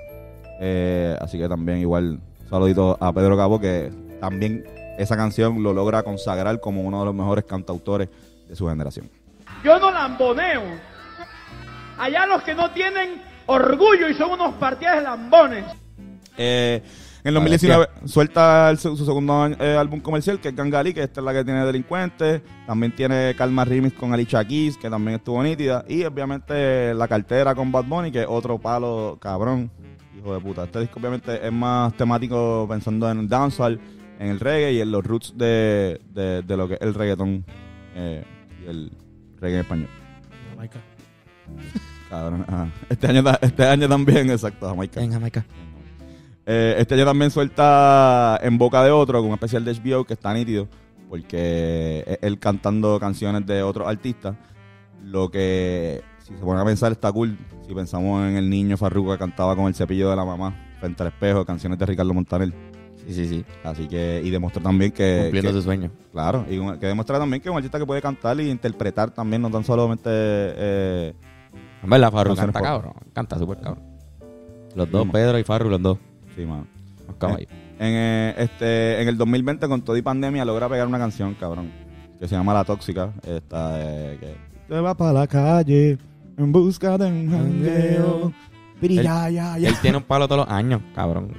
Eh, 0.62 1.16
así 1.22 1.38
que 1.38 1.48
también 1.50 1.80
igual 1.80 2.20
saludito 2.50 2.98
a 3.02 3.12
Pedro 3.12 3.36
Capó 3.38 3.60
que 3.60 3.92
también 4.22 4.64
esa 4.98 5.18
canción 5.18 5.62
lo 5.62 5.74
logra 5.74 6.04
consagrar 6.04 6.60
como 6.62 6.82
uno 6.82 7.00
de 7.00 7.06
los 7.06 7.16
mejores 7.16 7.44
cantautores 7.44 8.08
de 8.48 8.56
su 8.56 8.68
generación. 8.68 9.10
Yo 9.64 9.78
no 9.78 9.92
lamboneo. 9.92 10.62
Allá 11.98 12.26
los 12.28 12.42
que 12.44 12.56
no 12.56 12.72
tienen 12.72 13.22
orgullo 13.46 14.08
y 14.10 14.14
son 14.14 14.32
unos 14.32 14.54
partidas 14.56 15.04
lambones. 15.04 15.66
Eh, 16.42 16.82
en 17.22 17.28
el 17.28 17.34
2019 17.34 17.88
suelta 18.06 18.70
el- 18.70 18.78
su, 18.78 18.96
su 18.96 19.06
segundo 19.06 19.46
eh, 19.48 19.76
álbum 19.78 20.00
comercial, 20.00 20.40
que 20.40 20.48
es 20.50 20.56
Gangali, 20.56 20.94
que 20.94 21.04
esta 21.04 21.20
es 21.20 21.26
la 21.26 21.34
que 21.34 21.44
tiene 21.44 21.66
Delincuentes. 21.66 22.42
También 22.66 22.96
tiene 22.96 23.36
Calma 23.38 23.66
Remix 23.66 23.94
con 23.94 24.14
Alicia 24.14 24.44
Keys, 24.46 24.78
que 24.78 24.90
también 24.90 25.18
estuvo 25.18 25.44
nítida. 25.44 25.84
Y 25.90 26.06
obviamente 26.06 26.94
La 26.94 27.08
Cartera 27.10 27.54
con 27.54 27.72
Bad 27.74 27.84
Bunny, 27.86 28.12
que 28.12 28.22
es 28.22 28.28
otro 28.30 28.58
palo 28.58 29.18
cabrón. 29.22 29.70
Hijo 30.18 30.34
de 30.34 30.40
puta. 30.40 30.64
Este 30.64 30.80
disco 30.80 31.00
obviamente 31.00 31.46
es 31.46 31.52
más 31.52 31.94
temático 31.98 32.66
pensando 32.70 33.10
en 33.12 33.20
el 33.20 33.28
dancehall, 33.30 33.80
en 34.18 34.28
el 34.28 34.40
reggae 34.40 34.74
y 34.74 34.82
en 34.82 34.92
los 34.92 35.06
roots 35.06 35.34
de, 35.38 36.00
de, 36.14 36.42
de 36.42 36.58
lo 36.58 36.68
que 36.70 36.76
es 36.76 36.82
el 36.82 36.94
reggaetón 36.94 37.46
eh, 37.96 38.24
y 38.66 38.70
el 38.70 38.92
reggae 39.42 39.56
en 39.56 39.62
español. 39.62 39.90
Jamaica. 40.52 40.80
Cabrón, 42.10 42.46
ajá. 42.48 42.70
Este 42.90 43.08
año, 43.08 43.24
este 43.42 43.66
año 43.66 43.88
también, 43.88 44.30
exacto, 44.30 44.68
Jamaica. 44.70 45.02
En 45.02 45.12
Jamaica. 45.12 45.46
Eh, 46.52 46.76
este 46.80 46.96
año 46.96 47.06
también 47.06 47.30
suelta 47.30 48.40
En 48.42 48.58
Boca 48.58 48.84
de 48.84 48.90
Otro, 48.90 49.20
con 49.20 49.28
un 49.28 49.34
especial 49.36 49.64
de 49.64 49.72
HBO 49.74 50.04
que 50.04 50.14
está 50.14 50.34
nítido, 50.34 50.68
porque 51.08 52.04
es 52.08 52.18
él 52.24 52.40
cantando 52.40 53.00
canciones 53.00 53.46
de 53.46 53.62
otros 53.62 53.88
artistas. 53.88 54.36
Lo 55.04 55.30
que, 55.30 56.02
si 56.24 56.34
se 56.34 56.40
ponen 56.40 56.62
a 56.62 56.66
pensar, 56.66 56.92
está 56.92 57.12
cool. 57.12 57.38
Si 57.68 57.74
pensamos 57.76 58.24
en 58.28 58.36
el 58.38 58.50
niño 58.50 58.78
Farruko 58.78 59.12
que 59.12 59.20
cantaba 59.20 59.56
con 59.56 59.68
el 59.68 59.76
cepillo 59.76 60.10
de 60.10 60.16
la 60.16 60.26
mamá 60.26 60.56
frente 60.80 61.04
al 61.04 61.10
espejo, 61.10 61.46
canciones 61.46 61.78
de 61.78 61.86
Ricardo 61.86 62.14
Montaner. 62.16 62.52
Sí, 62.96 63.14
sí, 63.14 63.28
sí. 63.28 63.46
Así 63.64 63.88
que, 63.88 64.22
y 64.24 64.30
demostró 64.32 64.62
también 64.62 64.92
que. 64.92 65.20
Cumpliendo 65.26 65.52
que- 65.52 65.56
su 65.58 65.62
sueño. 65.62 65.92
Claro, 66.12 66.46
y 66.50 66.58
que 66.80 66.88
demuestra 66.88 67.20
también 67.20 67.42
que 67.42 67.50
es 67.50 67.52
un 67.52 67.58
artista 67.58 67.78
que 67.80 67.86
puede 67.86 68.02
cantar 68.02 68.40
y 68.42 68.50
interpretar 68.50 69.12
también, 69.12 69.42
no 69.44 69.52
tan 69.52 69.64
solamente. 69.64 70.10
eh, 70.12 71.14
En 71.84 71.90
verdad, 71.90 72.12
Farru 72.12 72.36
canta 72.36 72.60
cabrón. 72.60 72.94
Canta 73.14 73.38
súper 73.38 73.60
cabrón. 73.60 73.84
Los 74.76 74.90
dos, 74.92 75.04
Sí, 75.04 75.10
Pedro 75.12 75.40
y 75.40 75.44
Farru, 75.44 75.70
los 75.70 75.82
dos. 75.82 75.98
Sí, 76.40 76.46
mano. 76.46 76.68
Los 77.08 77.18
caballos. 77.18 77.50
En, 77.80 77.88
eh, 77.94 78.36
este, 78.38 79.02
en 79.02 79.08
el 79.08 79.18
2020, 79.18 79.68
con 79.68 79.82
todo 79.82 79.98
y 79.98 80.02
pandemia, 80.02 80.46
logra 80.46 80.70
pegar 80.70 80.88
una 80.88 80.98
canción, 81.00 81.34
cabrón, 81.34 81.72
que 82.20 82.28
se 82.28 82.36
llama 82.36 82.54
La 82.54 82.64
Tóxica. 82.64 83.12
Esta, 83.24 83.74
eh, 83.82 84.18
que 84.20 84.50
te 84.68 84.80
va 84.80 84.96
para 84.96 85.14
la 85.14 85.28
calle 85.28 85.98
en 86.38 86.52
busca 86.52 86.98
de 86.98 87.08
un 87.08 87.30
jangueo. 87.30 88.34
Él- 88.82 89.04
ya, 89.04 89.30
ya, 89.30 89.58
él 89.58 89.76
tiene 89.82 89.98
un 89.98 90.04
palo 90.04 90.28
todos 90.28 90.46
los 90.46 90.56
años, 90.56 90.82
cabrón. 90.96 91.34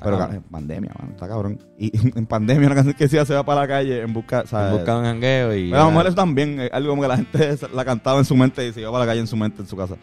Pero 0.00 0.16
cabrón. 0.16 0.36
en 0.36 0.42
pandemia, 0.42 0.92
mano, 0.96 1.12
está 1.12 1.26
cabrón. 1.26 1.58
Y 1.78 1.90
en 2.16 2.26
pandemia, 2.26 2.66
una 2.66 2.76
canción 2.76 2.94
que 2.94 3.04
decía 3.04 3.24
se 3.24 3.34
va 3.34 3.44
para 3.44 3.62
la 3.62 3.68
calle 3.68 4.02
en 4.02 4.12
busca. 4.12 4.44
En 4.52 4.70
busca 4.70 4.92
de 4.92 4.98
un 5.00 5.04
jangueo 5.04 5.56
y... 5.56 5.70
Pero 5.70 5.82
a 5.82 5.84
lo 5.86 5.90
mejor 5.90 6.06
eso 6.06 6.14
también, 6.14 6.60
es 6.60 6.72
algo 6.72 6.90
como 6.90 7.02
que 7.02 7.08
la 7.08 7.16
gente 7.16 7.58
la 7.74 7.84
cantaba 7.84 8.18
en 8.18 8.24
su 8.24 8.36
mente 8.36 8.68
y 8.68 8.72
se 8.72 8.80
iba 8.82 8.92
para 8.92 9.04
la 9.04 9.10
calle 9.10 9.20
en 9.20 9.26
su 9.26 9.36
mente, 9.36 9.62
en 9.62 9.66
su 9.66 9.76
casa. 9.76 9.96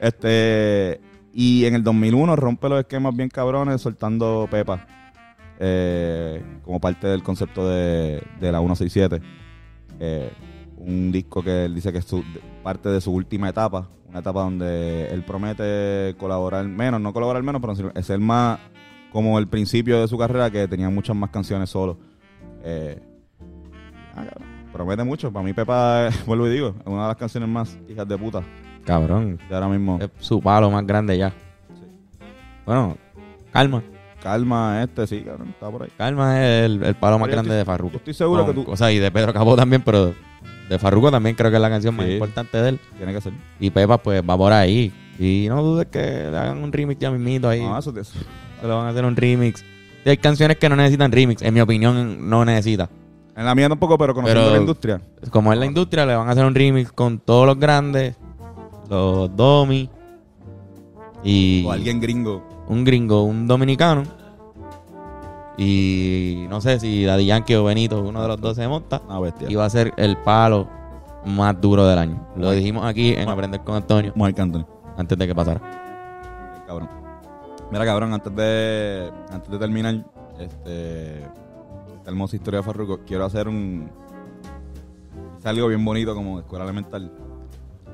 Este, 0.00 1.00
y 1.32 1.64
en 1.64 1.74
el 1.74 1.82
2001 1.84 2.36
rompe 2.36 2.68
los 2.68 2.80
esquemas 2.80 3.14
bien 3.16 3.28
cabrones 3.28 3.80
soltando 3.80 4.48
Pepa 4.50 4.86
eh, 5.58 6.42
como 6.64 6.80
parte 6.80 7.06
del 7.06 7.22
concepto 7.22 7.68
de, 7.68 8.22
de 8.40 8.52
la 8.52 8.58
167. 8.58 9.20
Eh, 10.00 10.30
un 10.78 11.12
disco 11.12 11.42
que 11.42 11.66
él 11.66 11.74
dice 11.74 11.92
que 11.92 11.98
es 11.98 12.04
su- 12.06 12.24
parte 12.62 12.88
de 12.88 13.00
su 13.00 13.12
última 13.12 13.48
etapa, 13.50 13.88
una 14.08 14.20
etapa 14.20 14.40
donde 14.40 15.08
él 15.10 15.22
promete 15.24 16.14
colaborar 16.18 16.64
menos, 16.66 17.00
no 17.00 17.12
colaborar 17.12 17.42
menos, 17.42 17.60
pero 17.60 17.92
es 17.94 18.10
el 18.10 18.20
más 18.20 18.58
como 19.12 19.38
el 19.38 19.48
principio 19.48 20.00
de 20.00 20.08
su 20.08 20.16
carrera 20.16 20.50
que 20.50 20.66
tenía 20.68 20.88
muchas 20.88 21.14
más 21.16 21.30
canciones 21.30 21.68
solo. 21.68 21.98
Eh, 22.64 22.98
ah, 24.16 24.24
promete 24.72 25.04
mucho. 25.04 25.32
Para 25.32 25.44
mí 25.44 25.52
Pepa, 25.52 26.08
vuelvo 26.26 26.46
y 26.48 26.50
digo, 26.50 26.74
es 26.80 26.86
una 26.86 27.02
de 27.02 27.08
las 27.08 27.16
canciones 27.16 27.48
más 27.48 27.78
hijas 27.88 28.08
de 28.08 28.16
puta 28.16 28.42
Cabrón. 28.84 29.38
de 29.48 29.54
ahora 29.54 29.68
mismo. 29.68 29.98
Es 30.00 30.08
su 30.18 30.40
palo 30.40 30.70
más 30.70 30.86
grande 30.86 31.16
ya. 31.18 31.32
Bueno, 32.66 32.96
calma. 33.52 33.82
Calma 34.22 34.82
este, 34.82 35.06
sí, 35.06 35.22
cabrón, 35.22 35.48
está 35.48 35.70
por 35.70 35.82
ahí. 35.84 35.88
Calma 35.96 36.38
es 36.44 36.64
el, 36.66 36.82
el 36.84 36.94
palo 36.94 37.18
más 37.18 37.28
yo 37.28 37.32
grande 37.32 37.50
estoy- 37.50 37.58
de 37.58 37.64
Farruko. 37.64 37.92
yo 37.92 37.98
estoy 37.98 38.14
seguro 38.14 38.44
que 38.46 38.52
tú- 38.52 38.64
O 38.68 38.76
sea, 38.76 38.92
y 38.92 38.98
de 38.98 39.10
Pedro 39.10 39.32
Capó 39.32 39.56
también, 39.56 39.80
pero 39.82 40.12
de 40.68 40.78
Farruko 40.78 41.10
también 41.10 41.34
creo 41.34 41.50
que 41.50 41.56
es 41.56 41.62
la 41.62 41.70
canción 41.70 41.96
más 41.96 42.04
Sí. 42.06 42.12
importante 42.12 42.60
de 42.60 42.68
él. 42.70 42.80
Tiene 42.98 43.14
que 43.14 43.20
ser. 43.22 43.32
Y 43.58 43.70
Pepa, 43.70 43.96
pues, 43.98 44.22
va 44.28 44.36
por 44.36 44.52
ahí. 44.52 44.92
Y 45.18 45.46
no 45.48 45.62
dudes 45.62 45.86
que 45.90 45.98
le 46.30 46.36
hagan 46.36 46.62
un 46.62 46.70
remix 46.70 47.00
ya 47.00 47.10
mismito 47.10 47.48
ahí. 47.48 47.60
No, 47.62 47.78
eso, 47.78 47.90
eso- 47.98 48.18
Se 48.60 48.66
lo 48.66 48.76
van 48.76 48.86
a 48.86 48.90
hacer 48.90 49.04
un 49.06 49.16
remix. 49.16 49.64
Y 50.04 50.10
hay 50.10 50.16
canciones 50.18 50.58
que 50.58 50.68
no 50.68 50.76
necesitan 50.76 51.10
remix. 51.10 51.40
En 51.42 51.54
mi 51.54 51.60
opinión, 51.60 52.28
no 52.28 52.44
necesita. 52.44 52.90
En 53.34 53.46
la 53.46 53.54
mía 53.54 53.70
tampoco, 53.70 53.96
pero 53.96 54.12
conociendo 54.14 54.42
Pero- 54.42 54.54
la 54.54 54.60
industria. 54.60 55.00
Como 55.30 55.50
es 55.52 55.58
la 55.58 55.64
industria, 55.64 56.04
le 56.04 56.14
van 56.14 56.28
a 56.28 56.32
hacer 56.32 56.44
un 56.44 56.54
remix 56.54 56.92
con 56.92 57.18
todos 57.20 57.46
los 57.46 57.58
grandes, 57.58 58.16
los 58.90 59.34
Domi 59.36 59.88
y 61.24 61.64
O 61.66 61.72
alguien 61.72 62.00
gringo. 62.00 62.42
un 62.68 62.84
gringo, 62.84 63.22
un 63.22 63.46
dominicano. 63.46 64.02
Y 65.56 66.46
no 66.48 66.60
sé 66.60 66.80
si 66.80 67.04
Daddy 67.04 67.26
Yankee 67.26 67.54
o 67.54 67.64
Benito, 67.64 68.00
uno 68.02 68.22
de 68.22 68.28
los 68.28 68.40
dos 68.40 68.56
se 68.56 68.66
monta. 68.66 69.02
Una 69.06 69.20
bestia. 69.20 69.50
Y 69.50 69.54
va 69.54 69.66
a 69.66 69.70
ser 69.70 69.92
el 69.96 70.16
palo 70.18 70.66
más 71.26 71.60
duro 71.60 71.86
del 71.86 71.98
año. 71.98 72.26
Lo 72.36 72.50
dijimos 72.50 72.84
aquí 72.86 73.12
en 73.12 73.28
Aprender 73.28 73.60
con 73.62 73.74
Antonio 73.74 74.12
Mike 74.16 74.40
Anthony. 74.40 74.64
antes 74.96 75.18
de 75.18 75.26
que 75.26 75.34
pasara. 75.34 75.60
Cabrón. 76.66 76.88
Mira, 77.70 77.84
cabrón, 77.84 78.12
antes 78.14 78.34
de, 78.34 79.12
antes 79.30 79.50
de 79.50 79.58
terminar 79.58 80.04
este, 80.38 81.18
esta 81.22 82.10
hermosa 82.10 82.36
historia 82.36 82.60
de 82.60 82.64
Farruko, 82.64 83.00
quiero 83.06 83.24
hacer 83.26 83.46
un. 83.46 83.90
Hice 85.38 85.48
algo 85.48 85.68
bien 85.68 85.84
bonito 85.84 86.14
como 86.14 86.38
escuela 86.38 86.64
elemental. 86.64 87.12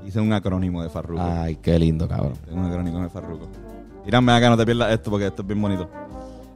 Hice 0.07 0.21
un 0.21 0.33
acrónimo 0.33 0.83
de 0.83 0.89
Farruko. 0.89 1.21
Ay, 1.23 1.57
qué 1.57 1.79
lindo, 1.79 2.07
cabrón. 2.09 2.35
Tengo 2.45 2.61
un 2.61 2.67
acrónimo 2.67 3.01
de 3.03 3.09
Farruko. 3.09 3.49
Mírame 4.05 4.33
acá, 4.33 4.49
no 4.51 4.57
te 4.57 4.65
pierdas 4.65 4.93
esto 4.93 5.11
porque 5.11 5.27
esto 5.27 5.43
es 5.43 5.49
bien 5.49 5.61
bonito. 5.61 5.91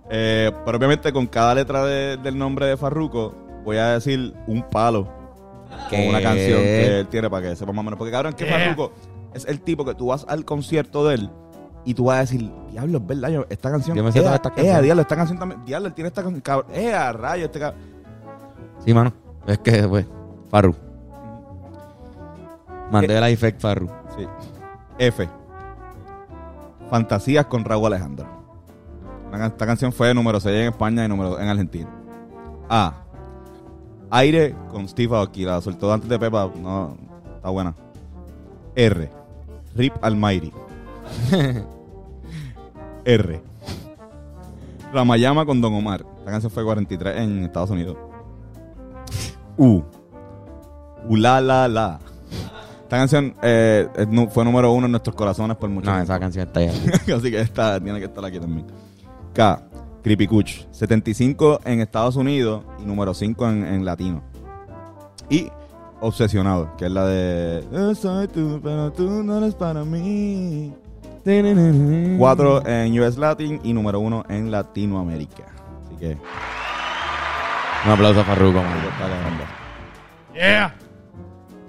Eh, 0.09 0.51
pero 0.65 0.79
obviamente 0.79 1.13
con 1.13 1.27
cada 1.27 1.55
letra 1.55 1.85
de- 1.85 2.17
del 2.17 2.39
nombre 2.39 2.67
de 2.67 2.77
Farruko 2.77 3.35
voy 3.65 3.77
a 3.77 3.89
decir 3.91 4.35
un 4.47 4.63
palo 4.71 5.09
¿Qué? 5.89 5.97
con 5.97 6.09
una 6.09 6.23
canción 6.23 6.59
que 6.61 7.01
él 7.01 7.07
tiene 7.09 7.29
para 7.29 7.49
que 7.51 7.57
sepa 7.57 7.73
más 7.73 7.81
o 7.81 7.83
menos. 7.85 7.99
Porque 7.99 8.13
cabrón, 8.13 8.33
que 8.35 8.45
Yeah. 8.45 8.59
Farruko 8.59 8.93
es 9.35 9.45
el 9.47 9.61
tipo 9.61 9.85
que 9.85 9.95
tú 9.95 10.07
vas 10.07 10.25
al 10.29 10.45
concierto 10.45 11.07
de 11.09 11.15
él 11.17 11.31
y 11.85 11.95
tú 11.95 12.05
vas 12.05 12.19
a 12.19 12.21
decir, 12.21 12.51
diablo, 12.71 12.99
es 12.99 13.07
verdad, 13.07 13.29
yo, 13.31 13.47
esta 13.51 13.71
canción. 13.71 13.97
Yo 13.97 14.05
me 14.05 14.13
sé 14.13 14.19
ea, 14.19 14.25
todas 14.25 14.37
estas 14.37 14.53
ea, 14.53 14.57
canciones. 14.57 14.83
diablo, 14.85 15.03
esta 15.03 15.17
canción 15.17 15.39
también. 15.39 15.65
Diablo, 15.65 15.89
él 15.89 15.95
tiene 15.95 16.09
esta 16.09 16.23
canción. 16.23 16.41
Cabrón, 16.41 16.71
ea, 16.75 17.13
rayo, 17.13 17.45
este 17.47 17.59
cabrón. 17.59 17.81
Sí, 18.85 18.95
mano. 18.95 19.13
Es 19.47 19.59
que, 19.59 19.83
pues, 19.89 20.07
Farru. 20.51 20.75
Mandela 22.91 23.31
Effect 23.31 23.61
Farru. 23.61 23.89
Sí. 24.17 24.27
F. 24.99 25.29
Fantasías 26.91 27.47
con 27.47 27.65
Raúl 27.65 27.87
Alejandro. 27.87 28.27
Esta 29.33 29.67
canción 29.67 29.93
fue 29.93 30.13
número 30.13 30.41
6 30.41 30.55
en 30.55 30.69
España 30.69 31.05
y 31.05 31.09
número 31.09 31.31
2 31.31 31.41
en 31.41 31.49
Argentina. 31.49 31.89
A. 32.69 32.95
Aire 34.11 34.57
con 34.71 34.89
Steve 34.89 35.17
Aoki. 35.17 35.45
La 35.45 35.61
soltó 35.61 35.93
antes 35.93 36.09
de 36.09 36.19
Pepa. 36.19 36.51
No, 36.57 36.97
está 37.37 37.49
buena. 37.51 37.75
R. 38.75 39.11
Rip 39.77 39.95
Almighty. 40.03 40.53
R. 43.05 43.43
Ramayama 44.93 45.47
con 45.47 45.61
Don 45.61 45.75
Omar. 45.75 46.05
Esta 46.19 46.31
canción 46.33 46.51
fue 46.51 46.65
43 46.65 47.19
en 47.19 47.45
Estados 47.45 47.71
Unidos. 47.71 47.97
U. 49.57 49.83
Ula 51.09 51.41
la 51.41 51.69
la. 51.69 52.01
Esta 52.91 52.99
canción 52.99 53.37
eh, 53.41 53.87
fue 54.33 54.45
número 54.45 54.73
uno 54.73 54.87
en 54.87 54.91
nuestros 54.91 55.15
corazones 55.15 55.57
por 55.57 55.71
mucho 55.71 55.87
No, 55.87 55.93
tiempo. 55.93 56.13
esa 56.13 56.19
canción 56.19 56.49
está 56.49 56.59
ahí. 56.59 56.67
Así 57.17 57.31
que 57.31 57.41
esta 57.41 57.79
tiene 57.79 58.01
que 58.01 58.07
estar 58.07 58.25
aquí 58.25 58.41
también. 58.41 58.67
K. 59.33 59.63
Creepy 60.03 60.27
Kuch. 60.27 60.67
75 60.73 61.61
en 61.67 61.83
Estados 61.83 62.17
Unidos 62.17 62.65
y 62.83 62.87
número 62.87 63.15
5 63.15 63.49
en, 63.49 63.65
en 63.65 63.85
latino. 63.85 64.25
Y 65.29 65.53
Obsesionado, 66.01 66.75
que 66.77 66.87
es 66.87 66.91
la 66.91 67.05
de 67.07 67.65
Yo 67.71 67.95
soy 67.95 68.27
tú, 68.27 68.59
pero 68.61 68.91
tú 68.91 69.23
no 69.23 69.39
eres 69.39 69.55
para 69.55 69.85
mí. 69.85 70.75
4 72.19 72.67
en 72.67 73.01
US 73.01 73.17
Latin 73.19 73.61
y 73.63 73.73
número 73.73 74.01
1 74.01 74.25
en 74.31 74.51
Latinoamérica. 74.51 75.45
Así 75.87 75.95
que 75.95 76.17
Un 77.87 77.93
aplauso 77.93 78.19
a 78.21 78.25
Farruko. 78.25 78.61
Yeah. 80.35 80.75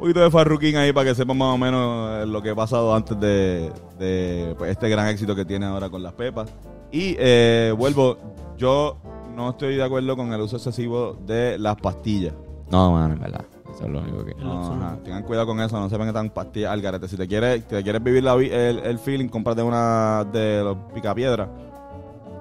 Un 0.02 0.06
poquito 0.08 0.22
de 0.22 0.32
Farruquín 0.32 0.76
ahí 0.78 0.92
para 0.92 1.10
que 1.10 1.14
sepan 1.16 1.38
más 1.38 1.54
o 1.54 1.58
menos 1.60 2.24
eh, 2.24 2.26
lo 2.26 2.42
que 2.42 2.50
ha 2.50 2.56
pasado 2.56 2.96
antes 2.96 3.20
de, 3.20 3.72
de, 4.00 4.56
pues, 4.58 4.72
este 4.72 4.90
gran 4.90 5.08
éxito 5.10 5.36
que 5.36 5.46
tiene 5.46 5.68
ahora 5.68 5.92
con 5.92 6.02
las 6.02 6.14
pepas. 6.14 6.50
Y 6.92 7.16
eh, 7.20 7.72
vuelvo, 7.78 8.18
yo 8.58 8.98
no 9.36 9.52
estoy 9.52 9.76
de 9.76 9.84
acuerdo 9.84 10.18
con 10.18 10.34
el 10.34 10.42
uso 10.42 10.56
excesivo 10.56 11.16
de 11.28 11.60
las 11.60 11.76
pastillas. 11.76 12.34
No, 12.72 12.94
mano, 12.94 13.14
en 13.14 13.20
verdad. 13.20 13.46
Eso 13.72 13.84
es 13.86 13.90
lo 13.92 14.00
único 14.00 14.26
que. 14.26 14.34
No, 14.34 14.74
ajá, 14.74 14.98
tengan 15.04 15.22
cuidado 15.22 15.46
con 15.46 15.62
eso, 15.62 15.80
no 15.80 15.88
se 15.88 15.96
vengan 15.98 16.16
tan 16.16 16.30
pastillas 16.32 16.72
al 16.72 16.82
garete. 16.82 17.08
Si 17.08 17.16
te 17.16 17.28
quieres, 17.28 17.68
te 17.68 17.84
quieres 17.84 18.02
vivir 18.04 18.24
la 18.24 18.36
vi- 18.36 18.50
el, 18.52 18.80
el 18.80 18.98
feeling, 18.98 19.28
cómprate 19.28 19.62
una 19.62 20.26
de 20.34 20.64
los 20.64 20.78
picapiedras 20.96 21.48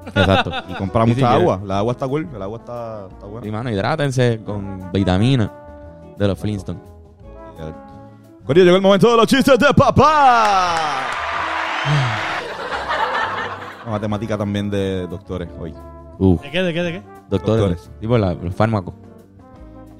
Exacto. 0.06 0.50
y 0.66 0.72
compra 0.76 1.04
mucha 1.04 1.30
agua. 1.34 1.60
La 1.62 1.76
agua 1.78 1.92
está 1.92 2.08
cool, 2.08 2.26
el 2.34 2.40
agua 2.40 2.58
está, 2.58 3.06
está 3.12 3.26
buena. 3.26 3.46
Y, 3.46 3.50
mano, 3.50 3.70
hidrátense 3.70 4.40
con 4.46 4.90
vitamina 4.92 5.52
de 6.16 6.26
los 6.26 6.38
Flintstones. 6.38 6.82
Corillo, 8.50 8.64
llegó 8.64 8.76
el 8.78 8.82
momento 8.82 9.08
de 9.08 9.16
los 9.16 9.28
chistes 9.28 9.56
de 9.60 9.72
papá. 9.72 11.06
La 13.84 13.90
matemática 13.92 14.36
también 14.36 14.68
de 14.68 15.06
doctores 15.06 15.48
hoy. 15.56 15.72
Uh, 16.18 16.36
¿De 16.40 16.50
qué, 16.50 16.60
de 16.64 16.74
qué, 16.74 16.82
de 16.82 16.92
qué? 16.94 17.02
doctores. 17.28 17.60
Doctores. 17.60 17.90
Tipo 18.00 18.18
la- 18.18 18.34
los 18.34 18.52
fármacos. 18.52 18.94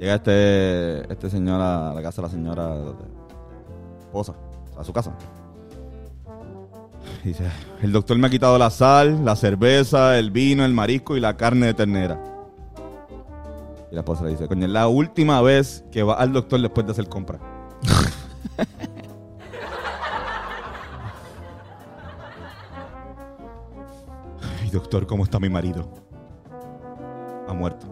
Llega 0.00 0.16
este, 0.16 1.12
este 1.12 1.30
señor 1.30 1.60
a 1.60 1.94
la 1.94 2.02
casa 2.02 2.22
de 2.22 2.26
la 2.26 2.32
señora 2.32 2.74
esposa, 4.00 4.34
a 4.76 4.82
su 4.82 4.92
casa. 4.92 5.12
Dice, 7.22 7.44
el 7.82 7.92
doctor 7.92 8.18
me 8.18 8.26
ha 8.26 8.30
quitado 8.30 8.58
la 8.58 8.70
sal, 8.70 9.24
la 9.24 9.36
cerveza, 9.36 10.18
el 10.18 10.32
vino, 10.32 10.64
el 10.64 10.74
marisco 10.74 11.16
y 11.16 11.20
la 11.20 11.36
carne 11.36 11.66
de 11.66 11.74
ternera. 11.74 12.20
Y 13.92 13.94
la 13.94 14.00
esposa 14.00 14.24
le 14.24 14.30
dice, 14.30 14.48
coño, 14.48 14.66
es 14.66 14.72
la 14.72 14.88
última 14.88 15.40
vez 15.40 15.84
que 15.92 16.02
va 16.02 16.14
al 16.14 16.32
doctor 16.32 16.60
después 16.60 16.84
de 16.84 16.90
hacer 16.90 17.08
compra. 17.08 17.38
Ay, 24.60 24.70
doctor, 24.70 25.06
¿cómo 25.06 25.24
está 25.24 25.38
mi 25.38 25.48
marido? 25.48 25.88
Ha 27.48 27.52
muerto. 27.52 27.86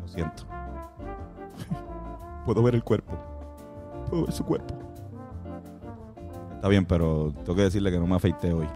Lo 0.00 0.08
siento. 0.08 0.44
Puedo 2.44 2.62
ver 2.62 2.74
el 2.76 2.84
cuerpo. 2.84 3.12
Puedo 4.08 4.26
ver 4.26 4.32
su 4.32 4.44
cuerpo. 4.44 4.74
Está 6.54 6.68
bien, 6.68 6.86
pero 6.86 7.32
tengo 7.44 7.56
que 7.56 7.62
decirle 7.62 7.90
que 7.90 7.98
no 7.98 8.06
me 8.06 8.16
afeité 8.16 8.52
hoy. 8.52 8.68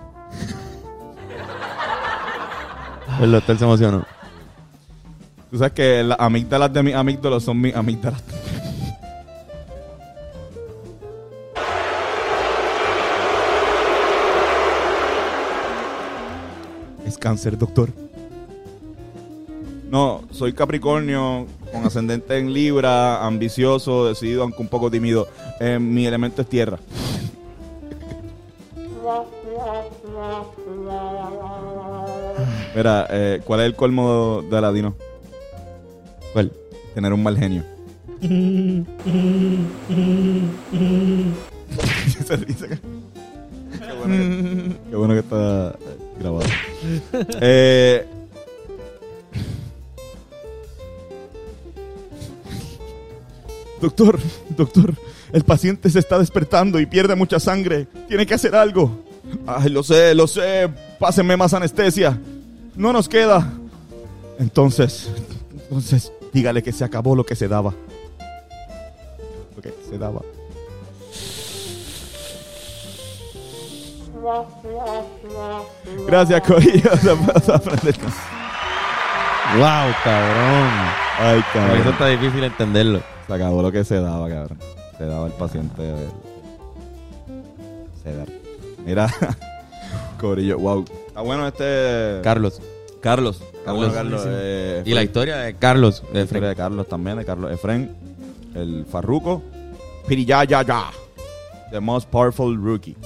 El 3.20 3.32
doctor 3.32 3.58
se 3.58 3.64
emocionó. 3.64 4.04
Tú 5.50 5.58
sabes 5.58 5.72
que 5.72 6.02
las 6.02 6.18
amígdalas 6.20 6.72
de 6.72 6.82
mis 6.82 6.94
amígdalos 6.94 7.42
son 7.42 7.60
mis 7.60 7.74
amígdalas. 7.74 8.22
Cáncer, 17.20 17.56
doctor. 17.56 17.90
No, 19.90 20.22
soy 20.30 20.52
Capricornio, 20.52 21.46
con 21.72 21.84
ascendente 21.84 22.38
en 22.38 22.52
Libra, 22.52 23.24
ambicioso, 23.24 24.06
decidido, 24.06 24.42
aunque 24.42 24.62
un 24.62 24.68
poco 24.68 24.90
tímido. 24.90 25.28
Eh, 25.60 25.78
mi 25.78 26.06
elemento 26.06 26.42
es 26.42 26.48
tierra. 26.48 26.78
Mira, 32.74 33.06
eh, 33.10 33.40
¿cuál 33.44 33.60
es 33.60 33.66
el 33.66 33.74
colmo 33.74 34.42
de 34.48 34.56
Aladino? 34.56 34.94
¿Cuál? 36.32 36.52
Tener 36.94 37.12
un 37.12 37.22
mal 37.22 37.36
genio. 37.36 37.64
Se 38.20 38.26
qué, 43.80 43.92
bueno 43.98 44.14
que, 44.14 44.76
qué 44.90 44.96
bueno 44.96 45.14
que 45.14 45.20
está 45.20 45.74
grabado. 46.20 46.46
Eh, 47.40 48.06
doctor, 53.80 54.18
doctor, 54.56 54.94
el 55.32 55.44
paciente 55.44 55.90
se 55.90 55.98
está 55.98 56.18
despertando 56.18 56.78
y 56.78 56.86
pierde 56.86 57.14
mucha 57.16 57.40
sangre. 57.40 57.88
Tiene 58.08 58.26
que 58.26 58.34
hacer 58.34 58.54
algo. 58.54 59.04
Ay, 59.46 59.70
lo 59.70 59.82
sé, 59.82 60.14
lo 60.14 60.26
sé. 60.26 60.68
Pásenme 60.98 61.36
más 61.36 61.54
anestesia. 61.54 62.20
No 62.76 62.92
nos 62.92 63.08
queda. 63.08 63.52
Entonces, 64.38 65.10
entonces, 65.52 66.12
dígale 66.32 66.62
que 66.62 66.72
se 66.72 66.84
acabó 66.84 67.16
lo 67.16 67.24
que 67.24 67.34
se 67.34 67.48
daba. 67.48 67.74
Lo 69.56 69.62
que 69.62 69.74
se 69.88 69.98
daba. 69.98 70.20
Gracias, 76.06 76.40
Corillo. 76.42 76.90
¡Wow, 79.56 79.92
cabrón! 80.04 80.70
Ay, 81.18 81.40
Por 81.52 81.60
eso 81.62 81.68
cabrón. 81.68 81.88
está 81.88 82.06
difícil 82.08 82.44
entenderlo. 82.44 83.00
Se 83.26 83.34
acabó 83.34 83.62
lo 83.62 83.72
que 83.72 83.84
se 83.84 84.00
daba, 84.00 84.28
cabrón. 84.28 84.58
Se 84.98 85.04
daba 85.06 85.26
el 85.26 85.32
paciente. 85.32 85.82
de- 85.82 86.08
Se 88.02 88.14
da. 88.16 88.24
Mira, 88.84 89.08
Corillo, 90.20 90.58
wow. 90.58 90.84
Está 91.08 91.20
bueno 91.22 91.46
este. 91.48 92.20
Carlos. 92.22 92.60
Carlos. 93.00 93.42
Carlos. 93.64 93.92
Carlos. 93.92 94.22
eh, 94.26 94.82
Y 94.86 94.94
la 94.94 95.02
historia 95.02 95.36
de 95.38 95.54
Carlos. 95.54 96.02
De 96.12 96.18
La 96.20 96.24
historia 96.24 96.48
de 96.50 96.56
Carlos 96.56 96.86
también, 96.88 97.16
de 97.18 97.24
Carlos 97.24 97.50
Efren, 97.52 97.94
el 98.54 98.86
Farruko, 98.90 99.42
Piriyaya 100.06 100.62
ya, 100.62 100.66
ya, 100.66 100.90
the 101.72 101.80
most 101.80 102.08
powerful 102.10 102.56
rookie. 102.56 102.96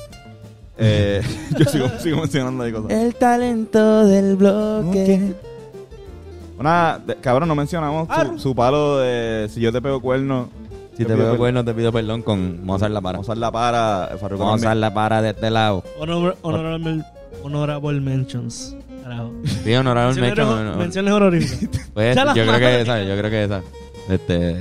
Eh, 0.78 1.22
yo 1.58 1.64
sigo, 1.66 1.88
sigo 2.00 2.16
mencionando 2.18 2.64
ahí 2.64 2.72
cosas. 2.72 2.90
El 2.90 3.14
talento 3.14 4.06
del 4.06 4.36
bloque. 4.36 5.34
Una, 6.58 7.00
de- 7.04 7.16
cabrón, 7.16 7.48
no 7.48 7.54
mencionamos 7.54 8.08
su, 8.32 8.38
su 8.38 8.54
palo 8.54 8.98
de 8.98 9.48
si 9.50 9.60
yo 9.60 9.72
te 9.72 9.80
pego 9.82 10.00
cuerno. 10.00 10.48
Si 10.96 11.04
te 11.04 11.14
pido 11.14 11.30
per- 11.30 11.38
bueno, 11.38 11.64
te 11.64 11.74
pido 11.74 11.90
perdón 11.92 12.22
con 12.22 12.64
Mozart 12.64 12.92
la 12.92 13.00
para. 13.00 13.18
Vamos 13.18 13.28
a 13.28 13.32
usar 13.32 13.38
la 13.38 13.50
para, 13.50 14.08
el 14.12 14.18
Farruko 14.18 14.44
Vamos 14.44 14.60
a 14.60 14.64
también. 14.64 14.68
usar 14.70 14.76
la 14.76 14.94
para 14.94 15.22
de 15.22 15.30
este 15.30 15.50
lado. 15.50 15.82
Honor- 15.98 16.36
Honorable, 16.42 17.02
Honorable 17.42 18.00
mentions. 18.00 18.76
Carajo. 19.02 19.32
Sí, 19.64 19.74
honorable 19.74 20.20
Menciones, 20.20 20.36
mention, 20.46 20.66
no, 20.72 20.76
menciones 20.78 21.12
honoríficas. 21.12 21.90
Pues, 21.92 22.14
Ya 22.16 22.24
las 22.24 22.34
yo 22.36 22.46
creo 22.46 22.58
que 22.58 22.80
esa, 22.80 23.02
yo 23.02 23.16
creo 23.18 23.30
que 23.30 23.44
esa. 23.44 23.62
Este, 24.08 24.56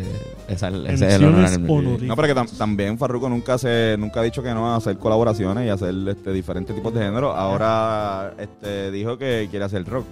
esa, 0.47 0.67
ese 0.69 1.07
es 1.07 1.13
el 1.15 1.25
honorable 1.25 1.57
mention. 1.57 1.77
honoríficas. 1.79 2.07
No, 2.07 2.15
pero 2.15 2.27
que 2.27 2.35
tam- 2.41 2.57
también 2.57 2.97
Farruko 2.97 3.29
nunca 3.29 3.57
se 3.57 3.95
nunca 3.99 4.19
ha 4.19 4.23
dicho 4.23 4.41
que 4.43 4.53
no 4.53 4.67
a 4.73 4.75
hacer 4.77 4.97
colaboraciones 4.97 5.65
y 5.65 5.69
hacer 5.69 5.93
este 6.07 6.31
diferentes 6.33 6.75
tipos 6.75 6.93
de 6.93 7.01
género. 7.01 7.31
Ahora 7.33 8.33
este 8.37 8.91
dijo 8.91 9.17
que 9.17 9.47
quiere 9.49 9.65
hacer 9.65 9.85
rock. 9.85 10.05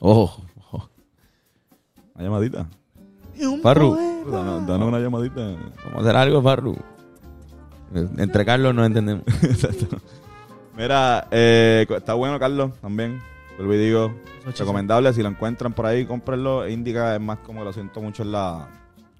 Ojo, 0.00 0.42
ojo. 0.70 0.90
Una 2.14 2.24
llamadita. 2.24 2.66
Farru. 3.62 3.96
Danos, 4.30 4.66
danos 4.66 4.88
una 4.88 4.98
llamadita. 4.98 5.40
Vamos 5.40 5.94
a 5.96 6.00
hacer 6.00 6.16
algo, 6.16 6.42
Farru. 6.42 6.76
Entre 8.18 8.44
Carlos 8.44 8.74
no 8.74 8.84
entendemos. 8.84 9.22
Exacto. 9.42 9.96
Mira, 10.76 11.26
eh, 11.30 11.86
está 11.88 12.14
bueno, 12.14 12.38
Carlos, 12.38 12.72
también. 12.80 13.20
Vuelvo 13.56 13.74
y 13.74 13.78
digo, 13.78 14.14
recomendable. 14.58 15.12
Si 15.12 15.22
lo 15.22 15.28
encuentran 15.28 15.72
por 15.72 15.86
ahí, 15.86 16.04
cómprenlo. 16.04 16.68
Indica 16.68 17.14
es 17.16 17.20
más 17.20 17.38
como 17.38 17.64
lo 17.64 17.72
siento 17.72 18.00
mucho 18.00 18.22
en 18.22 18.32
la 18.32 18.68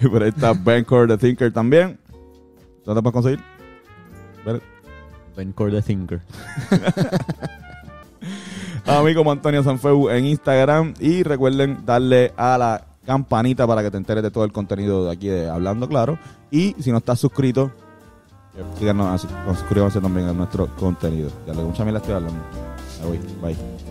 Y 0.00 0.06
por 0.08 0.22
ahí 0.22 0.28
está 0.28 0.52
Bencor 0.52 1.08
the 1.08 1.18
Thinker 1.18 1.52
también. 1.52 1.98
¿Dónde 2.84 3.02
puedes 3.02 3.14
conseguir? 3.14 3.40
Ver- 4.44 4.62
Ben 5.36 5.52
Core 5.52 5.72
the 5.72 5.82
Thinker. 5.82 6.20
A 8.86 9.02
mí 9.02 9.14
como 9.14 9.32
Antonio 9.32 9.62
Sanfeu 9.62 10.10
en 10.10 10.26
Instagram. 10.26 10.94
Y 11.00 11.22
recuerden 11.22 11.84
darle 11.84 12.32
a 12.36 12.58
la 12.58 12.84
campanita 13.06 13.66
para 13.66 13.82
que 13.82 13.90
te 13.90 13.96
enteres 13.96 14.22
de 14.22 14.30
todo 14.30 14.44
el 14.44 14.52
contenido 14.52 15.04
de 15.04 15.12
aquí 15.12 15.28
de 15.28 15.48
Hablando 15.48 15.88
Claro. 15.88 16.18
Y 16.50 16.74
si 16.80 16.90
no 16.90 16.98
estás 16.98 17.18
suscrito, 17.18 17.70
suscríbanse 19.46 20.00
también 20.00 20.28
a 20.28 20.32
nuestro 20.32 20.68
contenido. 20.76 21.30
Ya 21.46 21.54
le 21.54 21.62
mucha 21.62 21.84
mierda 21.84 22.00
estoy 22.00 22.14
hablando. 22.14 22.40
Me 23.00 23.08
voy. 23.08 23.18
Bye. 23.42 23.83